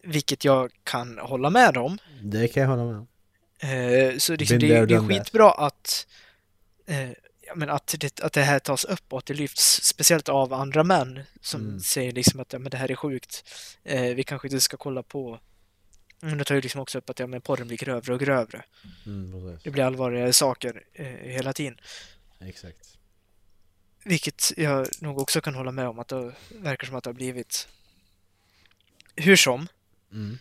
Vilket 0.04 0.45
jag 0.45 0.72
kan 0.84 1.18
hålla 1.18 1.49
med 1.49 1.78
om. 1.78 1.97
Det 2.22 2.47
kan 2.47 2.62
jag 2.64 2.70
hålla 2.70 2.86
med 2.86 2.95
om. 2.95 3.08
Eh, 3.60 4.18
så 4.18 4.36
liksom 4.36 4.60
det, 4.60 4.86
det 4.86 4.95
är 4.95 5.08
skitbra 5.08 5.52
att, 5.52 6.08
eh, 6.86 7.10
men 7.56 7.70
att, 7.70 7.95
det, 7.99 8.20
att 8.20 8.34
det 8.34 8.41
här 8.41 8.60
tas 8.60 8.86
upp 8.86 9.14
och 9.14 9.20
att 9.20 9.26
det 9.26 9.34
lyfts, 9.34 9.84
speciellt 9.84 10.30
av 10.30 10.54
andra 10.54 10.84
män 10.84 11.20
som 11.41 11.62
Mm. 11.62 11.80
säger 11.80 12.12
liksom 12.12 12.39
att 12.39 12.54
ja, 12.54 12.60
men 12.60 12.72
det 12.72 12.78
här 12.78 12.91
är 12.91 12.95
sjukt. 12.95 13.49
Eh, 13.84 14.02
vi 14.02 14.24
kanske 14.24 14.47
inte 14.47 14.60
ska 14.62 14.78
kolla 14.78 15.04
på 15.04 15.39
men 16.24 16.38
det 16.38 16.43
tar 16.43 16.56
ju 16.56 16.62
liksom 16.62 16.82
också 16.82 16.97
upp 16.97 17.10
att 17.10 17.20
ja, 17.20 17.28
men 17.28 17.41
porren 17.41 17.68
blir 17.68 17.78
grövre 17.78 18.14
och 18.14 18.20
grövre. 18.20 18.64
Mm. 19.06 19.58
Det 19.64 19.70
blir 19.70 19.84
allvarligare 19.84 20.34
saker 20.34 20.84
eh, 20.93 21.06
hela 21.06 21.54
tiden. 21.54 21.80
Exakt. 22.39 22.97
Vilket 24.04 24.54
jag 24.58 24.88
nog 24.99 25.20
också 25.20 25.41
kan 25.41 25.56
hålla 25.56 25.72
med 25.72 25.88
om 25.88 25.99
att 25.99 26.08
det 26.08 26.34
verkar 26.52 26.88
som 26.88 26.95
att 26.95 27.04
det 27.04 27.10
har 27.10 27.14
blivit. 27.16 27.68
Hur 29.16 29.36
som. 29.36 29.68
Mm. 30.12 30.38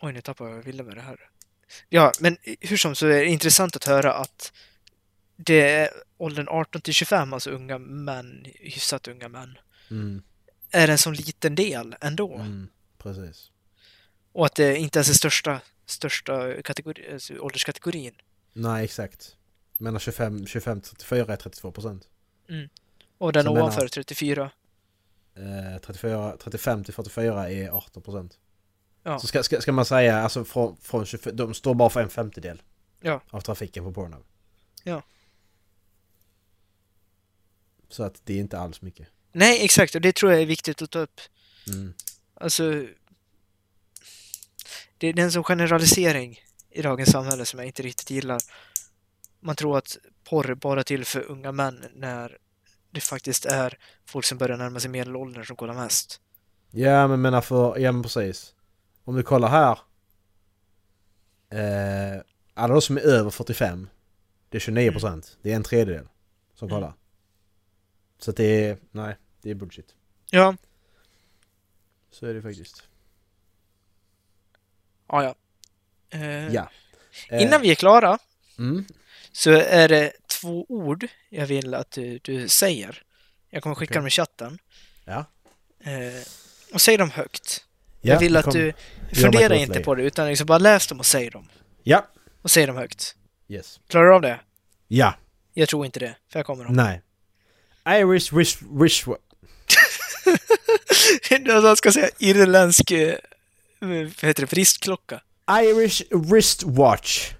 Oj, 0.00 0.12
nu 0.12 0.20
tappade 0.20 0.50
jag 0.50 0.62
vilja 0.62 0.84
med 0.84 0.96
det 0.96 1.00
här. 1.02 1.30
Ja, 1.88 2.12
men 2.20 2.36
hur 2.60 2.76
som 2.76 2.94
så 2.94 3.06
är 3.06 3.10
det 3.10 3.26
intressant 3.26 3.76
att 3.76 3.84
höra 3.84 4.14
att 4.14 4.52
det 5.36 5.70
är 5.70 5.90
åldern 6.16 6.48
18 6.48 6.80
till 6.80 6.94
25, 6.94 7.32
alltså 7.32 7.50
unga 7.50 7.78
män, 7.78 8.46
hyfsat 8.54 9.08
unga 9.08 9.28
män, 9.28 9.58
Mm. 9.90 10.22
är 10.70 10.88
en 10.88 10.98
sån 10.98 11.14
liten 11.14 11.54
del 11.54 11.96
ändå. 12.00 12.34
Mm. 12.34 12.68
Precis. 12.98 13.50
Och 14.32 14.46
att 14.46 14.54
det 14.54 14.76
inte 14.76 14.98
ens 14.98 15.08
är 15.10 15.14
största, 15.14 15.60
största 15.86 16.62
kategori, 16.62 17.12
alltså 17.12 17.38
ålderskategorin. 17.38 18.14
Nej, 18.52 18.84
exakt. 18.84 19.36
Mellan 19.76 20.00
25, 20.00 20.46
25 20.46 20.80
34 20.80 21.32
är 21.32 21.36
32 21.36 21.72
procent. 21.72 22.08
Och 23.18 23.32
den 23.32 23.44
Så 23.44 23.52
menar- 23.52 23.62
ovanför 23.66 23.88
34. 23.88 24.50
Eh, 25.34 25.80
34, 25.82 26.36
35 26.36 26.84
till 26.84 26.94
44 26.94 27.50
är 27.50 27.68
18 27.70 28.02
procent. 28.02 28.38
Ja. 29.08 29.18
Så 29.18 29.26
ska, 29.26 29.42
ska, 29.42 29.60
ska 29.60 29.72
man 29.72 29.84
säga, 29.84 30.18
alltså 30.22 30.44
från, 30.44 30.76
från 30.76 31.06
25, 31.06 31.36
de 31.36 31.54
står 31.54 31.74
bara 31.74 31.90
för 31.90 32.02
en 32.02 32.10
femtedel 32.10 32.62
Ja. 33.00 33.20
av 33.30 33.40
trafiken 33.40 33.84
på 33.84 33.92
Pornhub. 33.92 34.24
Ja. 34.84 35.02
Så 37.88 38.02
att 38.02 38.20
det 38.24 38.34
är 38.34 38.38
inte 38.38 38.58
alls 38.58 38.82
mycket. 38.82 39.08
Nej, 39.32 39.64
exakt, 39.64 39.94
och 39.94 40.00
det 40.00 40.14
tror 40.14 40.32
jag 40.32 40.42
är 40.42 40.46
viktigt 40.46 40.82
att 40.82 40.90
ta 40.90 40.98
upp. 40.98 41.20
Mm. 41.68 41.94
Alltså, 42.34 42.86
det, 44.98 45.06
är 45.08 45.18
en 45.18 45.32
sån 45.32 45.44
generalisering 45.44 46.40
i 46.70 46.82
dagens 46.82 47.10
samhälle 47.10 47.44
som 47.44 47.58
jag 47.58 47.66
inte 47.66 47.82
riktigt 47.82 48.10
gillar. 48.10 48.40
Man 49.40 49.56
tror 49.56 49.78
att 49.78 49.98
porr 50.24 50.54
bara 50.54 50.84
till 50.84 51.04
för 51.04 51.30
unga 51.30 51.52
män 51.52 51.84
när 51.94 52.38
det 52.90 53.00
faktiskt 53.00 53.44
är 53.46 53.78
folk 54.06 54.24
som 54.24 54.38
börjar 54.38 54.56
närma 54.56 54.80
sig 54.80 54.90
medelåldern 54.90 55.44
som 55.44 55.56
kollar 55.56 55.74
mest. 55.74 56.20
Ja 56.70 57.08
men 57.08 57.20
menar 57.20 57.40
för, 57.40 57.78
ja 57.78 57.92
men 57.92 58.02
precis. 58.02 58.54
Om 59.08 59.14
du 59.16 59.22
kollar 59.22 59.48
här. 59.48 59.78
Eh, 61.50 62.22
alla 62.54 62.72
de 62.74 62.82
som 62.82 62.96
är 62.96 63.00
över 63.00 63.30
45. 63.30 63.88
Det 64.48 64.58
är 64.58 64.60
29 64.60 64.92
procent. 64.92 65.38
Det 65.42 65.52
är 65.52 65.56
en 65.56 65.62
tredjedel 65.62 66.08
som 66.54 66.68
Mm. 66.68 66.76
kollar. 66.80 66.94
Så 68.18 68.30
att 68.30 68.36
det 68.36 68.44
är, 68.64 68.78
nej, 68.90 69.16
det 69.42 69.50
är 69.50 69.54
bullshit. 69.54 69.94
Ja, 70.30 70.56
Så 72.10 72.26
är 72.26 72.34
det 72.34 72.42
faktiskt. 72.42 72.82
ja. 75.08 75.22
ja. 75.22 75.34
Eh, 76.18 76.54
Ja. 76.54 76.70
Eh, 77.30 77.42
Innan 77.42 77.60
vi 77.62 77.70
är 77.70 77.74
klara 77.74 78.18
Mm, 78.58 78.84
så 79.32 79.50
är 79.50 79.88
det 79.88 80.12
två 80.26 80.66
ord 80.68 81.06
jag 81.28 81.46
vill 81.46 81.74
att 81.74 81.90
du, 81.90 82.18
du 82.18 82.48
säger. 82.48 83.02
Jag 83.50 83.62
kommer 83.62 83.74
skicka 83.74 83.90
Okej. 83.92 83.98
dem 84.00 84.06
i 84.06 84.10
chatten. 84.10 84.58
ja. 85.04 85.24
Eh, 85.80 86.22
och 86.74 86.80
säg 86.80 86.96
dem 86.96 87.10
högt. 87.10 87.64
Ja. 88.00 88.12
jag 88.12 88.20
vill 88.20 88.36
att 88.36 88.50
du 88.50 88.72
funderar 89.12 89.54
inte 89.54 89.80
på 89.80 89.94
det 89.94 90.02
utan 90.02 90.28
liksom 90.28 90.46
bara 90.46 90.58
läs 90.58 90.86
dem 90.86 90.98
och 90.98 91.06
säg 91.06 91.30
dem. 91.30 91.48
Ja. 91.82 92.06
Och 92.42 92.50
säg 92.50 92.66
dem 92.66 92.76
högt. 92.76 93.14
Yes. 93.48 93.80
Klarar 93.88 94.08
du 94.08 94.14
av 94.14 94.22
det? 94.22 94.40
Ja. 94.88 95.14
Jag 95.54 95.68
tror 95.68 95.86
inte 95.86 96.00
det, 96.00 96.16
för 96.32 96.38
jag 96.38 96.46
kommer 96.46 96.64
dem. 96.64 96.72
Nej. 96.72 97.02
Irish 97.88 98.32
wish, 98.32 98.56
wish, 98.82 99.06
Jag 101.46 101.78
ska 101.78 101.92
säga 101.92 102.08
irländsk, 102.18 102.90
eh, 102.90 103.14
vad 103.78 103.90
heter 104.22 104.34
det, 104.34 104.52
vristklocka. 104.52 105.20
Irish 105.50 106.02
wristwatch. 106.10 107.32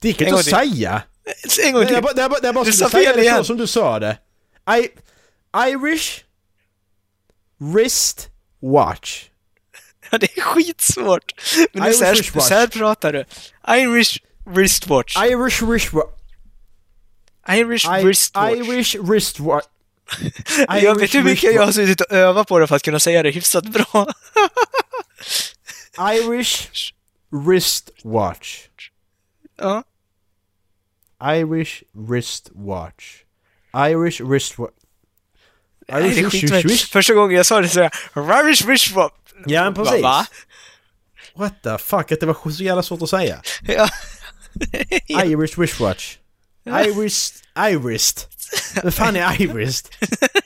Det 0.00 0.08
gick 0.08 0.20
inte 0.20 0.34
att 0.34 0.44
säga. 0.44 1.02
En 1.64 1.72
gång 1.72 1.86
till. 1.86 1.94
det 1.94 2.02
bara, 2.02 2.12
det 2.12 2.48
är 2.48 2.52
bara 2.52 2.64
skulle 2.64 2.90
säga 2.90 3.08
det 3.10 3.14
så 3.14 3.20
igen. 3.20 3.44
som 3.44 3.56
du 3.56 3.66
sa 3.66 3.98
det. 3.98 4.18
I, 4.78 4.88
Irish 5.70 6.24
wrist 7.58 8.28
watch. 8.60 9.24
Ja, 10.10 10.18
det 10.18 10.38
är 10.38 10.40
skitsvårt. 10.40 11.32
Men 11.72 11.82
nu 11.82 11.88
Irish 11.88 11.98
så 11.98 12.04
här, 12.04 12.14
wristwatch. 12.14 12.48
så 12.48 12.54
här 12.54 12.66
pratar 12.66 13.12
du. 13.12 13.24
Irish 13.68 14.18
wristwatch. 14.44 15.16
Irish 15.16 15.62
wristwatch. 15.62 16.10
Irish 17.48 17.88
wristwatch. 17.88 18.52
Irish 18.52 18.96
wristwatch. 19.00 19.66
jag 20.82 21.00
vet 21.00 21.14
hur 21.14 21.22
mycket 21.22 21.54
jag 21.54 21.64
har 21.64 21.72
suttit 21.72 22.00
och 22.00 22.12
övat 22.12 22.48
på 22.48 22.58
det 22.58 22.66
för 22.66 22.76
att 22.76 22.82
kunna 22.82 23.00
säga 23.00 23.22
det 23.22 23.30
hyfsat 23.30 23.64
bra. 23.64 24.06
Irish 26.12 26.92
wristwatch. 27.30 28.68
ja. 29.56 29.82
Irish 31.24 31.82
wristwatch. 31.92 33.22
Irish 33.74 34.20
wristwatch. 34.20 34.72
Irish 35.88 36.30
skitmäktigt. 36.30 36.82
Första 36.82 37.14
gången 37.14 37.36
jag 37.36 37.46
sa 37.46 37.60
det 37.60 37.68
så 37.68 37.80
jag 37.80 37.92
Irish 38.14 38.66
wristwatch. 38.66 39.12
Ja, 39.46 39.64
men 39.64 39.74
precis. 39.74 40.02
Va? 40.02 40.26
What 41.34 41.62
the 41.62 41.78
fuck, 41.78 42.12
att 42.12 42.20
det 42.20 42.26
var 42.26 42.50
så 42.50 42.62
jävla 42.62 42.82
svårt 42.82 43.02
att 43.02 43.10
säga. 43.10 43.42
Ja. 43.62 43.88
Irish 45.24 45.58
wristwatch. 45.58 46.16
Irish... 46.64 47.32
Irish. 47.58 48.14
Vad 48.82 48.94
fan 48.94 49.16
är 49.16 49.40
Irish? 49.40 49.82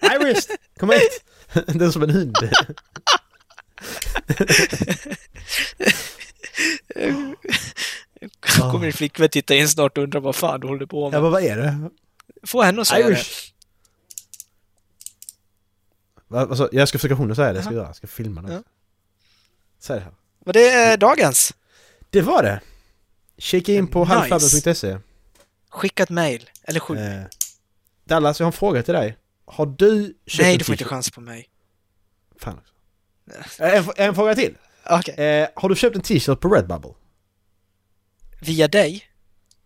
Irish! 0.02 0.46
Kom 0.78 0.90
hit! 0.90 1.24
Det 1.66 1.84
är 1.84 1.90
som 1.90 2.02
en 2.02 2.10
hund. 2.10 2.36
Kommer 8.40 8.84
din 8.84 8.92
flickvän 8.92 9.28
titta 9.28 9.54
in 9.54 9.68
snart 9.68 9.98
och 9.98 10.04
undra 10.04 10.20
vad 10.20 10.36
fan 10.36 10.60
du 10.60 10.66
håller 10.66 10.86
på 10.86 11.06
Ja, 11.06 11.10
med. 11.10 11.22
men 11.22 11.32
vad 11.32 11.42
är 11.42 11.56
det? 11.56 11.90
Få 12.46 12.62
henne 12.62 12.80
att 12.80 12.88
säga 12.88 13.06
det. 13.06 13.12
Irish. 13.12 13.52
Va, 16.28 16.40
alltså, 16.40 16.68
jag 16.72 16.88
ska 16.88 16.98
försöka 16.98 17.14
hon 17.14 17.30
att 17.30 17.36
säga 17.36 17.48
det, 17.52 17.54
jag 17.54 17.64
ska 17.64 17.74
göra. 17.74 17.86
Jag 17.86 17.96
ska 17.96 18.06
filma 18.06 18.42
det. 18.42 18.52
Ja. 18.52 18.62
Det 19.86 19.92
här. 20.00 20.12
Var 20.44 20.52
det 20.52 20.70
är 20.70 20.96
dagens? 20.96 21.54
Det 22.10 22.22
var 22.22 22.42
det! 22.42 22.60
Kika 23.38 23.72
in 23.72 23.86
på 23.86 24.00
Nice. 24.04 24.12
halvfabben.se. 24.14 24.98
Skicka 25.70 26.02
ett 26.02 26.10
mail. 26.10 26.50
Eller 26.62 26.80
sju. 26.80 26.96
Eh, 26.98 27.22
Dallas, 28.04 28.40
jag 28.40 28.44
har 28.44 28.52
en 28.52 28.58
fråga 28.58 28.82
till 28.82 28.94
dig. 28.94 29.16
Har 29.44 29.66
du 29.66 30.14
köpt 30.26 30.42
Nej, 30.42 30.56
du 30.58 30.64
får 30.64 30.72
inte 30.72 30.84
chans 30.84 31.10
på 31.10 31.20
mig. 31.20 31.48
Fan 32.38 32.58
också. 32.58 33.62
Eh, 33.62 33.74
En, 33.78 33.92
en 33.96 34.14
fråga 34.14 34.34
till. 34.34 34.56
Okej. 34.90 35.14
Eh, 35.14 35.48
har 35.56 35.68
du 35.68 35.74
köpt 35.76 35.96
en 35.96 36.02
t-shirt 36.02 36.40
på 36.40 36.48
Redbubble? 36.54 36.90
Via 38.40 38.68
dig? 38.68 39.04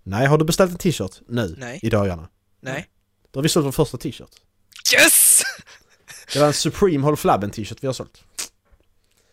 Nej, 0.02 0.26
har 0.26 0.38
du 0.38 0.44
beställt 0.44 0.72
en 0.72 0.78
t-shirt 0.78 1.20
nu? 1.28 1.54
Nej. 1.58 1.80
I 1.82 1.90
dagarna? 1.90 2.28
Nej. 2.60 2.88
Då 3.30 3.38
har 3.38 3.42
vi 3.42 3.48
sålt 3.48 3.66
vår 3.66 3.72
första 3.72 3.98
t-shirt. 3.98 4.30
Yes! 4.94 5.42
Det 6.32 6.38
var 6.40 6.46
en 6.46 6.52
Supreme 6.52 7.04
Håll 7.04 7.16
Flabben 7.16 7.50
t-shirt 7.50 7.78
vi 7.80 7.86
har 7.86 7.94
sålt. 7.94 8.24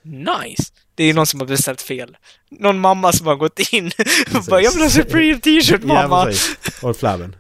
Nice! 0.04 0.74
Det 0.96 1.04
är 1.04 1.14
någon 1.14 1.26
som 1.28 1.40
har 1.40 1.48
beställt 1.48 1.82
fel. 1.82 2.18
Någon 2.50 2.80
mamma 2.80 3.12
som 3.12 3.28
har 3.28 3.36
gått 3.36 3.60
in 3.60 3.92
och 4.36 4.44
bara 4.50 4.62
“Jag 4.62 4.72
vill 4.72 4.82
ha 4.82 4.90
Supreme 4.90 5.40
t-shirt 5.40 5.84
mamma!” 5.84 6.32
Ja. 6.32 6.38
Håll 6.82 6.94
Flabben. 6.94 7.36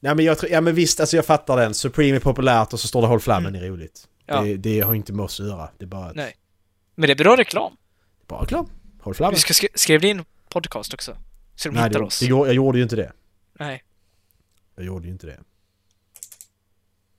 Nej 0.00 0.14
men 0.14 0.24
jag 0.24 0.38
tror, 0.38 0.52
ja 0.52 0.60
men 0.60 0.74
visst, 0.74 1.00
alltså 1.00 1.16
jag 1.16 1.26
fattar 1.26 1.56
den. 1.56 1.74
Supreme 1.74 2.16
är 2.16 2.20
populärt 2.20 2.72
och 2.72 2.80
så 2.80 2.88
står 2.88 3.00
det 3.02 3.08
Håll 3.08 3.20
Flabben, 3.20 3.52
det 3.52 3.58
är 3.58 3.62
roligt. 3.68 4.08
Ja. 4.26 4.40
Det, 4.40 4.56
det 4.56 4.80
har 4.80 4.94
inte 4.94 5.12
med 5.12 5.24
oss 5.24 5.40
att 5.40 5.46
göra. 5.46 5.68
Det 5.78 5.84
är 5.84 5.88
bara, 5.88 6.10
ett- 6.10 6.16
Nej. 6.16 6.36
Men 6.94 7.06
det 7.06 7.12
är 7.12 7.16
bra 7.24 7.36
reklam. 7.36 7.76
bara 8.26 8.42
reklam. 8.42 8.68
Håll 9.00 9.14
Flabben. 9.14 9.34
Vi 9.34 9.40
ska 9.40 9.52
sk- 9.52 9.72
skrev 9.74 10.00
det 10.00 10.08
in 10.08 10.24
podcast 10.48 10.94
också. 10.94 11.16
Så 11.56 11.68
de 11.68 11.74
Nej, 11.74 11.84
hittar 11.84 11.98
det, 12.00 12.04
oss. 12.06 12.18
det, 12.20 12.26
jag 12.26 12.52
gjorde 12.54 12.78
ju 12.78 12.82
inte 12.82 12.96
det. 12.96 13.12
Nej. 13.58 13.82
Jag 14.76 14.84
gjorde 14.84 15.06
ju 15.06 15.12
inte 15.12 15.26
det. 15.26 15.38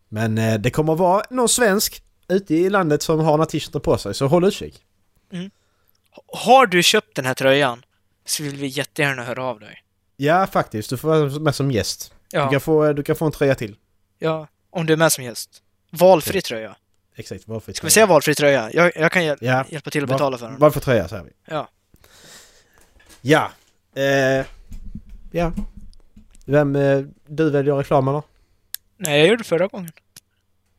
Men 0.10 0.38
eh, 0.38 0.60
det 0.60 0.70
kommer 0.72 0.96
vara 0.96 1.24
någon 1.30 1.50
svensk 1.50 2.04
ute 2.34 2.56
i 2.56 2.70
landet 2.70 3.02
som 3.02 3.20
har 3.20 3.32
den 3.32 3.40
här 3.40 3.46
t-shirten 3.46 3.82
på 3.82 3.98
sig, 3.98 4.14
så 4.14 4.28
håll 4.28 4.44
utkik. 4.46 4.82
Har 6.28 6.66
du 6.68 6.84
köpt 6.84 7.16
den 7.16 7.26
här 7.26 7.34
tröjan 7.34 7.86
så 8.26 8.44
vill 8.44 8.56
vi 8.56 8.68
jättegärna 8.68 9.24
höra 9.24 9.44
av 9.46 9.60
dig. 9.60 9.84
Ja, 10.18 10.48
faktiskt. 10.48 10.90
Du 10.90 10.98
får 10.98 11.08
vara 11.08 11.40
med 11.40 11.56
som 11.56 11.72
gäst. 11.72 12.14
Du, 12.32 12.38
Ja, 12.38 12.50
kan 12.52 12.62
få, 12.62 12.94
du 12.94 13.04
kan 13.04 13.16
få 13.16 13.26
en 13.26 13.32
tröja 13.32 13.56
till. 13.56 13.76
ja, 14.20 14.48
om 14.70 14.86
du 14.86 14.94
är 14.94 14.98
med 14.98 15.12
som 15.12 15.24
gäst. 15.24 15.62
Valfri 15.90 16.42
tröja. 16.42 16.76
Exakt, 17.16 17.48
valfri 17.48 17.74
Ska 17.74 17.88
vi 17.88 17.92
säga 17.92 18.06
valfri 18.06 18.36
tröja? 18.36 18.70
Jag, 18.74 18.92
jag 18.96 19.12
kan 19.12 19.26
hjäl- 19.26 19.38
Ja, 19.42 19.66
hjälpa 19.70 19.90
till 19.90 20.04
att 20.04 20.10
Val- 20.10 20.18
betala 20.18 20.38
för 20.38 20.48
den. 20.48 20.60
valfri 20.60 20.82
tröja 20.82 21.08
säger 21.08 21.24
vi. 21.24 21.30
Ja. 21.46 21.70
Ja. 23.22 23.52
Eh, 24.02 24.46
ja. 25.32 25.52
Vem, 26.46 26.76
eh, 26.76 27.02
du 27.28 27.50
väljer 27.50 27.76
reklam 27.76 28.08
eller? 28.08 28.24
Nej, 28.98 29.20
jag 29.20 29.28
gjorde 29.28 29.38
det 29.44 29.48
förra 29.48 29.68
gången. 29.68 29.92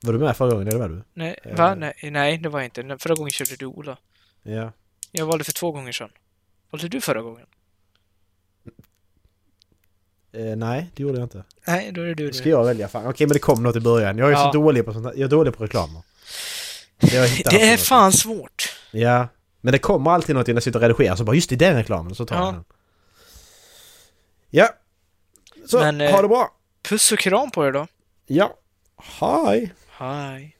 Var 0.05 0.13
du 0.13 0.19
med 0.19 0.37
förra 0.37 0.51
gången? 0.51 0.69
Eller 0.69 0.79
var 0.79 0.89
du? 0.89 1.03
Nej, 1.15 1.39
Eh. 1.43 1.57
va? 1.57 1.75
Nej, 1.75 1.95
nej, 2.03 2.39
det 2.39 2.49
var 2.49 2.61
jag 2.61 2.67
inte. 2.67 2.97
Förra 2.99 3.15
gången 3.15 3.31
körde 3.31 3.57
du 3.57 3.67
Ola. 3.67 3.97
Ja. 4.43 4.73
Jag 5.13 5.27
valde 5.27 5.45
för 5.45 5.53
två 5.53 5.73
gånger 5.73 5.93
sedan. 5.93 6.11
Valde 6.71 6.89
du 6.89 7.01
förra 7.01 7.23
gången? 7.23 7.47
Eh, 10.33 10.57
nej, 10.57 10.91
det 10.95 11.03
gjorde 11.03 11.19
jag 11.19 11.25
inte. 11.25 11.45
Nej, 11.67 11.93
då 11.93 12.01
är 12.03 12.07
det 12.07 12.15
du 12.15 12.33
Ska 12.33 12.49
jag 12.49 12.65
välja? 12.65 12.89
Fan. 12.89 13.07
Okej, 13.07 13.27
men 13.27 13.33
det 13.35 13.39
kom 13.39 13.63
något 13.63 13.77
i 13.77 13.81
början. 13.81 14.19
Jag 14.19 14.29
är 14.29 14.33
Ja. 14.33 14.53
så 14.53 14.59
dålig 14.59 14.85
på 14.85 14.93
sånt 14.93 15.05
här. 15.07 15.13
Jag 15.13 15.23
är 15.23 15.29
dålig 15.29 15.55
på 15.57 15.65
reklamer. 15.65 16.03
Det, 17.01 17.11
Det 17.51 17.63
är 17.63 17.71
något. 17.71 17.81
fan 17.81 18.13
svårt. 18.13 18.77
Ja. 18.91 19.29
Men 19.61 19.73
det 19.73 19.79
kommer 19.79 20.11
alltid 20.11 20.35
något 20.37 20.47
när 20.47 20.55
jag 20.55 20.63
sitter 20.63 20.79
och 20.79 20.83
redigerar 20.89 21.17
så 21.17 21.25
bara 21.25 21.37
just 21.37 21.53
i 21.53 21.57
den 21.57 21.77
reklamen 21.77 22.15
så 22.15 22.27
tar 22.27 22.37
Ja. 22.37 22.45
jag 22.45 22.55
den. 22.55 22.65
Ja. 24.51 24.69
Så, 25.67 25.79
Men, 25.79 26.01
eh, 26.01 26.11
ha 26.11 26.23
det 26.23 26.29
bra! 26.29 26.55
Puss 26.83 27.13
och 27.13 27.19
kram 27.19 27.51
på 27.51 27.67
er 27.67 27.73
då. 27.73 27.87
Ja. 28.27 28.55
Hej! 28.97 29.73
Hej. 30.05 30.55